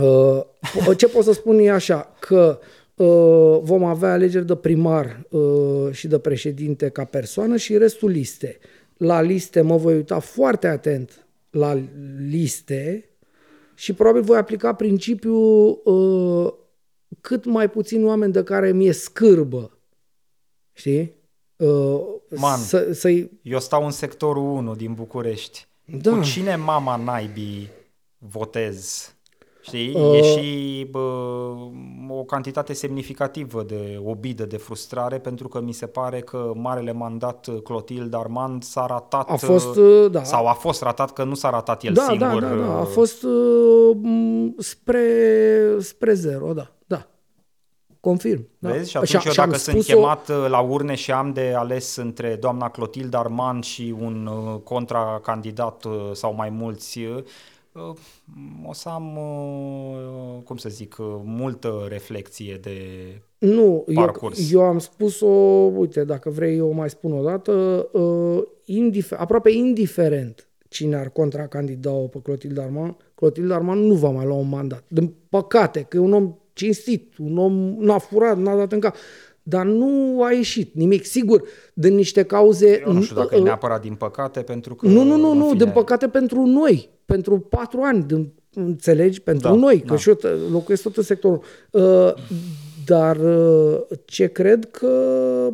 [0.00, 2.58] Uh, po- ce pot să spun e așa, că
[2.94, 8.58] uh, vom avea alegeri de primar uh, și de președinte ca persoană și restul liste.
[8.96, 11.78] La liste mă voi uita foarte atent la
[12.28, 13.04] liste
[13.74, 16.52] și probabil voi aplica principiul uh,
[17.20, 19.78] cât mai puțini oameni de care mi-e scârbă.
[20.72, 21.12] Știi?
[21.56, 22.00] Uh,
[22.36, 22.58] Man.
[22.58, 25.66] Să, să-i Eu stau în sectorul 1 din București.
[25.84, 26.16] Da.
[26.16, 27.70] Cu cine mama naibii
[28.18, 29.10] votez?
[29.60, 29.94] Știi?
[29.94, 30.18] Uh.
[30.18, 30.98] E și bă,
[32.08, 37.48] o cantitate semnificativă de obidă, de frustrare, pentru că mi se pare că marele mandat
[37.64, 39.30] Clotilde Armand s-a ratat...
[39.30, 40.22] A fost, uh, da.
[40.22, 42.40] Sau a fost ratat, că nu s-a ratat el da, singur.
[42.40, 42.76] Da, da, da.
[42.76, 45.06] A uh, fost uh, m, spre,
[45.78, 46.70] spre zero, da.
[46.86, 47.06] Da.
[48.00, 48.48] Confirm.
[48.58, 48.70] Da.
[48.70, 48.90] Vezi?
[48.90, 51.96] Și atunci eu și-am dacă sunt spus-o- chemat uh, la urne și am de ales
[51.96, 57.22] între doamna Clotilde Arman și un uh, contracandidat uh, sau mai mulți, uh,
[58.66, 62.76] o să am, uh, cum să zic, uh, multă reflexie de...
[63.38, 64.52] Nu, eu, parcurs.
[64.52, 65.26] eu am spus-o,
[65.76, 67.52] uite, dacă vrei eu o mai spun o dată,
[67.92, 74.26] uh, indifer- aproape indiferent cine ar contracandida-o pe Clotilde Arman, Clotilde Arman nu va mai
[74.26, 74.84] lua un mandat.
[74.88, 78.96] Din păcate, că e un om cinstit, un om n-a furat, n-a dat în cap,
[79.42, 81.04] dar nu a ieșit nimic.
[81.04, 81.42] Sigur,
[81.74, 82.82] din niște cauze...
[82.86, 84.86] Eu nu știu dacă e uh, neapărat din păcate, pentru că...
[84.86, 89.20] Nu, nu, nu, în nu, fine, din păcate pentru noi, pentru patru ani, din, înțelegi,
[89.20, 89.96] pentru Da, noi, că da.
[89.96, 91.42] și eu t- locuiesc tot în sectorul.
[91.70, 92.12] Uh,
[92.84, 94.86] dar uh, ce cred că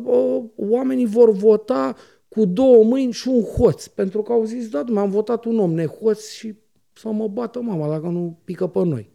[0.03, 1.95] uh, oamenii vor vota
[2.27, 5.73] cu două mâini și un hoț, pentru că au zis, da, m-am votat un om
[5.73, 6.55] nehoț și
[6.93, 9.09] să mă bată mama dacă nu pică pe noi.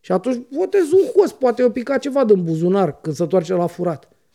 [0.00, 3.66] Și atunci votezi un host, poate o pica ceva din buzunar când se toarce la
[3.66, 4.08] furat.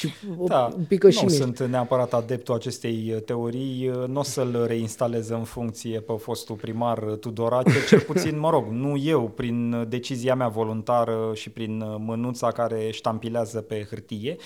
[0.00, 0.12] Și
[0.46, 1.34] da, pică nu și mie.
[1.34, 6.56] sunt neapărat adeptul acestei uh, teorii, uh, nu o să-l reinstalez în funcție pe fostul
[6.56, 11.82] primar uh, Tudorache, cel puțin, mă rog, nu eu, prin decizia mea voluntară și prin
[11.98, 14.36] mânuța care ștampilează pe hârtie,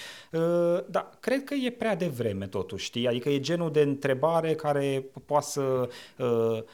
[0.87, 3.09] dar cred că e prea devreme totuși, știi?
[3.09, 5.89] Adică e genul de întrebare care poate să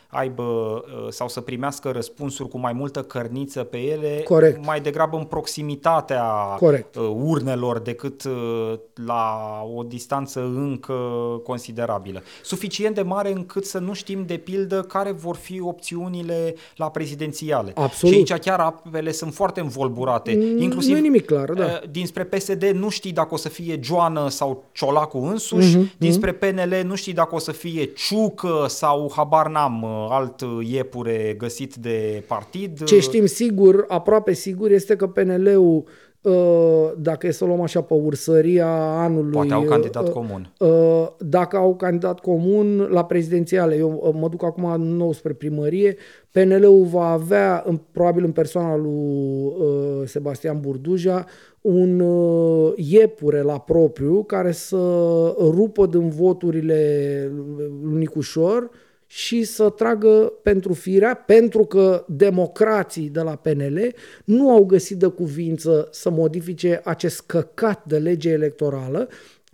[0.09, 0.44] aibă
[1.09, 4.65] sau să primească răspunsuri cu mai multă cărniță pe ele, Corect.
[4.65, 6.25] mai degrabă în proximitatea
[6.59, 6.97] Corect.
[6.97, 8.23] urnelor decât
[9.07, 9.32] la
[9.76, 10.94] o distanță încă
[11.44, 12.23] considerabilă.
[12.42, 17.73] Suficient de mare încât să nu știm de pildă care vor fi opțiunile la prezidențiale.
[17.74, 18.15] Absolut.
[18.15, 20.31] Și aici chiar apele sunt foarte învolburate.
[20.58, 21.65] Inclusiv nu e nimic clar, da.
[21.65, 26.32] Eh, dinspre PSD nu știi dacă o să fie Joană sau Ciolacu însuși, Mhm, dinspre
[26.32, 32.24] PNL nu știi dacă o să fie Ciucă sau habar n-am alt iepure găsit de
[32.26, 32.84] partid.
[32.84, 35.84] Ce știm sigur, aproape sigur, este că PNL-ul, uh,
[36.97, 38.68] dacă e să o luăm așa pe ursăria
[39.02, 39.31] anului...
[39.32, 40.52] Poate au candidat uh, comun.
[40.58, 45.97] uh, Dacă au candidat comun la prezidențiale, eu uh, mă duc acum nou spre primărie,
[46.31, 48.92] PNL-ul va avea, în- probabil în persoana lui
[49.58, 51.24] uh, Sebastian Burduja,
[51.60, 54.76] un uh, iepure la propriu care să
[55.39, 56.78] rupă din voturile
[57.82, 58.70] lui Nicușor
[59.13, 65.07] și să tragă pentru firea, pentru că democrații de la PNL nu au găsit de
[65.07, 69.09] cuvință să modifice acest căcat de lege electorală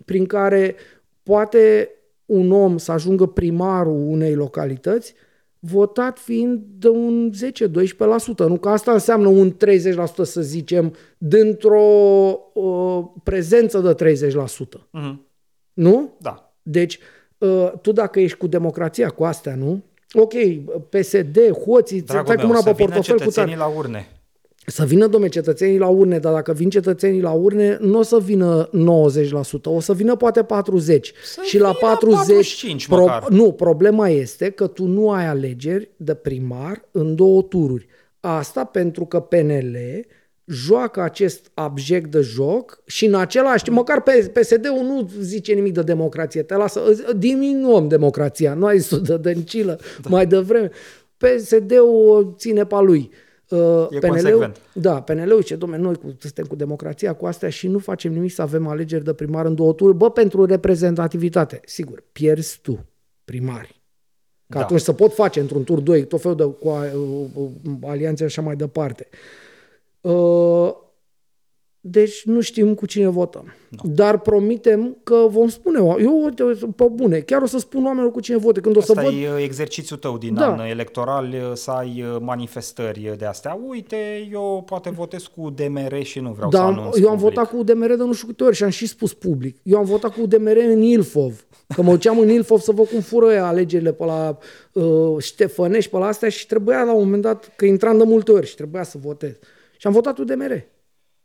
[0.05, 0.75] prin care
[1.23, 1.91] poate
[2.27, 5.15] un om să ajungă primarul unei localități
[5.59, 7.31] votat fiind de un
[8.45, 8.47] 10-12%.
[8.49, 9.57] Nu că asta înseamnă un 30%
[10.23, 11.85] să zicem dintr-o
[12.55, 14.89] uh, prezență de 30%.
[14.91, 15.27] Mhm.
[15.73, 16.17] Nu?
[16.21, 16.55] Da.
[16.63, 17.03] Deci, uh,
[17.83, 19.83] tu dacă ești cu democrația, cu astea, nu?
[20.13, 20.33] Ok,
[20.89, 23.71] PSD, hoții, ți Dragul dai cu meu, mâna să pe vină portofel cu cetățenii tare.
[23.71, 24.09] la urne.
[24.69, 28.19] Să vină, domne, cetățenii la urne, dar dacă vin cetățenii la urne, nu o să
[28.19, 28.71] vină 90%,
[29.65, 30.47] o să vină poate 40%.
[30.47, 33.29] Să și la vină 40, 45 măcar.
[33.29, 37.87] nu, problema este că tu nu ai alegeri de primar în două tururi.
[38.21, 39.77] Asta pentru că PNL
[40.49, 45.73] joacă acest abject de joc și în același timp, măcar pe PSD-ul nu zice nimic
[45.73, 46.81] de democrație, te lasă,
[47.17, 50.09] diminuăm democrația, nu ai zis de dăncilă da.
[50.09, 50.71] mai devreme.
[51.17, 53.11] PSD-ul o ține pe a lui.
[53.49, 53.59] Uh,
[53.91, 54.57] E PNL-ul, consecvent.
[54.73, 58.33] da, PNL-ul zice, domnule, noi cu, suntem cu democrația, cu astea și nu facem nimic
[58.33, 59.97] să avem alegeri de primar în două tururi.
[59.97, 61.61] Bă, pentru reprezentativitate.
[61.65, 62.87] Sigur, pierzi tu
[63.25, 63.81] primari.
[64.49, 64.65] Că Da.
[64.65, 66.85] atunci să pot face într-un tur 2 tot felul de cu a-
[67.35, 67.47] uh,
[67.83, 69.09] alianțe așa mai departe.
[69.11, 69.19] Uh,
[71.89, 73.53] Deci nu știm cu cine votăm.
[73.83, 76.43] Dar promitem că vom spune, eu uite,
[76.77, 78.61] pe bune, chiar o să spun oamenilor cu cine vote.
[78.61, 80.53] Când o să Asta văd, e uh, exercițiul tău din Da.
[80.53, 83.59] an electoral, uh, să ai uh, manifestări de astea.
[83.69, 87.17] Uite, eu poate votez cu DMR și nu vreau da, să am- anunț eu am
[87.17, 87.35] public.
[87.35, 89.57] votat cu UDMR de nu știu câte ori și am și spus public.
[89.63, 91.47] Eu am votat cu UDMR în Ilfov.
[91.75, 94.39] Că mă duceam în Ilfov să văd cum fură ea alegerile pe la
[94.73, 98.33] uh, Ștefănești, pe la astea și trebuia la un moment dat, că intram de multe
[98.33, 99.33] ori și trebuia să votez.
[99.77, 100.65] Și am votat UDMR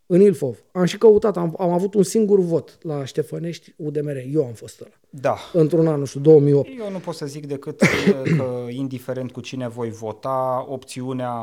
[0.05, 0.63] în Ilfov.
[0.71, 4.17] Am și căutat, am, am avut un singur vot la Ștefănești UDMR.
[4.31, 4.91] Eu am fost ăla.
[5.09, 5.37] Da.
[5.53, 6.69] Într-un an, nu știu, 2008.
[6.79, 11.33] Eu nu pot să zic decât uh, că, indiferent cu cine voi vota, opțiunea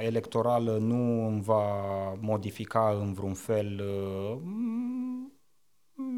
[0.00, 1.62] electorală nu îmi va
[2.20, 4.38] modifica în vreun fel uh,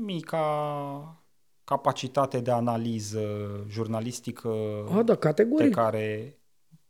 [0.05, 1.23] mica
[1.65, 3.20] capacitate de analiză
[3.68, 4.49] jurnalistică
[4.91, 5.75] A, da, pe categoric.
[5.75, 6.38] care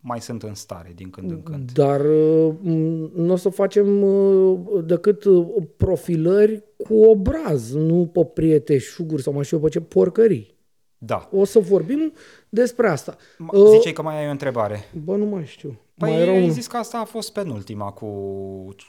[0.00, 1.72] mai sunt în stare din când în când.
[1.72, 5.46] Dar uh, m, nu o să facem uh, decât uh,
[5.76, 10.56] profilări cu obraz, nu pe prieteșuguri sau mai știu eu pe ce porcării.
[10.98, 11.28] Da.
[11.32, 12.12] O să vorbim
[12.48, 13.16] despre asta.
[13.16, 14.84] M- Ziceai că mai ai o întrebare.
[15.04, 15.78] Bă, nu mai știu.
[15.94, 16.50] Păi mai era ai unul.
[16.50, 18.06] zis că asta a fost penultima cu,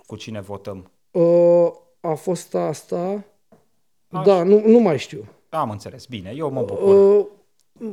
[0.05, 0.91] cu cine votăm.
[1.11, 3.25] Uh, a fost asta.
[4.07, 4.23] Așa.
[4.23, 5.25] Da, nu, nu mai știu.
[5.49, 7.27] Am înțeles, bine, eu mă bucur.
[7.80, 7.91] Uh,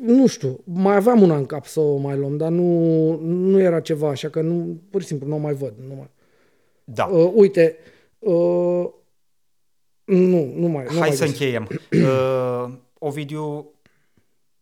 [0.00, 3.80] nu știu, mai aveam una în cap să o mai luăm, dar nu, nu era
[3.80, 5.74] ceva așa, că nu, pur și simplu nu o mai văd.
[5.88, 6.10] Nu mai...
[6.84, 7.04] Da.
[7.04, 7.76] Uh, uite,
[8.18, 8.86] uh,
[10.04, 10.84] nu, nu mai.
[10.84, 11.40] Nu Hai mai să găsesc.
[11.40, 11.68] încheiem.
[11.90, 13.70] Uh, Ovidiu,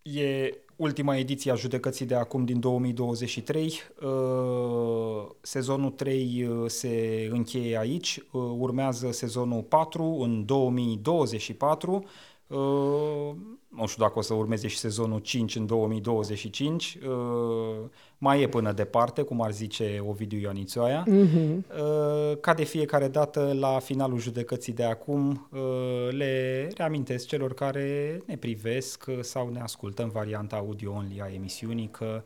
[0.02, 3.80] e ultima ediție a judecății de acum din 2023.
[4.02, 8.18] Uh, sezonul 3 uh, se încheie aici.
[8.32, 12.04] Uh, urmează sezonul 4 în 2024.
[12.46, 12.58] Uh,
[13.76, 16.98] nu știu dacă o să urmeze și sezonul 5 în 2025,
[18.18, 21.06] mai e până departe, cum ar zice Ovidiu Ioanițoaia.
[21.08, 21.60] Uh-huh.
[22.40, 25.48] Ca de fiecare dată, la finalul judecății de acum,
[26.10, 32.04] le reamintesc celor care ne privesc sau ne ascultă în varianta audio-only a emisiunii că
[32.14, 32.20] Uh,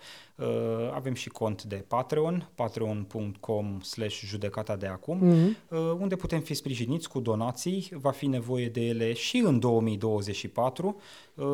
[0.95, 5.69] avem și cont de Patreon, patreon.com slash judecata de acum, uh-huh.
[5.69, 11.01] uh, unde putem fi sprijiniți cu donații, va fi nevoie de ele și în 2024,
[11.35, 11.45] uh,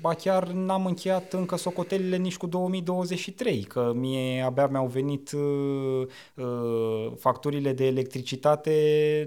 [0.00, 6.06] ba chiar n-am încheiat încă socotelile nici cu 2023, că mie abia mi-au venit uh,
[6.34, 8.72] uh, facturile de electricitate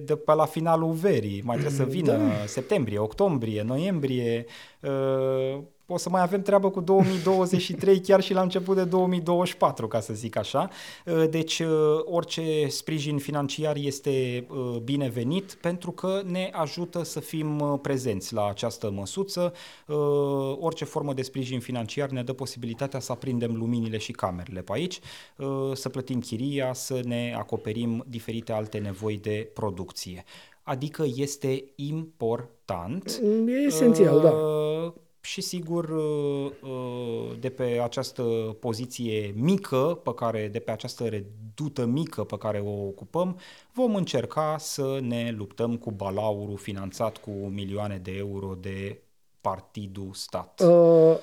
[0.05, 2.45] de pe la finalul verii, mai trebuie să vină da.
[2.45, 4.45] septembrie, octombrie, noiembrie,
[4.81, 5.59] uh,
[5.89, 10.13] o să mai avem treabă cu 2023 chiar și la început de 2024, ca să
[10.13, 10.69] zic așa.
[11.05, 11.69] Uh, deci uh,
[12.05, 18.91] orice sprijin financiar este uh, binevenit pentru că ne ajută să fim prezenți la această
[18.91, 19.53] măsuță.
[20.59, 24.99] Orice formă de sprijin financiar ne dă posibilitatea să aprindem luminile și camerele pe aici,
[25.73, 30.23] să plătim chiria, să ne acoperim diferite alte nevoi de producție.
[30.63, 33.21] Adică este important.
[33.47, 34.31] E esențial, da
[35.27, 38.23] și sigur uh, uh, de pe această
[38.59, 43.39] poziție mică, pe care, de pe această redută mică pe care o ocupăm,
[43.73, 49.01] vom încerca să ne luptăm cu balaurul finanțat cu milioane de euro de
[49.41, 50.61] partidul stat.
[50.65, 51.17] Uh,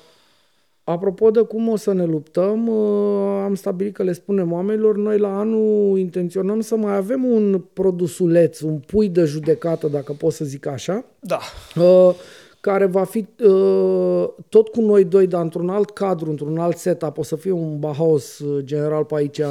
[0.83, 5.17] apropo de cum o să ne luptăm, uh, am stabilit că le spunem oamenilor, noi
[5.17, 10.45] la anul intenționăm să mai avem un produsuleț, un pui de judecată, dacă pot să
[10.45, 11.05] zic așa.
[11.19, 11.39] Da.
[11.75, 12.15] Uh,
[12.65, 17.17] care va fi uh, tot cu noi doi, dar într-un alt cadru, într-un alt setup.
[17.17, 19.41] O să fie un Bahaus uh, general pe aici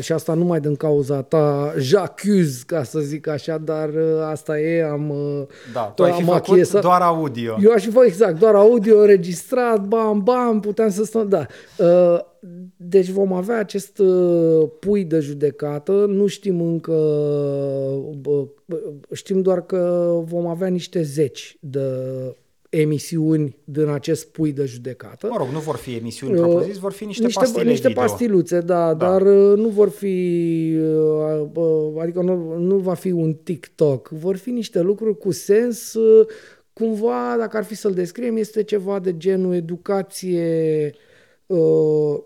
[0.00, 4.82] și asta numai din cauza ta, j'accuse, ca să zic așa, dar uh, asta e,
[4.82, 5.10] am...
[5.10, 6.82] Uh, da, tu ai fi făcut achiesat.
[6.82, 7.56] doar audio.
[7.62, 11.46] Eu aș fi făcut, exact, doar audio, înregistrat, bam, bam, puteam să stăm, da.
[11.78, 12.18] Uh,
[12.76, 16.96] deci vom avea acest uh, pui de judecată, nu știm încă,
[19.12, 21.80] știm doar că vom avea niște zeci de
[22.68, 25.26] emisiuni din acest pui de judecată.
[25.30, 28.02] Mă rog, nu vor fi emisiuni uh, propriu-zis, vor fi niște, niște pastile Niște video.
[28.02, 30.74] pastiluțe, da, da, dar uh, nu vor fi,
[32.00, 35.96] adică nu, nu va fi un TikTok, vor fi niște lucruri cu sens,
[36.72, 41.06] cumva, dacă ar fi să-l descriem, este ceva de genul educație Uh,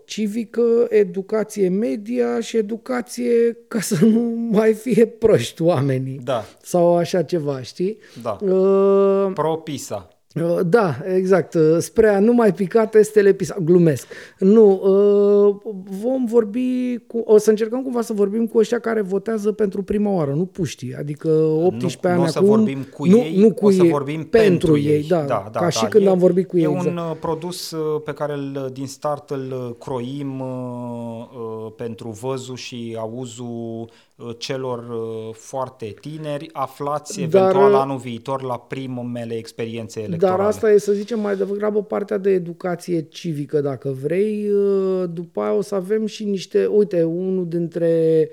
[0.05, 4.19] civică, educație media și educație ca să nu
[4.51, 6.19] mai fie proști oamenii.
[6.23, 6.45] Da.
[6.61, 7.97] Sau așa ceva, știi?
[8.21, 8.37] Da.
[8.41, 10.07] Uh, Pro-PISA.
[10.33, 11.53] Uh, da, exact.
[11.53, 13.55] Uh, spre a nu mai pica testele PISA.
[13.63, 14.07] Glumesc.
[14.39, 15.55] Nu, uh,
[16.01, 17.17] vom vorbi cu...
[17.17, 20.95] O să încercăm cumva să vorbim cu ăștia care votează pentru prima oară, nu puștii.
[20.95, 22.23] Adică 18 nu, ani nu acum...
[22.23, 24.95] Nu să vorbim cu nu, ei, nu cu o să ei, vorbim pentru, pentru ei.
[24.95, 25.07] ei.
[25.07, 26.63] Da, da, da, ca da, și când e, am vorbit cu ei.
[26.63, 26.87] E exact.
[26.87, 34.12] un produs pe care îl, din start îl croim uh, pentru văzul și auzul Uh,
[34.37, 40.37] celor uh, foarte tineri, aflați eventual dar, anul viitor la primele experiențe electorale.
[40.37, 44.49] Dar asta e, să zicem, mai degrabă partea de educație civică, dacă vrei.
[44.49, 48.29] Uh, după aia o să avem și niște, uite, unul dintre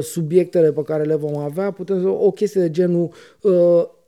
[0.00, 3.12] subiectele pe care le vom avea, putem să o chestie de genul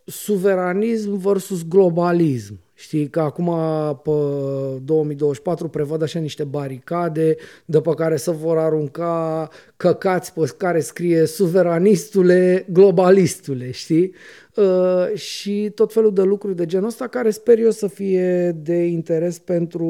[0.04, 2.63] suveranism versus globalism.
[2.76, 3.54] Știi că acum
[4.02, 4.10] pe
[4.82, 11.26] 2024 prevăd așa niște baricade de pe care să vor arunca căcați pe care scrie
[11.26, 14.14] suveranistule, globalistule, știi?
[14.56, 18.76] Uh, și tot felul de lucruri de genul ăsta care sper eu să fie de
[18.76, 19.86] interes pentru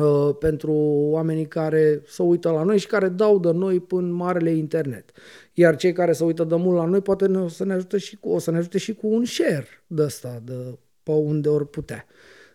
[0.00, 0.72] uh, pentru
[1.10, 5.10] oamenii care se uită la noi și care dau de noi până marele internet.
[5.52, 7.98] Iar cei care se uită de mult la noi poate ne, o să ne ajute
[7.98, 11.48] și cu, o să ne ajute și cu un share de ăsta, de pe unde
[11.48, 12.06] ori putea.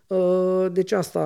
[0.07, 1.19] Uh, deci asta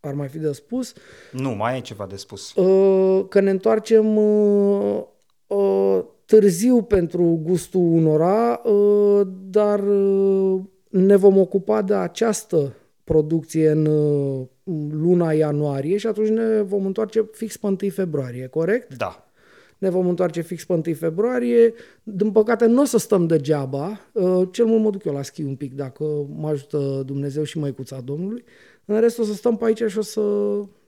[0.00, 0.92] ar mai fi de spus.
[1.32, 2.54] Nu, mai e ceva de spus.
[2.54, 5.04] Uh, că ne întoarcem uh,
[6.24, 8.62] târziu pentru gustul unora,
[9.50, 9.80] dar
[10.88, 12.72] ne vom ocupa de această
[13.04, 13.84] producție în
[14.90, 18.96] luna ianuarie și atunci ne vom întoarce fix pe 1 februarie, corect?
[18.96, 19.23] Da
[19.84, 21.74] ne vom întoarce fix pe 1 februarie.
[22.02, 25.42] Din păcate nu o să stăm degeaba, uh, cel mult mă duc eu la schi
[25.42, 26.04] un pic dacă
[26.36, 28.44] mă ajută Dumnezeu și măicuța Domnului.
[28.84, 30.22] În rest o să stăm pe aici și o să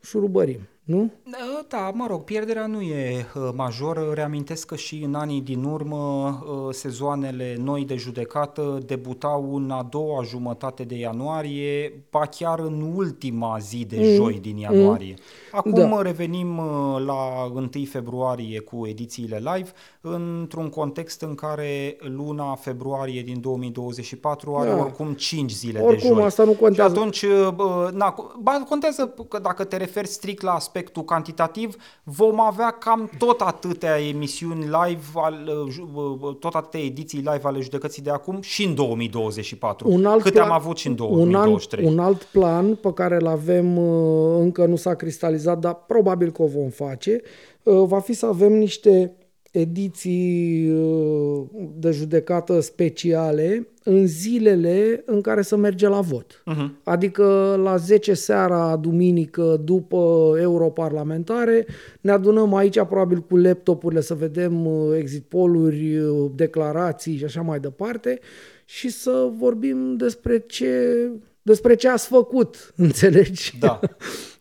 [0.02, 0.60] șurubărim.
[0.86, 1.12] Nu?
[1.68, 4.10] Da, mă rog, pierderea nu e uh, majoră.
[4.14, 9.82] Reamintesc că și în anii din urmă uh, sezoanele noi de judecată debutau în a
[9.90, 14.14] doua jumătate de ianuarie, pa chiar în ultima zi de mm.
[14.14, 15.14] joi din ianuarie.
[15.52, 16.02] Acum da.
[16.02, 23.40] revenim uh, la 1 februarie cu edițiile live, într-un context în care luna februarie din
[23.40, 24.76] 2024 are da.
[24.76, 26.24] oricum 5 zile oricum, de joi.
[26.24, 26.94] asta nu contează.
[26.94, 28.14] Și atunci, uh, na,
[28.68, 34.00] contează că dacă te referi strict la aspect aspectul cantitativ, vom avea cam tot atâtea
[34.08, 38.74] emisiuni live, al, uh, uh, tot atâtea ediții live ale judecății de acum și în
[38.74, 41.84] 2024, un alt câte plan, am avut și în 2023.
[41.84, 45.74] Un, alt, un alt plan pe care îl avem uh, încă nu s-a cristalizat, dar
[45.74, 47.20] probabil că o vom face,
[47.62, 49.16] va fi să avem niște
[49.58, 51.42] ediții uh,
[51.78, 56.42] de judecată speciale în zilele în care să merge la vot.
[56.42, 56.82] Uh-huh.
[56.82, 61.66] Adică la 10 seara, duminică, după europarlamentare,
[62.00, 67.40] ne adunăm aici probabil cu laptopurile să vedem uh, exit poluri, uh, declarații și așa
[67.40, 68.18] mai departe
[68.64, 71.10] și să vorbim despre ce,
[71.42, 73.56] despre ce ați făcut, înțelegi?
[73.58, 73.80] Da.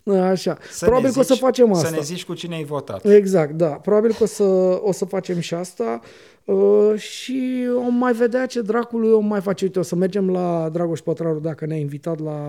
[0.32, 0.58] Așa.
[0.72, 1.88] Să Probabil zici, că o să facem asta.
[1.88, 3.06] Să ne zici cu cine ai votat.
[3.06, 3.68] Exact, da.
[3.68, 4.44] Probabil că o să,
[4.82, 6.00] o să facem și asta.
[6.46, 9.66] Uh, și o mai vedea ce dracului o mai face.
[9.66, 12.40] Uite, o să mergem la Dragoș Pătraru dacă ne-a invitat la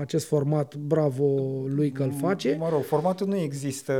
[0.00, 0.74] acest format.
[0.76, 1.24] Bravo
[1.66, 2.56] lui că îl face.
[2.58, 3.92] Mă rog, formatul nu există,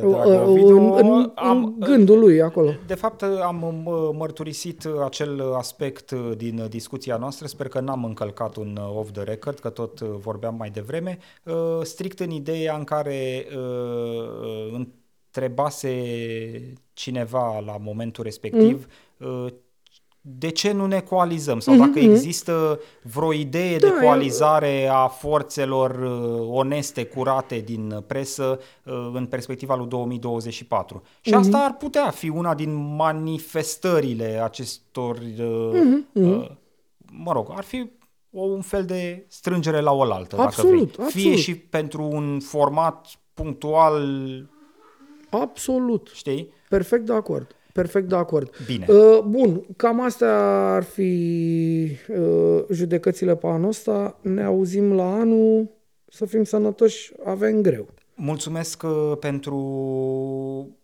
[0.00, 0.30] Drago.
[0.30, 2.70] Uh, Video, în, în, am, în gândul lui acolo.
[2.86, 3.84] De fapt, am
[4.16, 7.46] mărturisit acel aspect din discuția noastră.
[7.46, 11.18] Sper că n-am încălcat un off the record, că tot vorbeam mai devreme.
[11.44, 14.86] Uh, strict în ideea în care uh,
[15.36, 15.92] întrebase
[16.94, 19.52] cineva la momentul respectiv mm.
[20.20, 21.78] de ce nu ne coalizăm sau mm-hmm.
[21.78, 29.10] dacă există vreo idee da, de coalizare a forțelor uh, oneste, curate din presă uh,
[29.12, 31.02] în perspectiva lui 2024.
[31.20, 31.38] Și mm-hmm.
[31.38, 36.50] asta ar putea fi una din manifestările acestor, mm-hmm.
[37.12, 37.90] mă rog, ar fi
[38.30, 41.10] un fel de strângere la oaltă, absolut, dacă vrei.
[41.10, 41.38] Fie absolut.
[41.38, 44.06] și pentru un format punctual
[45.40, 46.10] Absolut.
[46.14, 46.52] Știi?
[46.68, 47.56] Perfect de acord.
[47.72, 48.50] Perfect de acord.
[48.66, 48.86] Bine.
[48.88, 50.36] Uh, bun, cam astea
[50.74, 54.18] ar fi uh, judecățile pe anul ăsta.
[54.22, 55.68] Ne auzim la anul.
[56.08, 57.88] Să fim sănătoși, avem greu.
[58.16, 59.58] Mulțumesc uh, pentru,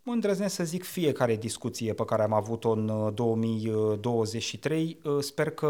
[0.03, 4.97] îndrăznesc să zic, fiecare discuție pe care am avut-o în 2023.
[5.03, 5.65] Uh, uh, sper că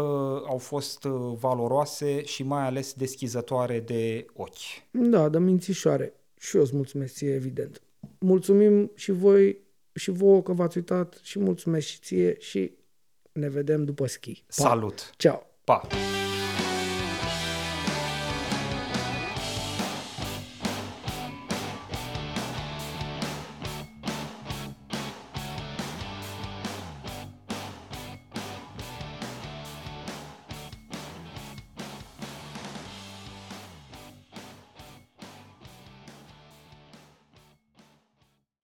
[0.46, 1.02] au fost
[1.40, 4.82] valoroase și mai ales deschizătoare de ochi.
[4.90, 6.12] Da, de mințișoare.
[6.38, 7.82] Și eu îți mulțumesc ție, evident
[8.18, 9.58] mulțumim și voi
[9.94, 12.72] și vouă că v-ați uitat și mulțumesc și ție și
[13.32, 14.44] ne vedem după schi.
[14.46, 14.68] Pa.
[14.68, 15.10] Salut!
[15.16, 15.46] Ciao!
[15.64, 15.86] Pa!